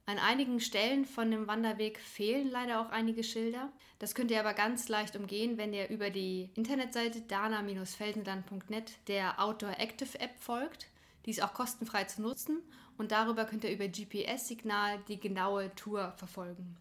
An 0.07 0.19
einigen 0.19 0.61
Stellen 0.61 1.03
von 1.03 1.29
dem 1.29 1.47
Wanderweg 1.47 1.99
fehlen 1.99 2.49
leider 2.49 2.79
auch 2.79 2.91
einige 2.91 3.25
Schilder. 3.25 3.73
Das 3.99 4.15
könnt 4.15 4.31
ihr 4.31 4.39
aber 4.39 4.53
ganz 4.53 4.87
leicht 4.87 5.17
umgehen, 5.17 5.57
wenn 5.57 5.73
ihr 5.73 5.89
über 5.89 6.09
die 6.09 6.49
Internetseite 6.55 7.21
dana-felsenland.net 7.21 8.93
der 9.09 9.43
Outdoor 9.43 9.77
Active 9.77 10.17
App 10.21 10.39
folgt. 10.39 10.87
Die 11.25 11.31
ist 11.31 11.43
auch 11.43 11.53
kostenfrei 11.53 12.05
zu 12.05 12.21
nutzen 12.21 12.61
und 12.97 13.11
darüber 13.11 13.43
könnt 13.43 13.65
ihr 13.65 13.73
über 13.73 13.89
GPS-Signal 13.89 14.99
die 15.09 15.19
genaue 15.19 15.75
Tour 15.75 16.13
verfolgen. 16.13 16.77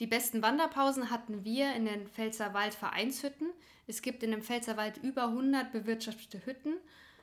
Die 0.00 0.06
besten 0.06 0.40
Wanderpausen 0.40 1.10
hatten 1.10 1.44
wir 1.44 1.74
in 1.74 1.84
den 1.84 2.08
Pfälzerwald 2.08 2.72
Vereinshütten. 2.74 3.50
Es 3.86 4.00
gibt 4.00 4.22
in 4.22 4.30
dem 4.30 4.40
Pfälzerwald 4.40 4.96
über 4.96 5.24
100 5.24 5.72
bewirtschaftete 5.72 6.46
Hütten. 6.46 6.72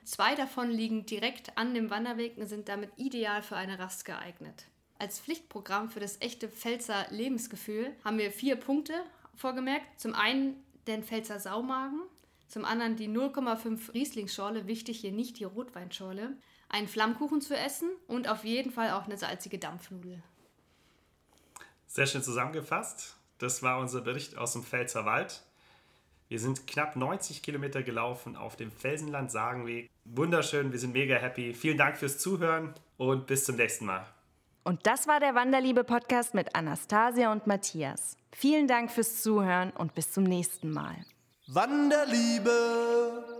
Zwei 0.04 0.36
davon 0.36 0.70
liegen 0.70 1.08
direkt 1.08 1.58
an 1.58 1.74
dem 1.74 1.90
Wanderweg 1.90 2.38
und 2.38 2.46
sind 2.46 2.70
damit 2.70 2.92
ideal 2.96 3.42
für 3.42 3.56
eine 3.56 3.80
Rast 3.80 4.06
geeignet. 4.06 4.68
Als 5.00 5.20
Pflichtprogramm 5.20 5.90
für 5.90 6.00
das 6.00 6.22
echte 6.22 6.48
Pfälzer 6.48 7.08
Lebensgefühl 7.10 7.96
haben 8.06 8.20
wir 8.20 8.32
vier 8.32 8.56
Punkte 8.56 8.94
vorgemerkt. 9.36 10.00
Zum 10.00 10.14
einen 10.14 10.64
den 10.86 11.04
Pfälzer 11.04 11.40
Saumagen, 11.40 12.02
zum 12.48 12.64
anderen 12.64 12.96
die 12.96 13.10
0,5 13.10 13.92
Rieslingsschorle, 13.96 14.68
wichtig 14.68 15.00
hier 15.00 15.12
nicht 15.12 15.40
die 15.40 15.46
Rotweinschorle. 15.46 16.38
einen 16.70 16.88
Flammkuchen 16.88 17.42
zu 17.42 17.58
essen 17.58 17.90
und 18.08 18.28
auf 18.28 18.44
jeden 18.44 18.72
Fall 18.72 18.92
auch 18.92 19.06
eine 19.06 19.18
salzige 19.18 19.58
Dampfnudel. 19.58 20.22
Sehr 21.88 22.06
schön 22.06 22.22
zusammengefasst. 22.22 23.16
Das 23.40 23.64
war 23.64 23.80
unser 23.80 24.02
Bericht 24.02 24.38
aus 24.38 24.54
dem 24.54 24.64
Pfälzer 24.64 25.06
Wald. 25.06 25.42
Wir 26.30 26.40
sind 26.40 26.68
knapp 26.68 26.96
90 26.96 27.42
Kilometer 27.42 27.84
gelaufen 27.84 28.36
auf 28.36 28.56
dem 28.58 28.72
Felsenland-Sagenweg. 28.72 29.90
Wunderschön, 30.04 30.72
wir 30.72 30.80
sind 30.80 30.94
mega 30.94 31.16
happy. 31.16 31.54
Vielen 31.54 31.78
Dank 31.78 31.98
fürs 31.98 32.18
Zuhören 32.18 32.74
und 32.98 33.28
bis 33.28 33.46
zum 33.46 33.56
nächsten 33.56 33.86
Mal. 33.86 34.06
Und 34.64 34.86
das 34.86 35.08
war 35.08 35.22
der 35.22 35.34
Wanderliebe-Podcast 35.34 36.34
mit 36.34 36.54
Anastasia 36.54 37.32
und 37.32 37.48
Matthias. 37.48 38.18
Vielen 38.34 38.68
Dank 38.68 38.92
fürs 38.92 39.22
Zuhören 39.22 39.72
und 39.72 39.96
bis 39.96 40.12
zum 40.12 40.26
nächsten 40.26 40.72
Mal. 40.72 40.98
Wanderliebe. 41.48 43.37